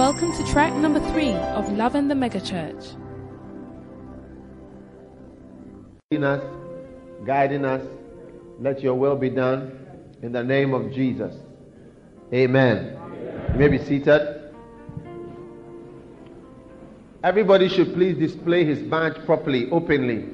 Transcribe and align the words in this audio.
Welcome 0.00 0.32
to 0.32 0.46
track 0.46 0.72
number 0.76 0.98
three 1.12 1.32
of 1.32 1.70
Love 1.72 1.94
and 1.94 2.10
the 2.10 2.14
Megachurch. 2.14 2.96
leading 6.10 6.24
us, 6.24 6.42
guiding 7.26 7.66
us. 7.66 7.86
Let 8.58 8.80
your 8.80 8.94
will 8.94 9.16
be 9.16 9.28
done 9.28 9.78
in 10.22 10.32
the 10.32 10.42
name 10.42 10.72
of 10.72 10.90
Jesus. 10.90 11.36
Amen. 12.32 12.96
You 13.52 13.58
may 13.58 13.68
be 13.68 13.76
seated. 13.76 14.54
Everybody 17.22 17.68
should 17.68 17.92
please 17.92 18.16
display 18.16 18.64
his 18.64 18.80
badge 18.80 19.22
properly, 19.26 19.70
openly. 19.70 20.30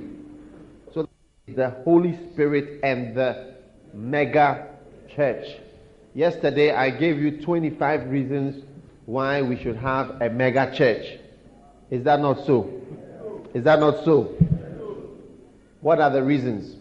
So 0.94 1.08
the 1.48 1.70
Holy 1.82 2.16
Spirit 2.30 2.78
and 2.84 3.16
the 3.16 3.56
mega 3.92 4.68
church. 5.12 5.58
Yesterday 6.14 6.72
I 6.72 6.90
gave 6.90 7.18
you 7.18 7.42
25 7.42 8.08
reasons 8.08 8.62
why 9.06 9.40
we 9.40 9.56
should 9.56 9.76
have 9.76 10.20
a 10.20 10.28
mega 10.28 10.72
church. 10.76 11.18
Is 11.90 12.02
that 12.04 12.20
not 12.20 12.44
so? 12.44 12.70
Is 13.54 13.64
that 13.64 13.78
not 13.80 14.04
so? 14.04 14.24
What 15.80 16.00
are 16.00 16.10
the 16.10 16.22
reasons? 16.22 16.76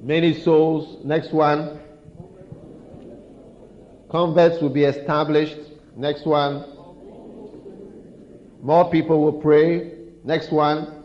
Many 0.00 0.40
souls. 0.40 1.04
Next 1.04 1.32
one. 1.32 1.80
Converts 4.10 4.62
will 4.62 4.70
be 4.70 4.84
established. 4.84 5.58
Next 5.96 6.24
one. 6.24 6.64
More 8.62 8.88
people 8.90 9.20
will 9.20 9.40
pray. 9.40 9.92
Next 10.22 10.52
one. 10.52 11.02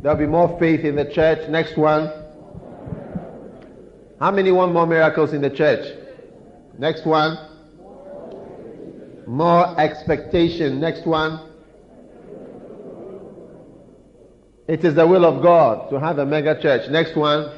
There'll 0.00 0.18
be 0.18 0.26
more 0.26 0.56
faith 0.60 0.84
in 0.84 0.94
the 0.94 1.06
church. 1.06 1.48
Next 1.48 1.76
one. 1.76 2.12
How 4.20 4.30
many 4.30 4.52
want 4.52 4.72
more 4.72 4.86
miracles 4.86 5.32
in 5.32 5.40
the 5.40 5.50
church? 5.50 6.03
Next 6.78 7.06
one. 7.06 7.38
More 9.26 9.78
expectation. 9.80 10.80
Next 10.80 11.06
one. 11.06 11.40
It 14.66 14.84
is 14.84 14.94
the 14.94 15.06
will 15.06 15.24
of 15.24 15.42
God 15.42 15.90
to 15.90 16.00
have 16.00 16.18
a 16.18 16.26
mega 16.26 16.60
church. 16.60 16.88
Next 16.88 17.14
one. 17.16 17.50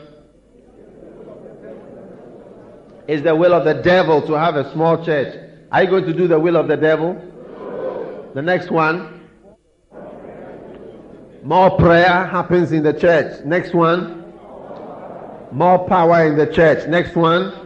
It's 3.09 3.23
the 3.23 3.35
will 3.35 3.53
of 3.53 3.65
the 3.65 3.75
devil 3.75 4.21
to 4.27 4.33
have 4.33 4.57
a 4.57 4.73
small 4.73 5.05
church. 5.05 5.39
Are 5.71 5.85
you 5.85 5.91
going 5.91 6.05
to 6.05 6.13
do 6.13 6.27
the 6.27 6.39
will 6.39 6.57
of 6.57 6.67
the 6.67 6.77
devil? 6.77 7.15
The 8.35 8.43
next 8.43 8.71
one. 8.71 9.29
More 11.43 11.77
prayer 11.77 12.27
happens 12.27 12.73
in 12.73 12.83
the 12.83 12.93
church. 12.93 13.45
Next 13.45 13.73
one. 13.73 14.33
More 15.53 15.89
power 15.89 16.27
in 16.27 16.37
the 16.37 16.47
church. 16.47 16.89
Next 16.89 17.15
one. 17.15 17.66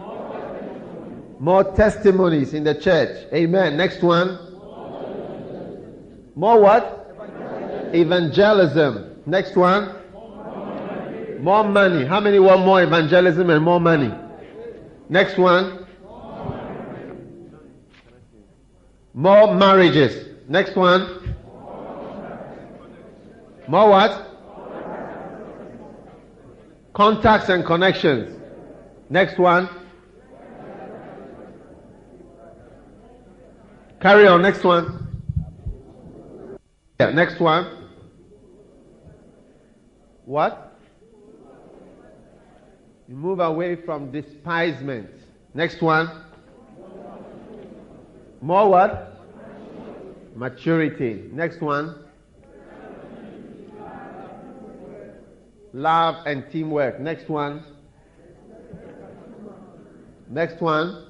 More 1.41 1.65
testimonies 1.65 2.53
in 2.53 2.65
the 2.65 2.75
church. 2.75 3.27
Amen. 3.33 3.79
Next 3.79 4.03
one. 4.03 4.39
More 6.35 6.61
what? 6.61 7.17
Evangelism. 7.95 9.23
Next 9.25 9.57
one. 9.57 9.97
More 11.41 11.65
money. 11.65 12.05
How 12.05 12.21
many 12.21 12.39
want 12.39 12.61
more 12.67 12.83
evangelism 12.83 13.49
and 13.49 13.65
more 13.65 13.81
money? 13.81 14.13
Next 15.09 15.39
one. 15.39 15.87
More 19.15 19.55
marriages. 19.55 20.29
Next 20.47 20.77
one. 20.77 21.35
More 23.67 23.89
what? 23.89 24.27
Contacts 26.93 27.49
and 27.49 27.65
connections. 27.65 28.39
Next 29.09 29.39
one. 29.39 29.80
Carry 34.01 34.27
on. 34.27 34.41
Next 34.41 34.65
one. 34.65 35.07
Yeah, 36.99 37.11
next 37.11 37.39
one. 37.39 37.89
What? 40.25 40.79
You 43.09 43.15
move 43.15 43.41
away 43.41 43.77
from 43.77 44.11
despisement. 44.11 45.11
Next 45.53 45.83
one. 45.83 46.09
More 48.41 48.71
what? 48.71 49.21
Maturity. 50.35 51.29
Next 51.33 51.61
one. 51.61 51.95
Love 55.75 56.27
and 56.27 56.51
teamwork. 56.51 57.01
Next 57.01 57.29
one. 57.29 57.65
Next 60.29 60.61
one. 60.63 61.10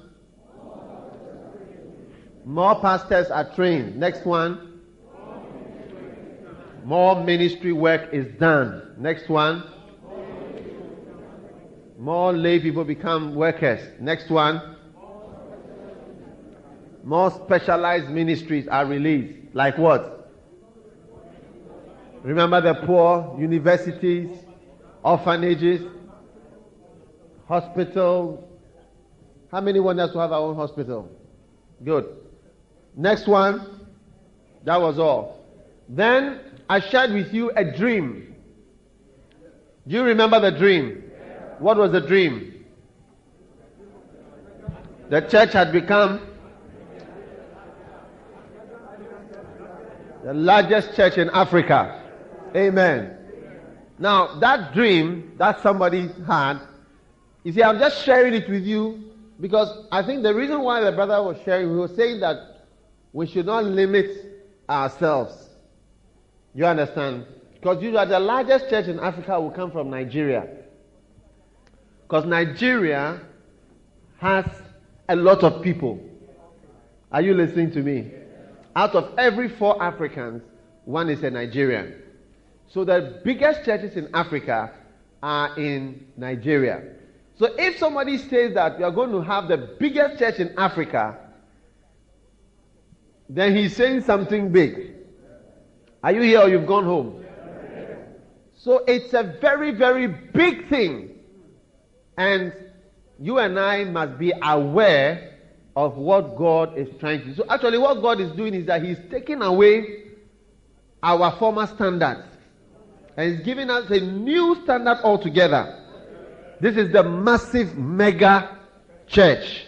More 2.45 2.79
pastors 2.81 3.29
are 3.29 3.53
trained. 3.53 3.95
Next 3.97 4.25
one. 4.25 4.79
More 6.83 7.23
ministry 7.23 7.71
work 7.71 8.11
is 8.11 8.27
done. 8.39 8.95
Next 8.97 9.29
one. 9.29 9.63
More 11.99 12.33
lay 12.33 12.59
people 12.59 12.83
become 12.83 13.35
workers. 13.35 13.79
Next 13.99 14.29
one. 14.29 14.75
More 17.03 17.29
specialized 17.29 18.09
ministries 18.09 18.67
are 18.67 18.85
released. 18.85 19.53
Like 19.53 19.77
what? 19.77 20.31
Remember 22.23 22.61
the 22.61 22.73
poor, 22.85 23.35
universities, 23.39 24.29
orphanages, 25.03 25.81
hospitals. 27.47 28.43
How 29.51 29.61
many 29.61 29.79
want 29.79 29.99
us 29.99 30.11
to 30.13 30.19
have 30.19 30.31
our 30.31 30.41
own 30.41 30.55
hospital? 30.55 31.09
Good. 31.83 32.30
Next 32.95 33.27
one. 33.27 33.79
That 34.63 34.79
was 34.79 34.99
all. 34.99 35.45
Then 35.89 36.39
I 36.69 36.79
shared 36.79 37.11
with 37.11 37.33
you 37.33 37.51
a 37.55 37.63
dream. 37.63 38.35
Do 39.87 39.95
you 39.95 40.03
remember 40.03 40.39
the 40.39 40.51
dream? 40.51 41.03
What 41.59 41.77
was 41.77 41.91
the 41.91 42.01
dream? 42.01 42.65
The 45.09 45.21
church 45.21 45.53
had 45.53 45.71
become 45.71 46.21
the 50.23 50.33
largest 50.33 50.95
church 50.95 51.17
in 51.17 51.29
Africa. 51.31 52.01
Amen. 52.55 53.17
Now, 53.99 54.39
that 54.39 54.73
dream 54.73 55.33
that 55.37 55.61
somebody 55.61 56.09
had, 56.25 56.59
you 57.43 57.51
see, 57.51 57.63
I'm 57.63 57.79
just 57.79 58.03
sharing 58.05 58.33
it 58.33 58.49
with 58.49 58.63
you 58.63 59.11
because 59.39 59.85
I 59.91 60.03
think 60.03 60.23
the 60.23 60.33
reason 60.33 60.61
why 60.61 60.81
the 60.81 60.91
brother 60.91 61.21
was 61.21 61.37
sharing, 61.43 61.69
he 61.69 61.75
was 61.75 61.95
saying 61.95 62.19
that 62.21 62.50
we 63.13 63.27
should 63.27 63.45
not 63.45 63.65
limit 63.65 64.09
ourselves. 64.69 65.49
You 66.53 66.65
understand? 66.65 67.25
Because 67.53 67.81
usually 67.83 68.05
the 68.05 68.19
largest 68.19 68.69
church 68.69 68.87
in 68.87 68.99
Africa 68.99 69.39
will 69.39 69.51
come 69.51 69.71
from 69.71 69.89
Nigeria. 69.89 70.47
Because 72.03 72.25
Nigeria 72.25 73.21
has 74.17 74.45
a 75.07 75.15
lot 75.15 75.43
of 75.43 75.61
people. 75.61 75.99
Are 77.11 77.21
you 77.21 77.33
listening 77.33 77.71
to 77.71 77.81
me? 77.81 78.11
Out 78.75 78.95
of 78.95 79.13
every 79.17 79.49
four 79.49 79.81
Africans, 79.81 80.41
one 80.85 81.09
is 81.09 81.23
a 81.23 81.29
Nigerian. 81.29 82.01
So 82.69 82.85
the 82.85 83.21
biggest 83.23 83.65
churches 83.65 83.97
in 83.97 84.09
Africa 84.13 84.71
are 85.21 85.57
in 85.59 86.07
Nigeria. 86.15 86.83
So 87.37 87.53
if 87.57 87.77
somebody 87.77 88.17
says 88.17 88.53
that 88.53 88.79
you 88.79 88.85
are 88.85 88.91
going 88.91 89.11
to 89.11 89.21
have 89.21 89.47
the 89.47 89.57
biggest 89.57 90.19
church 90.19 90.39
in 90.39 90.53
Africa, 90.57 91.17
then 93.33 93.55
he's 93.55 93.75
saying 93.75 94.01
something 94.01 94.51
big. 94.51 94.93
Are 96.03 96.11
you 96.11 96.21
here 96.21 96.41
or 96.41 96.49
you've 96.49 96.67
gone 96.67 96.83
home? 96.83 97.23
So 98.57 98.83
it's 98.87 99.13
a 99.13 99.23
very, 99.23 99.71
very 99.71 100.07
big 100.07 100.67
thing. 100.67 101.17
And 102.17 102.53
you 103.19 103.39
and 103.39 103.57
I 103.57 103.85
must 103.85 104.19
be 104.19 104.33
aware 104.43 105.37
of 105.77 105.95
what 105.95 106.35
God 106.35 106.77
is 106.77 106.89
trying 106.99 107.21
to 107.21 107.25
do. 107.27 107.35
So 107.35 107.45
actually 107.49 107.77
what 107.77 108.01
God 108.01 108.19
is 108.19 108.31
doing 108.33 108.53
is 108.53 108.65
that 108.65 108.83
He's 108.83 108.97
taking 109.09 109.41
away 109.41 110.03
our 111.01 111.31
former 111.37 111.67
standards. 111.67 112.27
And 113.15 113.31
He's 113.31 113.45
giving 113.45 113.69
us 113.69 113.89
a 113.89 114.01
new 114.01 114.61
standard 114.63 114.97
altogether. 115.03 115.77
This 116.59 116.75
is 116.75 116.91
the 116.91 117.01
massive 117.03 117.77
mega 117.77 118.57
church. 119.07 119.67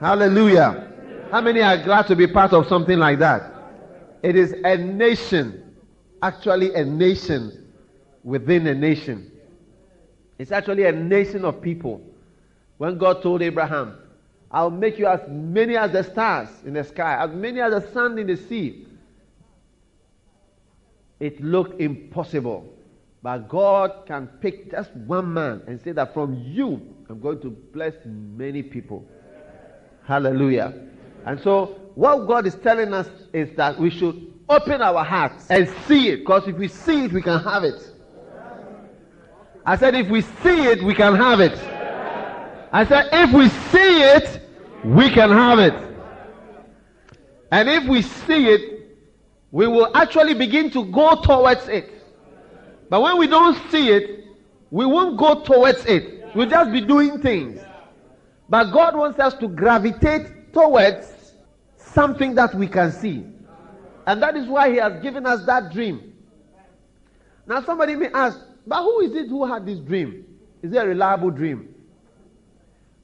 Hallelujah. 0.00 0.93
How 1.34 1.40
many 1.40 1.62
are 1.62 1.76
glad 1.82 2.06
to 2.06 2.14
be 2.14 2.28
part 2.28 2.52
of 2.52 2.68
something 2.68 2.96
like 2.96 3.18
that? 3.18 3.52
It 4.22 4.36
is 4.36 4.52
a 4.52 4.76
nation, 4.76 5.74
actually 6.22 6.72
a 6.76 6.84
nation 6.84 7.72
within 8.22 8.68
a 8.68 8.74
nation. 8.76 9.32
It's 10.38 10.52
actually 10.52 10.84
a 10.84 10.92
nation 10.92 11.44
of 11.44 11.60
people. 11.60 12.00
When 12.78 12.98
God 12.98 13.20
told 13.20 13.42
Abraham, 13.42 13.98
I'll 14.52 14.70
make 14.70 14.96
you 14.96 15.08
as 15.08 15.22
many 15.28 15.76
as 15.76 15.90
the 15.90 16.04
stars 16.04 16.50
in 16.64 16.74
the 16.74 16.84
sky, 16.84 17.20
as 17.20 17.32
many 17.32 17.60
as 17.60 17.72
the 17.72 17.92
sand 17.92 18.20
in 18.20 18.28
the 18.28 18.36
sea. 18.36 18.86
It 21.18 21.40
looked 21.40 21.80
impossible. 21.80 22.72
But 23.24 23.48
God 23.48 24.06
can 24.06 24.28
pick 24.40 24.70
just 24.70 24.94
one 24.94 25.34
man 25.34 25.64
and 25.66 25.82
say 25.82 25.90
that 25.90 26.14
from 26.14 26.34
you, 26.46 26.80
I'm 27.08 27.18
going 27.18 27.40
to 27.40 27.50
bless 27.50 27.94
many 28.04 28.62
people. 28.62 29.04
Hallelujah. 30.06 30.92
And 31.26 31.40
so, 31.40 31.80
what 31.94 32.26
God 32.26 32.46
is 32.46 32.54
telling 32.56 32.92
us 32.92 33.08
is 33.32 33.54
that 33.56 33.78
we 33.78 33.90
should 33.90 34.32
open 34.48 34.82
our 34.82 35.04
hearts 35.04 35.46
and 35.50 35.68
see 35.86 36.08
it. 36.08 36.18
Because 36.18 36.46
if 36.48 36.56
we 36.56 36.68
see 36.68 37.04
it, 37.04 37.12
we 37.12 37.22
can 37.22 37.42
have 37.42 37.64
it. 37.64 37.92
I 39.64 39.76
said, 39.76 39.94
if 39.94 40.08
we 40.08 40.20
see 40.20 40.66
it, 40.66 40.82
we 40.82 40.94
can 40.94 41.14
have 41.14 41.40
it. 41.40 41.58
I 42.72 42.84
said, 42.84 43.08
if 43.12 43.32
we 43.32 43.48
see 43.48 44.02
it, 44.02 44.42
we 44.84 45.08
can 45.10 45.30
have 45.30 45.58
it. 45.58 45.74
And 47.50 47.70
if 47.70 47.88
we 47.88 48.02
see 48.02 48.48
it, 48.48 48.98
we 49.50 49.66
will 49.66 49.96
actually 49.96 50.34
begin 50.34 50.70
to 50.70 50.84
go 50.86 51.22
towards 51.22 51.68
it. 51.68 51.90
But 52.90 53.00
when 53.00 53.16
we 53.18 53.26
don't 53.26 53.56
see 53.70 53.90
it, 53.90 54.24
we 54.70 54.84
won't 54.84 55.16
go 55.16 55.42
towards 55.42 55.86
it. 55.86 56.34
We'll 56.34 56.50
just 56.50 56.72
be 56.72 56.80
doing 56.80 57.22
things. 57.22 57.60
But 58.48 58.72
God 58.72 58.96
wants 58.96 59.20
us 59.20 59.34
to 59.34 59.48
gravitate 59.48 60.52
towards 60.52 61.13
something 61.94 62.34
that 62.34 62.54
we 62.54 62.66
can 62.66 62.92
see. 62.92 63.24
And 64.06 64.22
that 64.22 64.36
is 64.36 64.46
why 64.48 64.70
He 64.70 64.76
has 64.76 65.00
given 65.02 65.24
us 65.24 65.46
that 65.46 65.72
dream. 65.72 66.12
Now, 67.46 67.62
somebody 67.62 67.94
may 67.94 68.08
ask, 68.08 68.38
but 68.66 68.82
who 68.82 69.00
is 69.00 69.14
it 69.14 69.28
who 69.28 69.46
had 69.46 69.64
this 69.66 69.78
dream? 69.78 70.24
Is 70.62 70.72
it 70.72 70.76
a 70.76 70.86
reliable 70.86 71.30
dream? 71.30 71.74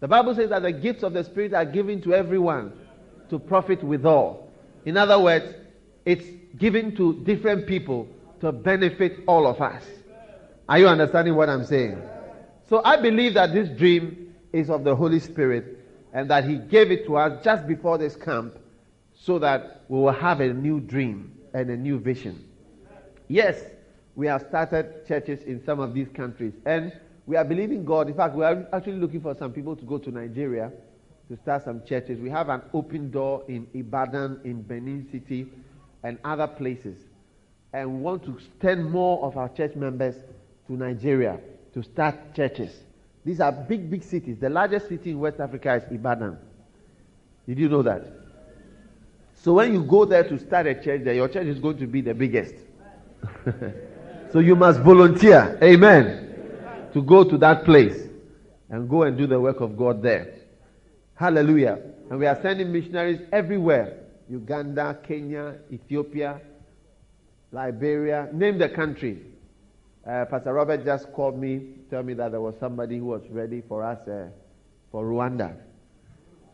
The 0.01 0.09
Bible 0.09 0.35
says 0.35 0.51
that 0.51 0.63
the 0.63 0.73
gifts 0.73 1.03
of 1.03 1.13
the 1.13 1.23
Spirit 1.25 1.53
are 1.53 1.65
given 1.65 2.01
to 2.03 2.15
everyone 2.15 2.73
to 3.29 3.39
profit 3.39 3.83
withal. 3.83 4.51
In 4.87 4.97
other 4.97 5.19
words, 5.19 5.55
it's 6.07 6.25
given 6.57 6.97
to 6.97 7.23
different 7.25 7.67
people 7.67 8.09
to 8.41 8.51
benefit 8.51 9.21
all 9.27 9.47
of 9.47 9.61
us. 9.61 9.85
Are 10.69 10.79
you 10.79 10.89
understanding 10.89 11.35
what 11.35 11.51
I'm 11.51 11.65
saying? 11.65 12.01
So 12.69 12.81
I 12.85 12.97
believe 12.97 13.35
that 13.35 13.53
this 13.53 13.69
dream 13.69 14.35
is 14.53 14.71
of 14.71 14.85
the 14.85 14.97
Holy 14.97 15.21
Spirit 15.21 15.85
and 16.15 16.31
that 16.31 16.45
He 16.45 16.57
gave 16.57 16.91
it 16.91 17.05
to 17.07 17.17
us 17.17 17.45
just 17.45 17.67
before 17.67 17.99
this 17.99 18.17
camp 18.17 18.55
so 19.23 19.39
that 19.39 19.83
we 19.89 19.99
will 19.99 20.13
have 20.13 20.41
a 20.41 20.53
new 20.53 20.81
dream 20.81 21.33
and 21.53 21.71
a 21.71 21.77
new 21.77 21.99
vision. 21.99 22.45
Yes, 23.29 23.63
we 24.17 24.27
have 24.27 24.43
started 24.49 25.07
churches 25.07 25.43
in 25.43 25.63
some 25.65 25.79
of 25.79 25.95
these 25.95 26.09
countries 26.09 26.55
and 26.65 26.93
we 27.27 27.37
are 27.37 27.45
believing 27.45 27.85
God. 27.85 28.09
In 28.09 28.15
fact, 28.15 28.35
we 28.35 28.45
are 28.45 28.67
actually 28.73 28.97
looking 28.97 29.21
for 29.21 29.35
some 29.35 29.53
people 29.53 29.77
to 29.77 29.85
go 29.85 29.99
to 29.99 30.11
Nigeria 30.11 30.73
to 31.29 31.37
start 31.37 31.65
some 31.65 31.85
churches. 31.85 32.19
We 32.19 32.31
have 32.31 32.49
an 32.49 32.63
open 32.75 33.11
door 33.11 33.45
in 33.47 33.67
Ibadan, 33.73 34.41
in 34.45 34.63
Benin 34.63 35.07
City, 35.13 35.47
and 36.03 36.19
other 36.25 36.49
places. 36.49 36.97
And 37.73 37.95
we 37.97 38.01
want 38.01 38.25
to 38.25 38.37
send 38.61 38.91
more 38.91 39.23
of 39.23 39.37
our 39.37 39.49
church 39.51 39.77
members 39.77 40.17
to 40.67 40.73
Nigeria 40.73 41.39
to 41.75 41.83
start 41.85 42.35
churches. 42.35 42.73
These 43.25 43.39
are 43.41 43.53
big, 43.53 43.91
big 43.91 44.03
cities. 44.03 44.39
The 44.41 44.49
largest 44.51 44.89
city 44.89 45.11
in 45.11 45.21
West 45.21 45.39
Africa 45.39 45.75
is 45.75 45.85
Ibadan. 45.93 46.37
Did 47.47 47.59
you 47.59 47.69
know 47.69 47.83
that? 47.83 48.20
So 49.43 49.55
when 49.55 49.73
you 49.73 49.83
go 49.83 50.05
there 50.05 50.23
to 50.25 50.39
start 50.39 50.67
a 50.67 50.75
church 50.75 51.03
there, 51.03 51.15
your 51.15 51.29
church 51.29 51.47
is 51.47 51.59
going 51.59 51.79
to 51.79 51.87
be 51.87 52.03
the 52.03 52.13
biggest. 52.13 52.55
so 54.33 54.39
you 54.39 54.55
must 54.55 54.81
volunteer. 54.81 55.59
Amen. 55.63 56.91
To 56.93 57.03
go 57.03 57.25
to 57.25 57.39
that 57.39 57.65
place 57.65 58.09
and 58.69 58.89
go 58.89 59.05
and 59.05 59.17
do 59.17 59.27
the 59.27 59.41
work 59.41 59.61
of 59.61 59.79
God 59.79 60.03
there. 60.03 60.35
Hallelujah. 61.15 61.79
And 62.11 62.19
we 62.19 62.27
are 62.27 62.39
sending 62.43 62.71
missionaries 62.71 63.21
everywhere 63.33 63.97
Uganda, 64.29 64.99
Kenya, 65.03 65.57
Ethiopia, 65.73 66.41
Liberia, 67.51 68.29
name 68.33 68.59
the 68.59 68.69
country. 68.69 69.23
Uh, 70.07 70.25
Pastor 70.27 70.53
Robert 70.53 70.85
just 70.85 71.13
called 71.13 71.39
me, 71.39 71.75
tell 71.89 72.03
me 72.03 72.15
that 72.15 72.31
there 72.33 72.41
was 72.41 72.55
somebody 72.61 72.99
who 72.99 73.07
was 73.07 73.23
ready 73.31 73.63
for 73.67 73.83
us 73.83 74.07
uh, 74.07 74.29
for 74.93 75.05
Rwanda. 75.05 75.57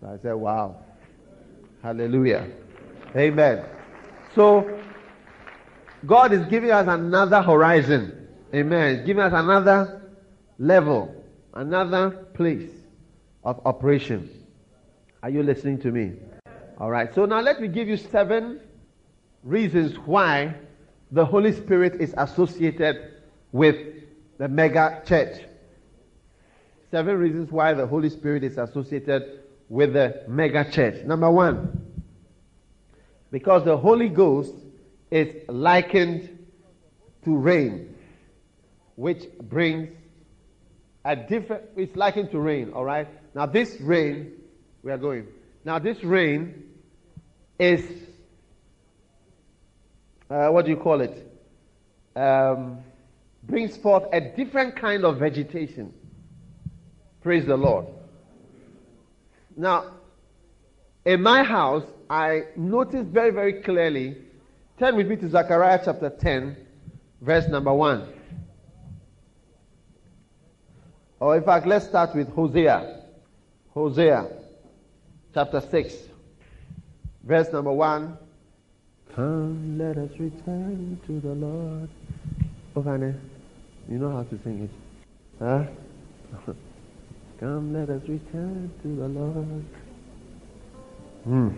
So 0.00 0.06
I 0.08 0.22
said, 0.22 0.34
wow. 0.34 0.76
Hallelujah. 1.82 2.48
Amen. 3.16 3.64
So, 4.34 4.78
God 6.04 6.32
is 6.32 6.44
giving 6.46 6.70
us 6.70 6.86
another 6.88 7.40
horizon. 7.40 8.28
Amen. 8.54 8.96
He's 8.96 9.06
giving 9.06 9.22
us 9.22 9.32
another 9.34 10.12
level, 10.58 11.24
another 11.54 12.10
place 12.34 12.70
of 13.44 13.60
operation. 13.64 14.28
Are 15.22 15.30
you 15.30 15.42
listening 15.42 15.78
to 15.80 15.90
me? 15.90 16.12
All 16.78 16.90
right. 16.90 17.12
So 17.14 17.24
now 17.24 17.40
let 17.40 17.60
me 17.60 17.68
give 17.68 17.88
you 17.88 17.96
seven 17.96 18.60
reasons 19.42 19.96
why 20.04 20.54
the 21.10 21.24
Holy 21.24 21.52
Spirit 21.52 22.00
is 22.00 22.14
associated 22.16 23.14
with 23.52 23.76
the 24.38 24.48
mega 24.48 25.02
church. 25.06 25.40
Seven 26.90 27.16
reasons 27.16 27.50
why 27.50 27.72
the 27.72 27.86
Holy 27.86 28.10
Spirit 28.10 28.44
is 28.44 28.58
associated 28.58 29.40
with 29.68 29.94
the 29.94 30.22
mega 30.28 30.70
church. 30.70 31.04
Number 31.04 31.30
one, 31.30 31.75
because 33.30 33.64
the 33.64 33.76
Holy 33.76 34.08
Ghost 34.08 34.54
is 35.10 35.34
likened 35.48 36.46
to 37.24 37.36
rain, 37.36 37.94
which 38.94 39.24
brings 39.40 39.90
a 41.04 41.16
different, 41.16 41.64
it's 41.76 41.96
likened 41.96 42.30
to 42.32 42.38
rain, 42.38 42.72
all 42.72 42.84
right? 42.84 43.08
Now, 43.34 43.46
this 43.46 43.80
rain, 43.80 44.32
we 44.82 44.90
are 44.90 44.98
going. 44.98 45.26
Now, 45.64 45.78
this 45.78 46.02
rain 46.02 46.64
is, 47.58 47.84
uh, 50.30 50.48
what 50.48 50.64
do 50.64 50.70
you 50.70 50.76
call 50.76 51.00
it? 51.00 51.32
Um, 52.16 52.78
brings 53.42 53.76
forth 53.76 54.04
a 54.12 54.20
different 54.20 54.76
kind 54.76 55.04
of 55.04 55.18
vegetation. 55.18 55.92
Praise 57.22 57.46
the 57.46 57.56
Lord. 57.56 57.86
Now, 59.56 59.95
in 61.06 61.22
my 61.22 61.44
house, 61.44 61.84
I 62.10 62.42
noticed 62.56 63.10
very, 63.10 63.30
very 63.30 63.62
clearly. 63.62 64.16
Turn 64.78 64.96
with 64.96 65.06
me 65.06 65.16
to 65.16 65.30
Zechariah 65.30 65.80
chapter 65.84 66.10
10, 66.10 66.56
verse 67.22 67.48
number 67.48 67.72
1. 67.72 68.12
Or 71.20 71.36
in 71.36 71.44
fact, 71.44 71.66
let's 71.66 71.86
start 71.86 72.14
with 72.14 72.28
Hosea. 72.30 73.04
Hosea 73.72 74.26
chapter 75.32 75.60
6, 75.60 75.94
verse 77.22 77.52
number 77.52 77.72
1. 77.72 78.18
Come, 79.14 79.78
let 79.78 79.96
us 79.96 80.10
return 80.18 81.00
to 81.06 81.20
the 81.20 81.34
Lord. 81.34 81.88
Oh, 82.74 82.82
honey, 82.82 83.14
you 83.88 83.98
know 83.98 84.10
how 84.10 84.24
to 84.24 84.42
sing 84.42 84.64
it. 84.64 84.70
Huh? 85.38 85.64
Come, 87.40 87.72
let 87.72 87.90
us 87.90 88.02
return 88.08 88.72
to 88.82 88.88
the 88.88 89.08
Lord. 89.08 89.64
Hmm. 91.26 91.48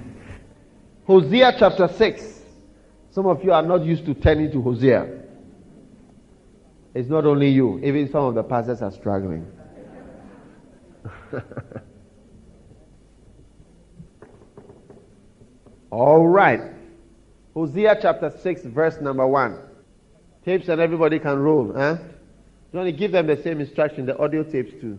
Hosea 1.06 1.56
chapter 1.58 1.86
6. 1.88 2.40
Some 3.10 3.26
of 3.26 3.44
you 3.44 3.52
are 3.52 3.62
not 3.62 3.84
used 3.84 4.06
to 4.06 4.14
turning 4.14 4.50
to 4.52 4.62
Hosea. 4.62 5.24
It's 6.94 7.10
not 7.10 7.26
only 7.26 7.50
you, 7.50 7.78
even 7.84 8.10
some 8.10 8.24
of 8.24 8.34
the 8.34 8.42
pastors 8.42 8.80
are 8.80 8.90
struggling. 8.90 9.46
All 15.90 16.26
right. 16.26 16.62
Hosea 17.52 17.98
chapter 18.00 18.30
6, 18.42 18.62
verse 18.64 18.98
number 19.02 19.26
1. 19.26 19.58
Tapes 20.46 20.68
and 20.68 20.80
everybody 20.80 21.18
can 21.18 21.38
roll. 21.38 21.74
Huh? 21.74 21.98
You 22.72 22.78
want 22.78 22.86
to 22.88 22.92
give 22.92 23.12
them 23.12 23.26
the 23.26 23.36
same 23.42 23.60
instruction, 23.60 24.06
the 24.06 24.16
audio 24.18 24.44
tapes 24.44 24.72
too. 24.80 24.98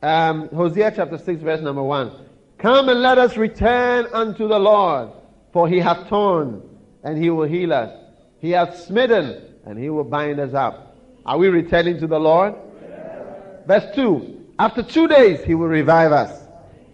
Um, 0.00 0.48
Hosea 0.48 0.90
chapter 0.96 1.18
6, 1.18 1.42
verse 1.42 1.60
number 1.60 1.82
1. 1.82 2.27
Come 2.58 2.88
and 2.88 3.00
let 3.00 3.18
us 3.18 3.36
return 3.36 4.08
unto 4.12 4.48
the 4.48 4.58
Lord, 4.58 5.10
for 5.52 5.68
he 5.68 5.78
hath 5.78 6.08
torn, 6.08 6.60
and 7.04 7.16
he 7.16 7.30
will 7.30 7.46
heal 7.46 7.72
us. 7.72 7.92
He 8.40 8.50
hath 8.50 8.76
smitten, 8.80 9.54
and 9.64 9.78
he 9.78 9.90
will 9.90 10.02
bind 10.02 10.40
us 10.40 10.54
up. 10.54 10.96
Are 11.24 11.38
we 11.38 11.48
returning 11.48 12.00
to 12.00 12.08
the 12.08 12.18
Lord? 12.18 12.54
Yes. 12.82 13.26
Verse 13.66 13.94
2. 13.94 14.46
After 14.58 14.82
two 14.82 15.06
days, 15.06 15.44
he 15.44 15.54
will 15.54 15.68
revive 15.68 16.10
us. 16.10 16.48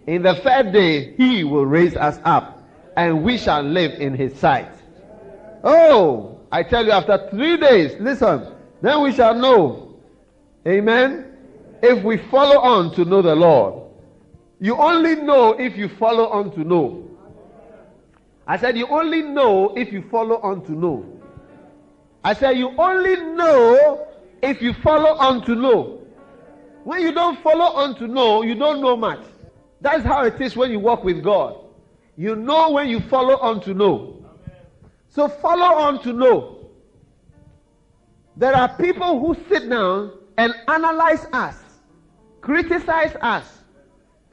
In 0.05 0.21
the 0.21 0.35
third 0.35 0.71
day, 0.71 1.15
he 1.15 1.43
will 1.43 1.65
raise 1.65 1.95
us 1.95 2.19
up, 2.25 2.61
and 2.95 3.23
we 3.23 3.39
shall 3.39 3.63
live 3.63 3.99
in 3.99 4.13
his 4.13 4.37
sight. 4.37 4.71
Oh, 5.63 6.41
I 6.51 6.61
tell 6.61 6.85
you, 6.85 6.91
after 6.91 7.27
three 7.31 7.57
days, 7.57 7.99
listen, 7.99 8.53
then 8.81 9.01
we 9.01 9.11
shall 9.11 9.33
know. 9.33 9.97
Amen. 10.67 11.25
If 11.81 12.03
we 12.03 12.17
follow 12.17 12.59
on 12.59 12.93
to 12.95 13.05
know 13.05 13.23
the 13.23 13.35
Lord. 13.35 13.84
You 14.59 14.77
only 14.77 15.15
know 15.15 15.53
if 15.53 15.77
you 15.77 15.89
follow 15.89 16.27
on 16.27 16.51
to 16.51 16.63
know. 16.63 17.09
I 18.47 18.57
said, 18.57 18.77
you 18.77 18.87
only 18.87 19.21
know 19.21 19.73
if 19.75 19.91
you 19.91 20.03
follow 20.09 20.39
on 20.41 20.63
to 20.65 20.71
know. 20.71 21.05
I 22.23 22.33
said, 22.33 22.57
you 22.57 22.71
only 22.77 23.15
know 23.35 24.07
if 24.41 24.61
you 24.61 24.73
follow 24.73 25.17
on 25.17 25.45
to 25.45 25.55
know. 25.55 26.01
When 26.83 27.01
you 27.01 27.11
don't 27.11 27.41
follow 27.41 27.65
on 27.65 27.95
to 27.95 28.07
know, 28.07 28.43
you 28.43 28.55
don't 28.55 28.81
know 28.81 28.95
much. 28.95 29.23
That's 29.81 30.03
how 30.03 30.23
it 30.23 30.39
is 30.39 30.55
when 30.55 30.71
you 30.71 30.79
walk 30.79 31.03
with 31.03 31.23
God. 31.23 31.57
You 32.15 32.35
know 32.35 32.71
when 32.71 32.87
you 32.87 32.99
follow 32.99 33.37
on 33.39 33.61
to 33.61 33.73
know. 33.73 34.25
So 35.09 35.27
follow 35.27 35.75
on 35.77 36.01
to 36.03 36.13
know. 36.13 36.69
There 38.37 38.53
are 38.53 38.69
people 38.77 39.19
who 39.19 39.35
sit 39.49 39.69
down 39.69 40.11
and 40.37 40.53
analyze 40.67 41.25
us, 41.31 41.57
criticize 42.41 43.15
us, 43.21 43.45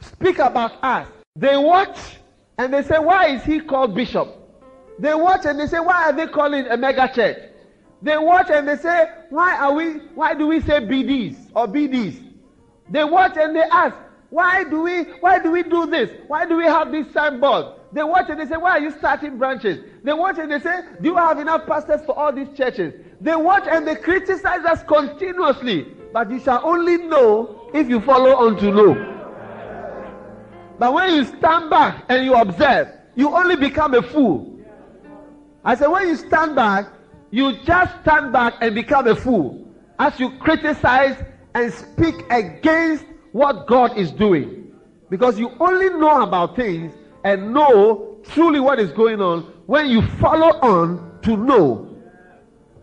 speak 0.02 0.38
about 0.38 0.72
us, 0.82 1.08
They 1.36 1.56
watch 1.56 1.98
and 2.58 2.72
they 2.72 2.82
say, 2.82 2.98
Why 2.98 3.28
is 3.28 3.44
he 3.44 3.60
called 3.60 3.94
bishop? 3.94 4.28
They 4.98 5.14
watch 5.14 5.46
and 5.46 5.58
they 5.58 5.66
say, 5.66 5.80
Why 5.80 6.10
are 6.10 6.12
they 6.12 6.26
calling 6.26 6.66
a 6.66 6.76
mega 6.76 7.10
church? 7.12 7.38
They 8.02 8.18
watch 8.18 8.50
and 8.50 8.68
they 8.68 8.76
say, 8.76 9.06
Why 9.30 9.56
are 9.56 9.72
we 9.72 9.92
why 10.14 10.34
do 10.34 10.46
we 10.48 10.60
say 10.60 10.80
BDs 10.80 11.36
or 11.54 11.66
BDs? 11.66 12.22
They 12.90 13.04
watch 13.04 13.36
and 13.36 13.56
they 13.56 13.62
ask, 13.62 13.96
Why 14.30 14.64
do 14.64 14.82
we 14.82 15.04
why 15.20 15.38
do 15.38 15.50
we 15.50 15.62
do 15.62 15.86
this? 15.86 16.10
Why 16.26 16.44
do 16.46 16.56
we 16.56 16.64
have 16.64 16.92
this 16.92 17.10
signboard? 17.12 17.78
They 17.92 18.02
watch 18.02 18.28
and 18.28 18.40
they 18.40 18.46
say, 18.46 18.56
Why 18.56 18.72
are 18.72 18.80
you 18.80 18.90
starting 18.90 19.38
branches? 19.38 19.78
They 20.02 20.12
watch 20.12 20.38
and 20.38 20.50
they 20.50 20.60
say, 20.60 20.80
Do 21.00 21.10
you 21.10 21.16
have 21.16 21.38
enough 21.38 21.66
pastors 21.66 22.00
for 22.04 22.18
all 22.18 22.32
these 22.32 22.48
churches? 22.56 22.92
They 23.20 23.36
watch 23.36 23.64
and 23.70 23.86
they 23.86 23.94
criticize 23.96 24.64
us 24.64 24.82
continuously. 24.82 25.94
But 26.12 26.30
you 26.30 26.40
shall 26.40 26.60
only 26.64 26.98
know 26.98 27.70
if 27.72 27.88
you 27.88 28.00
follow 28.00 28.34
on 28.36 28.56
to 28.58 28.70
know. 28.70 29.21
But 30.82 30.94
when 30.94 31.14
you 31.14 31.24
stand 31.24 31.70
back 31.70 32.06
and 32.08 32.24
you 32.24 32.34
observe, 32.34 32.88
you 33.14 33.28
only 33.28 33.54
become 33.54 33.94
a 33.94 34.02
fool. 34.02 34.58
I 35.64 35.76
said, 35.76 35.86
when 35.86 36.08
you 36.08 36.16
stand 36.16 36.56
back, 36.56 36.88
you 37.30 37.56
just 37.62 38.00
stand 38.00 38.32
back 38.32 38.54
and 38.60 38.74
become 38.74 39.06
a 39.06 39.14
fool 39.14 39.64
as 40.00 40.18
you 40.18 40.36
criticize 40.40 41.16
and 41.54 41.72
speak 41.72 42.16
against 42.30 43.04
what 43.30 43.68
God 43.68 43.96
is 43.96 44.10
doing. 44.10 44.74
Because 45.08 45.38
you 45.38 45.52
only 45.60 45.88
know 45.88 46.22
about 46.22 46.56
things 46.56 46.92
and 47.22 47.54
know 47.54 48.18
truly 48.24 48.58
what 48.58 48.80
is 48.80 48.90
going 48.90 49.20
on 49.20 49.42
when 49.66 49.86
you 49.86 50.02
follow 50.18 50.58
on 50.62 51.20
to 51.22 51.36
know. 51.36 51.96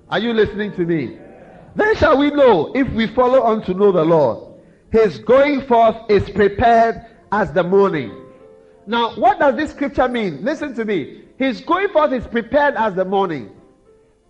Are 0.10 0.20
you 0.20 0.34
listening 0.34 0.72
to 0.78 0.86
me? 0.86 1.18
Then 1.76 1.98
shall 1.98 2.18
we 2.18 2.32
know 2.32 2.72
if 2.74 2.90
we 2.94 3.08
follow 3.08 3.44
on 3.44 3.62
to 3.64 3.74
know 3.74 3.92
the 3.92 4.06
Lord. 4.06 4.54
His 4.90 5.20
going 5.20 5.68
forth 5.68 5.98
is 6.08 6.30
prepared 6.30 7.06
as 7.32 7.52
the 7.52 7.64
morning. 7.64 8.26
Now, 8.86 9.16
what 9.16 9.40
does 9.40 9.56
this 9.56 9.72
scripture 9.72 10.08
mean? 10.08 10.44
Listen 10.44 10.74
to 10.76 10.86
me. 10.86 11.24
His 11.38 11.62
going 11.62 11.90
forth 11.90 12.12
is 12.12 12.26
prepared 12.28 12.76
as 12.76 12.96
the 12.96 13.06
morning. 13.06 13.52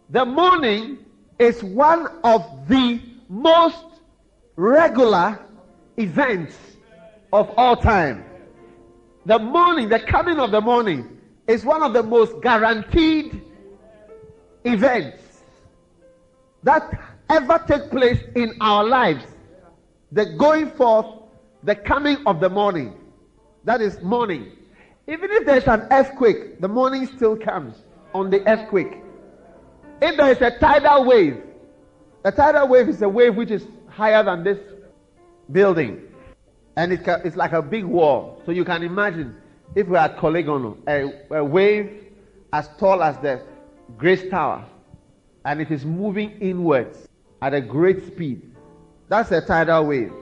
The 0.10 0.26
morning 0.26 1.00
is 1.38 1.64
one 1.64 2.08
of 2.24 2.68
the 2.68 3.00
most 3.30 3.86
regular 4.56 5.40
events 5.98 6.56
of 7.32 7.50
all 7.58 7.76
time. 7.78 8.26
The 9.26 9.40
morning, 9.40 9.90
the 9.90 10.00
coming 10.00 10.40
of 10.40 10.52
the 10.52 10.62
morning, 10.62 11.20
is 11.48 11.64
one 11.64 11.84
of 11.84 11.94
the 11.94 12.04
most 12.04 12.42
guaranteed 12.42 13.42
events 14.66 15.42
that 16.64 17.00
ever 17.30 17.64
take 17.68 17.90
place 17.90 18.20
in 18.36 18.56
our 18.60 18.84
lives. 18.84 19.26
The 20.12 20.26
going 20.38 20.72
forth, 20.72 21.06
the 21.64 21.76
coming 21.76 22.18
of 22.26 22.40
the 22.40 22.50
morning. 22.50 22.96
That 23.66 23.82
is 23.82 24.02
morning. 24.02 24.52
Even 25.08 25.32
if 25.32 25.46
there's 25.46 25.68
an 25.68 25.88
earthquake, 25.92 26.62
the 26.62 26.68
morning 26.68 27.08
still 27.08 27.36
comes 27.36 27.76
on 28.14 28.30
the 28.30 28.48
earthquake. 28.48 29.02
If 30.02 30.18
there 30.18 30.32
is 30.32 30.42
a 30.42 30.58
tidal 30.60 31.06
wave, 31.06 31.42
a 32.24 32.32
tidal 32.32 32.68
wave 32.68 32.90
is 32.90 33.02
a 33.02 33.10
wave 33.10 33.36
which 33.36 33.52
is 33.52 33.68
higher 33.88 34.24
than 34.24 34.44
this 34.44 34.60
building. 35.52 36.02
And 36.78 36.94
it 36.94 37.02
it's 37.26 37.36
like 37.36 37.52
a 37.52 37.62
big 37.62 37.84
wall. 37.84 38.42
So 38.46 38.52
you 38.52 38.64
can 38.64 38.84
imagine 38.84 39.36
if 39.76 39.88
we 39.88 39.98
are 39.98 40.06
at 40.06 40.18
Korle 40.18 40.78
a, 40.88 41.36
a 41.36 41.44
wave 41.44 42.06
as 42.54 42.70
tall 42.80 43.04
as 43.04 43.18
the 43.18 43.42
Grace 43.98 44.30
Tower, 44.30 44.66
and 45.46 45.60
it 45.60 45.72
is 45.72 45.86
moving 45.86 46.32
inwards 46.40 47.08
at 47.42 47.54
a 47.54 47.62
great 47.62 48.06
speed. 48.08 48.56
That's 49.10 49.32
a 49.32 49.42
tidal 49.42 49.88
wave. 49.88 50.14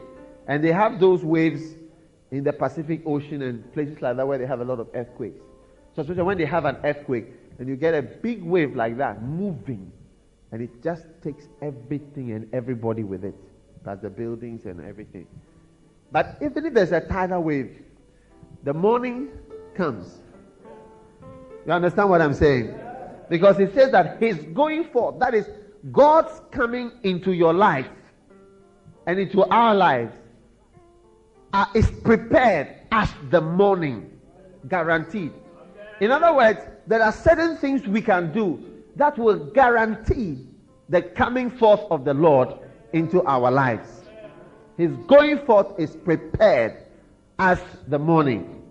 And 0.47 0.63
they 0.63 0.71
have 0.71 0.99
those 0.99 1.23
waves 1.23 1.75
in 2.31 2.43
the 2.43 2.53
Pacific 2.53 3.01
Ocean 3.05 3.41
and 3.41 3.71
places 3.73 4.01
like 4.01 4.17
that 4.17 4.27
where 4.27 4.37
they 4.37 4.45
have 4.45 4.61
a 4.61 4.65
lot 4.65 4.79
of 4.79 4.87
earthquakes. 4.93 5.39
So, 5.95 6.01
especially 6.01 6.23
when 6.23 6.37
they 6.37 6.45
have 6.45 6.65
an 6.65 6.77
earthquake 6.83 7.27
and 7.59 7.67
you 7.67 7.75
get 7.75 7.93
a 7.93 8.01
big 8.01 8.43
wave 8.43 8.75
like 8.75 8.97
that 8.97 9.23
moving, 9.23 9.91
and 10.51 10.61
it 10.61 10.81
just 10.81 11.03
takes 11.23 11.47
everything 11.61 12.31
and 12.31 12.47
everybody 12.53 13.03
with 13.03 13.25
it, 13.25 13.35
plus 13.83 13.99
the 14.01 14.09
buildings 14.09 14.65
and 14.65 14.79
everything. 14.85 15.27
But 16.11 16.37
even 16.41 16.65
if 16.65 16.73
there's 16.73 16.91
a 16.93 17.01
tidal 17.01 17.43
wave, 17.43 17.81
the 18.63 18.73
morning 18.73 19.29
comes. 19.75 20.19
You 21.65 21.73
understand 21.73 22.09
what 22.09 22.21
I'm 22.21 22.33
saying? 22.33 22.73
Because 23.29 23.59
it 23.59 23.73
says 23.73 23.91
that 23.91 24.21
He's 24.21 24.37
going 24.53 24.85
forth. 24.85 25.19
That 25.19 25.33
is 25.33 25.49
God's 25.91 26.41
coming 26.51 26.91
into 27.03 27.33
your 27.33 27.53
life 27.53 27.87
and 29.05 29.19
into 29.19 29.43
our 29.45 29.75
lives 29.75 30.13
uh, 31.53 31.65
is 31.73 31.89
prepared 32.03 32.75
as 32.91 33.09
the 33.29 33.41
morning. 33.41 34.11
Guaranteed. 34.67 35.33
In 35.99 36.11
other 36.11 36.33
words, 36.33 36.59
there 36.85 37.01
are 37.01 37.11
certain 37.11 37.57
things 37.57 37.87
we 37.87 38.01
can 38.01 38.31
do 38.31 38.63
that 38.95 39.17
will 39.17 39.51
guarantee 39.51 40.47
the 40.89 41.01
coming 41.01 41.49
forth 41.49 41.81
of 41.91 42.05
the 42.05 42.13
Lord 42.13 42.49
into 42.93 43.23
our 43.23 43.51
lives. 43.51 44.01
His 44.77 44.91
going 45.07 45.39
forth 45.45 45.79
is 45.79 45.95
prepared 45.95 46.85
as 47.39 47.59
the 47.87 47.99
morning. 47.99 48.61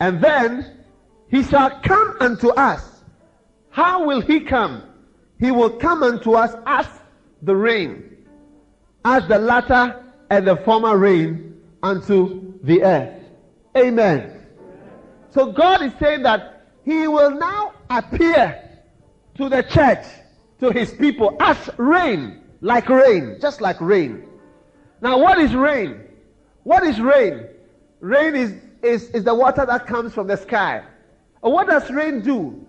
And 0.00 0.22
then 0.22 0.84
he 1.28 1.42
shall 1.42 1.80
come 1.80 2.16
unto 2.20 2.50
us. 2.50 3.02
How 3.70 4.04
will 4.04 4.20
he 4.20 4.40
come? 4.40 4.82
He 5.40 5.50
will 5.50 5.70
come 5.70 6.02
unto 6.02 6.34
us 6.34 6.54
as 6.66 6.86
the 7.42 7.54
rain, 7.54 8.16
as 9.04 9.26
the 9.28 9.38
latter 9.38 10.04
and 10.30 10.46
the 10.46 10.56
former 10.58 10.96
rain 10.96 11.53
unto 11.84 12.54
the 12.62 12.82
earth. 12.82 13.22
Amen. 13.76 14.46
So 15.30 15.52
God 15.52 15.82
is 15.82 15.92
saying 16.00 16.22
that 16.22 16.66
He 16.84 17.06
will 17.06 17.30
now 17.30 17.74
appear 17.90 18.80
to 19.36 19.48
the 19.48 19.62
church, 19.62 20.04
to 20.60 20.70
His 20.70 20.92
people, 20.92 21.36
as 21.40 21.70
rain, 21.76 22.42
like 22.62 22.88
rain, 22.88 23.36
just 23.40 23.60
like 23.60 23.80
rain. 23.80 24.24
Now, 25.02 25.18
what 25.18 25.38
is 25.38 25.54
rain? 25.54 26.00
What 26.62 26.84
is 26.84 26.98
rain? 26.98 27.48
Rain 28.00 28.34
is, 28.34 28.54
is, 28.82 29.10
is 29.10 29.24
the 29.24 29.34
water 29.34 29.66
that 29.66 29.86
comes 29.86 30.14
from 30.14 30.26
the 30.26 30.36
sky. 30.36 30.82
And 31.42 31.52
what 31.52 31.68
does 31.68 31.90
rain 31.90 32.22
do? 32.22 32.66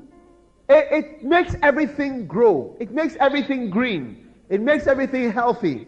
It, 0.67 0.87
it 0.91 1.23
makes 1.23 1.55
everything 1.61 2.27
grow, 2.27 2.75
it 2.81 2.91
makes 2.91 3.15
everything 3.21 3.69
green, 3.69 4.27
it 4.49 4.59
makes 4.59 4.87
everything 4.87 5.31
healthy. 5.31 5.87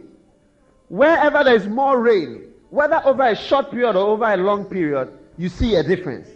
Wherever 0.87 1.43
there's 1.43 1.67
more 1.67 1.99
rain, 1.99 2.46
whether 2.69 3.01
over 3.05 3.23
a 3.23 3.35
short 3.35 3.71
period 3.71 3.95
or 3.95 4.07
over 4.07 4.25
a 4.25 4.37
long 4.37 4.65
period, 4.65 5.11
you 5.37 5.49
see 5.49 5.75
a 5.75 5.83
difference. 5.83 6.27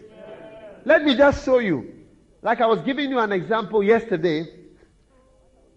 Let 0.85 1.03
me 1.03 1.15
just 1.15 1.45
show 1.45 1.59
you. 1.59 1.93
Like 2.41 2.61
I 2.61 2.65
was 2.65 2.81
giving 2.81 3.09
you 3.09 3.19
an 3.19 3.31
example 3.31 3.83
yesterday, 3.83 4.47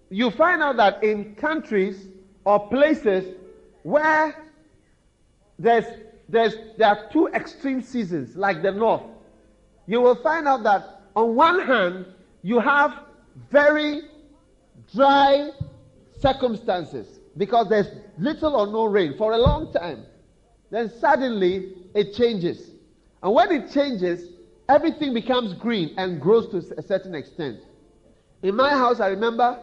you 0.08 0.30
find 0.30 0.62
out 0.62 0.76
that 0.76 1.02
in 1.02 1.34
countries 1.34 2.06
or 2.44 2.68
places 2.68 3.34
where 3.82 4.50
there's, 5.58 5.84
there's, 6.28 6.54
there 6.78 6.88
are 6.88 7.10
two 7.12 7.28
extreme 7.28 7.82
seasons, 7.82 8.36
like 8.36 8.62
the 8.62 8.70
north, 8.70 9.02
you 9.86 10.00
will 10.00 10.14
find 10.16 10.48
out 10.48 10.62
that 10.62 11.02
on 11.14 11.34
one 11.34 11.66
hand, 11.66 12.06
you 12.42 12.60
have 12.60 12.92
very 13.50 14.02
dry 14.94 15.50
circumstances 16.20 17.20
because 17.36 17.68
there's 17.68 17.88
little 18.18 18.56
or 18.56 18.66
no 18.66 18.84
rain 18.84 19.16
for 19.16 19.32
a 19.32 19.38
long 19.38 19.72
time. 19.72 20.06
Then 20.70 20.90
suddenly 21.00 21.74
it 21.94 22.14
changes. 22.14 22.70
And 23.22 23.34
when 23.34 23.52
it 23.52 23.72
changes, 23.72 24.28
everything 24.68 25.14
becomes 25.14 25.54
green 25.54 25.94
and 25.96 26.20
grows 26.20 26.48
to 26.50 26.74
a 26.76 26.82
certain 26.82 27.14
extent. 27.14 27.60
In 28.42 28.56
my 28.56 28.70
house, 28.70 29.00
I 29.00 29.08
remember 29.08 29.60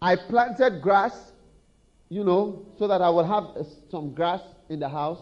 I 0.00 0.16
planted 0.16 0.82
grass, 0.82 1.32
you 2.08 2.24
know, 2.24 2.66
so 2.78 2.86
that 2.88 3.00
I 3.00 3.08
would 3.10 3.26
have 3.26 3.44
uh, 3.44 3.64
some 3.90 4.14
grass 4.14 4.40
in 4.68 4.80
the 4.80 4.88
house. 4.88 5.20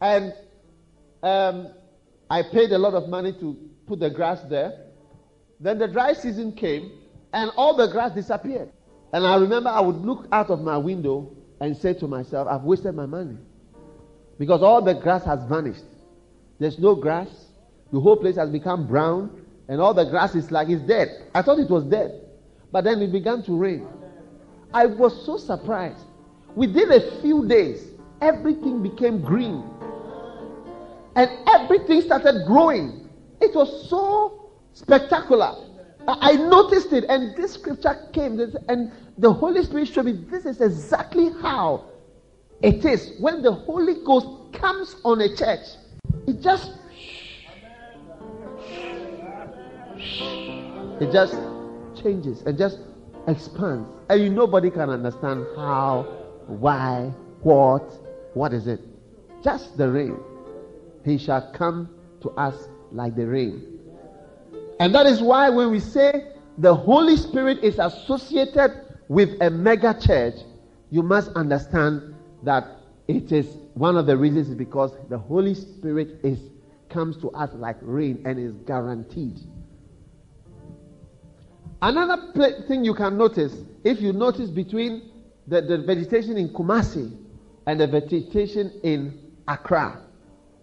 And 0.00 0.32
um, 1.22 1.68
I 2.30 2.42
paid 2.42 2.72
a 2.72 2.78
lot 2.78 2.94
of 2.94 3.08
money 3.08 3.32
to 3.40 3.56
put 3.86 4.00
the 4.00 4.10
grass 4.10 4.40
there. 4.48 4.86
Then 5.60 5.78
the 5.78 5.88
dry 5.88 6.12
season 6.12 6.52
came, 6.52 6.92
and 7.32 7.50
all 7.56 7.76
the 7.76 7.88
grass 7.88 8.12
disappeared. 8.12 8.70
And 9.12 9.26
I 9.26 9.36
remember 9.36 9.70
I 9.70 9.80
would 9.80 9.96
look 9.96 10.26
out 10.30 10.50
of 10.50 10.60
my 10.60 10.76
window 10.76 11.34
and 11.60 11.76
say 11.76 11.94
to 11.94 12.06
myself, 12.06 12.46
I've 12.48 12.62
wasted 12.62 12.94
my 12.94 13.06
money. 13.06 13.36
Because 14.38 14.62
all 14.62 14.80
the 14.82 14.94
grass 14.94 15.24
has 15.24 15.42
vanished. 15.44 15.84
There's 16.58 16.78
no 16.78 16.94
grass. 16.94 17.28
The 17.92 18.00
whole 18.00 18.16
place 18.16 18.36
has 18.36 18.50
become 18.50 18.86
brown. 18.86 19.44
And 19.68 19.80
all 19.80 19.92
the 19.92 20.04
grass 20.04 20.34
is 20.34 20.50
like 20.50 20.68
it's 20.68 20.82
dead. 20.82 21.08
I 21.34 21.42
thought 21.42 21.58
it 21.58 21.70
was 21.70 21.84
dead. 21.84 22.24
But 22.70 22.84
then 22.84 23.00
it 23.02 23.12
began 23.12 23.42
to 23.44 23.56
rain. 23.56 23.86
I 24.72 24.86
was 24.86 25.24
so 25.24 25.36
surprised. 25.36 26.04
Within 26.54 26.92
a 26.92 27.20
few 27.20 27.46
days, 27.46 27.88
everything 28.20 28.82
became 28.82 29.20
green. 29.20 29.62
And 31.16 31.30
everything 31.48 32.02
started 32.02 32.46
growing. 32.46 33.08
It 33.40 33.54
was 33.54 33.88
so 33.88 34.50
spectacular. 34.72 35.54
I 36.06 36.36
noticed 36.36 36.92
it, 36.92 37.04
and 37.04 37.36
this 37.36 37.54
scripture 37.54 38.08
came, 38.14 38.40
and 38.68 38.90
the 39.18 39.30
Holy 39.30 39.62
Spirit 39.62 39.88
showed 39.88 40.06
me 40.06 40.12
this 40.12 40.46
is 40.46 40.60
exactly 40.60 41.30
how 41.42 41.84
it 42.62 42.84
is 42.84 43.12
when 43.20 43.42
the 43.42 43.52
Holy 43.52 43.94
Ghost 44.04 44.26
comes 44.52 44.96
on 45.04 45.20
a 45.20 45.34
church. 45.34 45.66
It 46.26 46.40
just 46.40 46.72
it 51.00 51.12
just 51.12 51.36
changes 52.00 52.42
and 52.42 52.58
just 52.58 52.78
expands. 53.28 53.88
And 54.08 54.22
you, 54.22 54.30
nobody 54.30 54.70
can 54.70 54.90
understand 54.90 55.46
how, 55.56 56.02
why, 56.46 57.12
what, 57.42 57.92
what 58.34 58.52
is 58.52 58.66
it? 58.66 58.80
Just 59.42 59.76
the 59.76 59.88
rain. 59.88 60.16
He 61.04 61.18
shall 61.18 61.52
come 61.52 61.90
to 62.22 62.30
us 62.30 62.68
like 62.90 63.14
the 63.14 63.26
rain. 63.26 63.78
And 64.80 64.94
that 64.94 65.06
is 65.06 65.22
why 65.22 65.50
when 65.50 65.70
we 65.70 65.80
say 65.80 66.32
the 66.58 66.74
Holy 66.74 67.16
Spirit 67.16 67.62
is 67.62 67.78
associated 67.78 68.84
with 69.08 69.40
a 69.40 69.50
mega 69.50 69.98
church, 69.98 70.34
you 70.90 71.02
must 71.02 71.30
understand 71.32 72.14
that 72.42 72.78
it 73.06 73.32
is 73.32 73.46
one 73.74 73.96
of 73.96 74.06
the 74.06 74.16
reasons 74.16 74.48
is 74.48 74.54
because 74.54 74.92
the 75.08 75.18
Holy 75.18 75.54
Spirit 75.54 76.20
is 76.22 76.38
comes 76.88 77.16
to 77.18 77.30
us 77.30 77.50
like 77.54 77.76
rain 77.82 78.22
and 78.24 78.38
is 78.38 78.52
guaranteed. 78.66 79.38
Another 81.80 82.32
pl- 82.32 82.64
thing 82.66 82.84
you 82.84 82.94
can 82.94 83.16
notice, 83.16 83.54
if 83.84 84.00
you 84.00 84.12
notice 84.12 84.50
between 84.50 85.10
the, 85.46 85.60
the 85.60 85.78
vegetation 85.78 86.36
in 86.36 86.48
Kumasi 86.48 87.16
and 87.66 87.80
the 87.80 87.86
vegetation 87.86 88.72
in 88.82 89.20
Accra, 89.46 90.02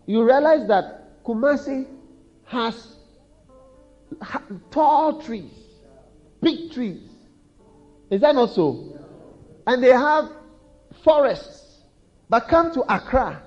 you 0.08 0.24
realize 0.24 0.68
that 0.68 1.24
Kumasi 1.24 1.88
has 2.46 2.98
ha- 4.22 4.44
tall 4.72 5.22
trees, 5.22 5.52
big 6.42 6.72
trees. 6.72 7.10
Is 8.10 8.22
that 8.22 8.36
not 8.36 8.52
so? 8.52 9.00
And 9.66 9.82
they 9.82 9.90
have 9.90 10.30
forests. 11.04 11.65
But 12.30 12.48
come 12.48 12.74
to 12.74 12.82
Accra. 12.94 13.42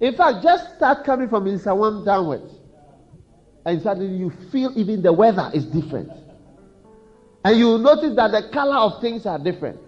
In 0.00 0.14
fact, 0.14 0.42
just 0.42 0.76
start 0.76 1.04
coming 1.04 1.28
from 1.28 1.44
Nsawam 1.44 2.04
downwards. 2.04 2.52
And 3.64 3.80
suddenly 3.80 4.16
you 4.16 4.30
feel 4.52 4.72
even 4.76 5.02
the 5.02 5.12
weather 5.12 5.50
is 5.54 5.64
different. 5.64 6.10
And 7.44 7.58
you 7.58 7.78
notice 7.78 8.14
that 8.16 8.32
the 8.32 8.48
color 8.50 8.76
of 8.76 9.00
things 9.00 9.26
are 9.26 9.38
different. 9.38 9.78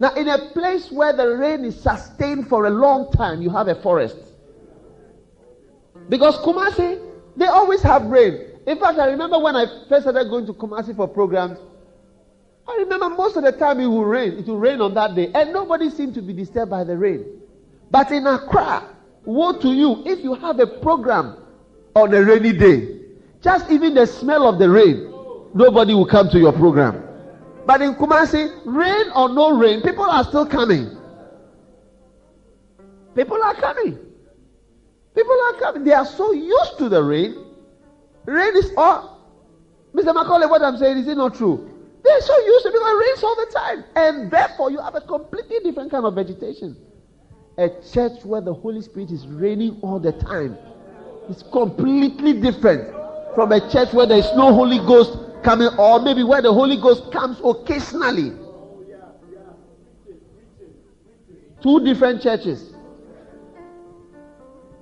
Now, 0.00 0.14
in 0.14 0.28
a 0.28 0.38
place 0.52 0.90
where 0.92 1.12
the 1.12 1.36
rain 1.36 1.64
is 1.64 1.80
sustained 1.80 2.48
for 2.48 2.66
a 2.66 2.70
long 2.70 3.10
time, 3.12 3.42
you 3.42 3.50
have 3.50 3.66
a 3.66 3.74
forest. 3.74 4.16
Because 6.08 6.36
Kumasi, 6.38 7.04
they 7.36 7.46
always 7.46 7.82
have 7.82 8.04
rain. 8.04 8.46
In 8.66 8.78
fact, 8.78 8.98
I 8.98 9.10
remember 9.10 9.38
when 9.38 9.56
I 9.56 9.66
first 9.88 10.04
started 10.04 10.28
going 10.28 10.46
to 10.46 10.52
Kumasi 10.52 10.94
for 10.94 11.08
programs, 11.08 11.58
I 12.68 12.76
remember 12.76 13.08
most 13.08 13.36
of 13.36 13.42
the 13.42 13.52
time 13.52 13.80
it 13.80 13.86
will 13.86 14.04
rain. 14.04 14.38
It 14.38 14.46
will 14.46 14.58
rain 14.58 14.80
on 14.80 14.94
that 14.94 15.14
day. 15.14 15.30
And 15.34 15.52
nobody 15.52 15.90
seemed 15.90 16.14
to 16.14 16.22
be 16.22 16.32
disturbed 16.32 16.70
by 16.70 16.84
the 16.84 16.96
rain. 16.96 17.24
But 17.90 18.10
in 18.12 18.26
Accra, 18.26 18.94
woe 19.24 19.58
to 19.58 19.68
you 19.68 20.02
if 20.06 20.22
you 20.22 20.34
have 20.34 20.60
a 20.60 20.66
program 20.66 21.36
on 21.94 22.12
a 22.14 22.22
rainy 22.22 22.52
day. 22.52 22.96
Just 23.40 23.70
even 23.70 23.94
the 23.94 24.06
smell 24.06 24.48
of 24.48 24.58
the 24.58 24.68
rain, 24.68 25.12
nobody 25.54 25.94
will 25.94 26.06
come 26.06 26.28
to 26.30 26.38
your 26.38 26.52
program. 26.52 27.04
But 27.66 27.82
in 27.82 27.94
Kumasi, 27.94 28.62
rain 28.64 29.10
or 29.14 29.28
no 29.28 29.56
rain, 29.56 29.82
people 29.82 30.04
are 30.04 30.24
still 30.24 30.46
coming. 30.46 30.96
People 33.14 33.42
are 33.42 33.54
coming. 33.54 33.98
People 35.14 35.38
are 35.48 35.52
coming. 35.54 35.84
They 35.84 35.92
are 35.92 36.06
so 36.06 36.32
used 36.32 36.78
to 36.78 36.88
the 36.88 37.02
rain. 37.02 37.44
Rain 38.26 38.56
is 38.56 38.70
all. 38.76 39.18
Mr. 39.94 40.14
Macaulay, 40.14 40.46
what 40.46 40.62
I'm 40.62 40.76
saying, 40.76 40.98
is 40.98 41.08
it 41.08 41.16
not 41.16 41.34
true? 41.34 41.74
They're 42.04 42.20
so 42.20 42.38
used 42.38 42.62
to 42.64 42.68
it 42.68 42.72
because 42.72 42.88
it 42.88 43.06
rains 43.06 43.22
all 43.24 43.36
the 43.36 43.52
time. 43.52 43.84
And 43.96 44.30
therefore, 44.30 44.70
you 44.70 44.80
have 44.80 44.94
a 44.94 45.00
completely 45.00 45.58
different 45.60 45.90
kind 45.90 46.04
of 46.04 46.14
vegetation 46.14 46.76
a 47.58 47.68
church 47.92 48.24
where 48.24 48.40
the 48.40 48.54
Holy 48.54 48.80
Spirit 48.80 49.10
is 49.10 49.26
reigning 49.26 49.78
all 49.82 49.98
the 49.98 50.12
time. 50.12 50.56
It's 51.28 51.42
completely 51.42 52.40
different 52.40 52.94
from 53.34 53.52
a 53.52 53.60
church 53.70 53.92
where 53.92 54.06
there 54.06 54.18
is 54.18 54.30
no 54.36 54.54
Holy 54.54 54.78
Ghost 54.78 55.18
coming, 55.42 55.68
or 55.78 56.00
maybe 56.00 56.22
where 56.22 56.40
the 56.40 56.52
Holy 56.52 56.80
Ghost 56.80 57.10
comes 57.12 57.38
occasionally. 57.44 58.32
Two 61.60 61.84
different 61.84 62.22
churches. 62.22 62.74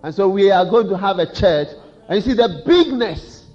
And 0.02 0.14
so 0.14 0.28
we 0.28 0.50
are 0.50 0.64
going 0.64 0.88
to 0.88 0.96
have 0.96 1.18
a 1.18 1.32
church, 1.32 1.68
and 2.08 2.16
you 2.16 2.20
see 2.20 2.34
the 2.36 2.62
bigness 2.66 3.46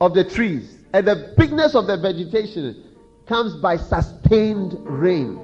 of 0.00 0.14
the 0.14 0.24
trees 0.24 0.78
and 0.92 1.06
the 1.06 1.34
bigness 1.36 1.74
of 1.74 1.86
the 1.86 1.96
vegetation 1.96 2.82
comes 3.26 3.54
by 3.56 3.76
sustained 3.76 4.74
rain. 4.80 5.38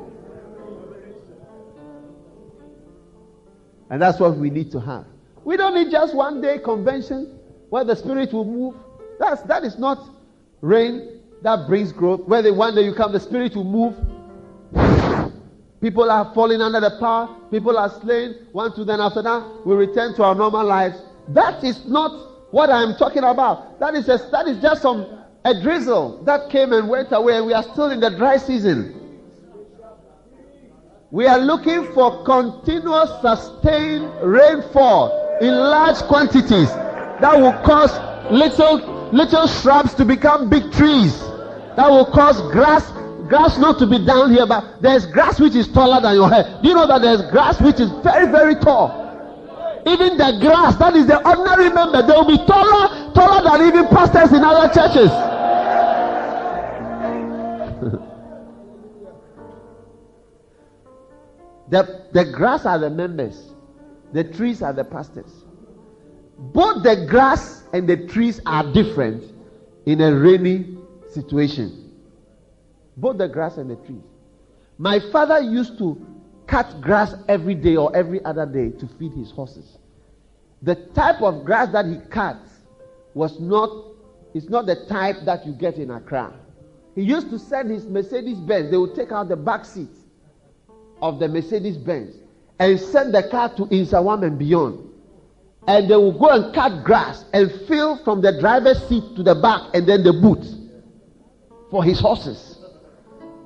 And 3.91 4.03
that's 4.03 4.19
what 4.19 4.37
we 4.37 4.51
need 4.51 4.71
to 4.73 4.81
have. 4.81 5.05
We 5.45 5.57
don't 5.57 5.75
need 5.75 5.91
just 5.91 6.15
one 6.15 6.41
day 6.41 6.59
convention 6.59 7.39
where 7.71 7.85
the 7.85 7.95
Spirit 7.95 8.33
will 8.33 8.45
move. 8.45 8.75
That's, 9.19 9.43
that 9.43 9.65
is 9.65 9.79
not 9.79 9.99
rain 10.61 11.21
that 11.43 11.67
brings 11.69 11.93
growth. 11.93 12.21
Where 12.27 12.43
the 12.43 12.53
one 12.53 12.75
day 12.75 12.83
you 12.83 12.95
come, 12.95 13.13
the 13.13 13.21
Spirit 13.21 13.55
will 13.55 13.65
move. 13.65 13.95
People 15.81 16.11
are 16.11 16.33
falling 16.35 16.61
under 16.61 16.81
the 16.81 16.97
power. 16.99 17.37
People 17.51 17.79
are 17.79 17.89
slain. 18.01 18.47
One 18.53 18.75
to 18.75 18.85
then 18.85 19.01
after 19.01 19.23
that, 19.23 19.65
we 19.65 19.75
return 19.75 20.15
to 20.17 20.25
our 20.25 20.35
normal 20.35 20.65
lives. 20.65 20.97
That 21.29 21.63
is 21.63 21.87
not 21.87 22.53
what 22.53 22.71
I 22.71 22.83
am 22.83 22.97
talking 22.97 23.23
about. 23.23 23.79
That 23.79 23.95
is, 23.95 24.09
a, 24.09 24.19
that 24.33 24.49
is 24.49 24.61
just 24.61 24.83
some 24.83 25.07
a 25.45 25.63
drizzle 25.63 26.25
that 26.25 26.51
came 26.51 26.73
and 26.73 26.89
went 26.89 27.13
away. 27.13 27.41
We 27.41 27.53
are 27.53 27.63
still 27.63 27.91
in 27.91 28.01
the 28.01 28.11
dry 28.11 28.37
season. 28.37 29.06
We 31.17 31.27
are 31.27 31.39
looking 31.39 31.95
for 31.95 32.23
continuous, 32.25 33.09
sustained 33.23 34.13
rainfall 34.21 35.39
in 35.41 35.49
large 35.49 35.97
quantities 36.13 36.69
that 36.69 37.41
will 37.41 37.55
cause 37.65 37.91
little, 38.31 39.09
little 39.15 39.47
shrubs 39.47 39.95
to 39.95 40.05
become 40.05 40.51
big 40.51 40.71
trees. 40.73 41.19
That 41.77 41.89
will 41.89 42.05
cause 42.05 42.43
grass, 42.53 42.91
grass 43.31 43.57
not 43.57 43.79
to 43.79 43.87
be 43.87 44.05
down 44.05 44.31
here, 44.31 44.45
but 44.45 44.83
there's 44.83 45.07
grass 45.07 45.41
which 45.41 45.55
is 45.55 45.69
taller 45.69 46.03
than 46.03 46.17
your 46.17 46.29
head. 46.29 46.61
Do 46.61 46.69
you 46.69 46.75
know 46.75 46.87
that 46.87 47.01
there's 47.01 47.23
grass 47.31 47.63
which 47.63 47.81
is 47.81 47.89
very, 48.05 48.31
very 48.31 48.55
tall? 48.55 48.93
Even 49.87 50.19
the 50.19 50.37
grass, 50.43 50.77
that 50.77 50.95
is 50.97 51.07
the 51.07 51.17
ordinary 51.27 51.71
member, 51.71 52.03
they 52.03 52.13
will 52.13 52.29
be 52.29 52.45
taller, 52.45 53.15
taller 53.15 53.43
than 53.43 53.67
even 53.67 53.89
pastors 53.89 54.37
in 54.37 54.45
other 54.45 54.69
churches. 54.69 55.11
The, 61.69 62.07
the 62.13 62.25
grass 62.25 62.65
are 62.65 62.79
the 62.79 62.91
members, 62.91 63.53
the 64.13 64.25
trees 64.25 64.63
are 64.63 64.73
the 64.73 64.85
pastors. 64.85 65.33
Both 66.39 66.83
the 66.83 67.07
grass 67.09 67.65
and 67.73 67.89
the 67.89 68.07
trees 68.07 68.41
are 68.47 68.73
different 68.73 69.33
in 69.87 70.01
a 70.01 70.15
rainy 70.15 70.77
situation. 71.09 71.93
Both 72.97 73.19
the 73.19 73.29
grass 73.29 73.57
and 73.57 73.71
the 73.71 73.77
trees. 73.77 74.03
My 74.79 75.01
father 75.11 75.41
used 75.41 75.79
to 75.79 76.05
cut 76.47 76.81
grass 76.81 77.15
every 77.29 77.55
day 77.55 77.77
or 77.77 77.95
every 77.97 78.25
other 78.25 78.47
day 78.47 78.71
to 78.79 78.87
feed 78.87 79.13
his 79.13 79.31
horses. 79.31 79.79
The 80.63 80.77
type 80.95 81.21
of 81.23 81.45
grass 81.45 81.73
that 81.73 81.87
he 81.87 81.99
cuts 82.11 82.51
was 83.15 83.41
not, 83.41 83.71
it's 84.35 84.49
not 84.49 84.67
the 84.67 84.85
type 84.87 85.17
that 85.25 85.47
you 85.47 85.53
get 85.53 85.77
in 85.77 85.91
Accra. 85.91 86.33
He 86.95 87.03
used 87.03 87.31
to 87.31 87.39
send 87.39 87.71
his 87.71 87.87
Mercedes 87.87 88.39
Benz, 88.39 88.71
they 88.71 88.77
would 88.77 88.95
take 88.95 89.11
out 89.13 89.29
the 89.29 89.37
back 89.37 89.65
seats 89.65 90.06
of 91.03 91.19
the 91.19 91.29
Mercedes 91.29 91.77
Benz 91.77 92.17
and 92.59 92.81
send 92.81 93.15
the 93.15 93.23
car 93.29 93.55
to 93.57 93.67
Nsawam 93.67 94.25
and 94.25 94.39
beyond. 94.39 94.83
And 95.69 95.91
they 95.91 95.97
will 95.97 96.17
go 96.17 96.29
and 96.29 96.55
cut 96.55 96.85
grass 96.85 97.25
and 97.33 97.51
fill 97.67 98.03
from 98.05 98.23
the 98.23 98.39
driver's 98.41 98.87
seat 98.89 99.03
to 99.17 99.23
the 99.23 99.35
back 99.35 99.63
and 99.75 99.87
then 99.87 100.05
the 100.05 100.13
boot 100.13 100.45
for 101.71 101.83
his 101.83 101.99
horses. 102.01 102.59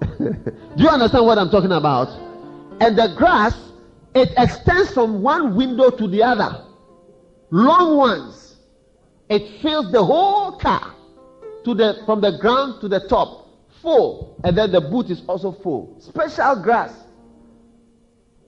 Do 0.19 0.35
you 0.77 0.89
understand 0.89 1.27
what 1.27 1.39
I'm 1.39 1.51
talking 1.51 1.73
about? 1.73 2.09
And 2.81 2.97
the 2.97 3.15
grass, 3.17 3.55
it 4.15 4.31
extends 4.37 4.93
from 4.93 5.23
one 5.23 5.57
window 5.57 5.91
to 5.91 6.07
the 6.07 6.23
other. 6.23 6.67
Long 7.51 7.97
ones. 7.97 8.57
It 9.29 9.61
fills 9.63 9.91
the 9.93 10.05
whole 10.05 10.59
car 10.59 10.95
to 11.65 11.75
the 11.75 12.03
from 12.05 12.21
the 12.21 12.37
ground 12.39 12.81
to 12.81 12.89
the 12.89 13.01
top. 13.09 13.49
Full. 13.81 14.39
And 14.45 14.57
then 14.59 14.73
the 14.73 14.81
boot 14.81 15.11
is 15.11 15.23
also 15.27 15.53
full. 15.53 15.97
Special 16.01 16.57
grass 16.57 16.93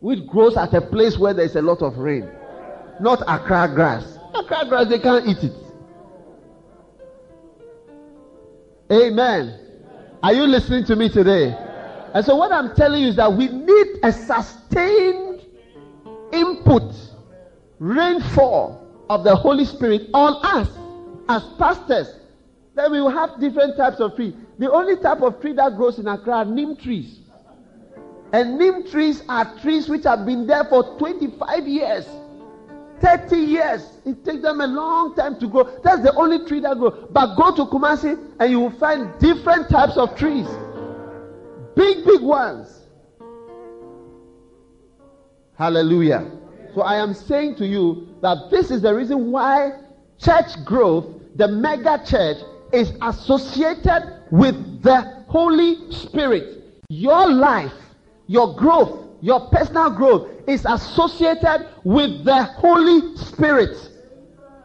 which 0.02 0.26
grows 0.26 0.56
at 0.56 0.74
a 0.74 0.80
place 0.80 1.16
where 1.16 1.32
there 1.32 1.44
is 1.44 1.54
a 1.54 1.62
lot 1.62 1.80
of 1.80 1.96
rain, 1.96 2.28
not 3.00 3.22
Accra 3.28 3.70
grass. 3.72 4.18
Accra 4.34 4.66
grass, 4.68 4.88
they 4.88 4.98
can't 4.98 5.26
eat 5.28 5.38
it. 5.44 5.52
Amen. 8.90 9.60
Are 10.20 10.32
you 10.32 10.42
listening 10.42 10.84
to 10.86 10.96
me 10.96 11.08
today? 11.08 11.56
And 12.14 12.26
so, 12.26 12.34
what 12.34 12.50
I'm 12.50 12.74
telling 12.74 13.02
you 13.02 13.08
is 13.10 13.16
that 13.16 13.32
we 13.32 13.46
need 13.46 13.86
a 14.02 14.12
sustained 14.12 15.46
input, 16.32 16.94
rainfall 17.78 18.84
of 19.08 19.22
the 19.22 19.36
Holy 19.36 19.64
Spirit 19.64 20.08
on 20.12 20.34
us 20.44 20.68
as 21.28 21.44
pastors. 21.58 22.16
Then 22.74 22.90
we 22.90 23.00
will 23.00 23.10
have 23.10 23.38
different 23.38 23.76
types 23.76 24.00
of 24.00 24.16
trees. 24.16 24.34
The 24.58 24.70
only 24.70 24.96
type 24.96 25.22
of 25.22 25.40
tree 25.40 25.52
that 25.52 25.76
grows 25.76 26.00
in 26.00 26.08
Accra 26.08 26.38
are 26.38 26.44
neem 26.44 26.76
trees. 26.76 27.21
And 28.32 28.58
neem 28.58 28.90
trees 28.90 29.22
are 29.28 29.58
trees 29.60 29.88
which 29.88 30.04
have 30.04 30.24
been 30.24 30.46
there 30.46 30.64
for 30.64 30.98
25 30.98 31.68
years. 31.68 32.06
30 33.00 33.36
years. 33.36 33.98
It 34.06 34.24
takes 34.24 34.42
them 34.42 34.60
a 34.60 34.66
long 34.66 35.14
time 35.14 35.38
to 35.40 35.48
grow. 35.48 35.64
That's 35.82 36.02
the 36.02 36.14
only 36.14 36.46
tree 36.46 36.60
that 36.60 36.78
grows. 36.78 37.08
But 37.10 37.36
go 37.36 37.54
to 37.54 37.66
Kumasi 37.66 38.18
and 38.38 38.50
you 38.50 38.60
will 38.60 38.70
find 38.70 39.18
different 39.18 39.68
types 39.68 39.96
of 39.96 40.16
trees. 40.16 40.46
Big, 41.74 42.04
big 42.04 42.22
ones. 42.22 42.86
Hallelujah. 45.58 46.30
So 46.74 46.82
I 46.82 46.96
am 46.96 47.12
saying 47.12 47.56
to 47.56 47.66
you 47.66 48.08
that 48.22 48.50
this 48.50 48.70
is 48.70 48.82
the 48.82 48.94
reason 48.94 49.30
why 49.30 49.72
church 50.18 50.64
growth, 50.64 51.06
the 51.36 51.48
mega 51.48 52.02
church, 52.06 52.38
is 52.72 52.92
associated 53.02 54.22
with 54.30 54.82
the 54.82 55.02
Holy 55.28 55.90
Spirit. 55.92 56.64
Your 56.88 57.30
life, 57.30 57.72
your 58.26 58.54
growth, 58.56 59.08
your 59.20 59.48
personal 59.48 59.90
growth 59.90 60.28
is 60.46 60.64
associated 60.64 61.68
with 61.84 62.24
the 62.24 62.42
Holy 62.44 63.16
Spirit. 63.16 63.90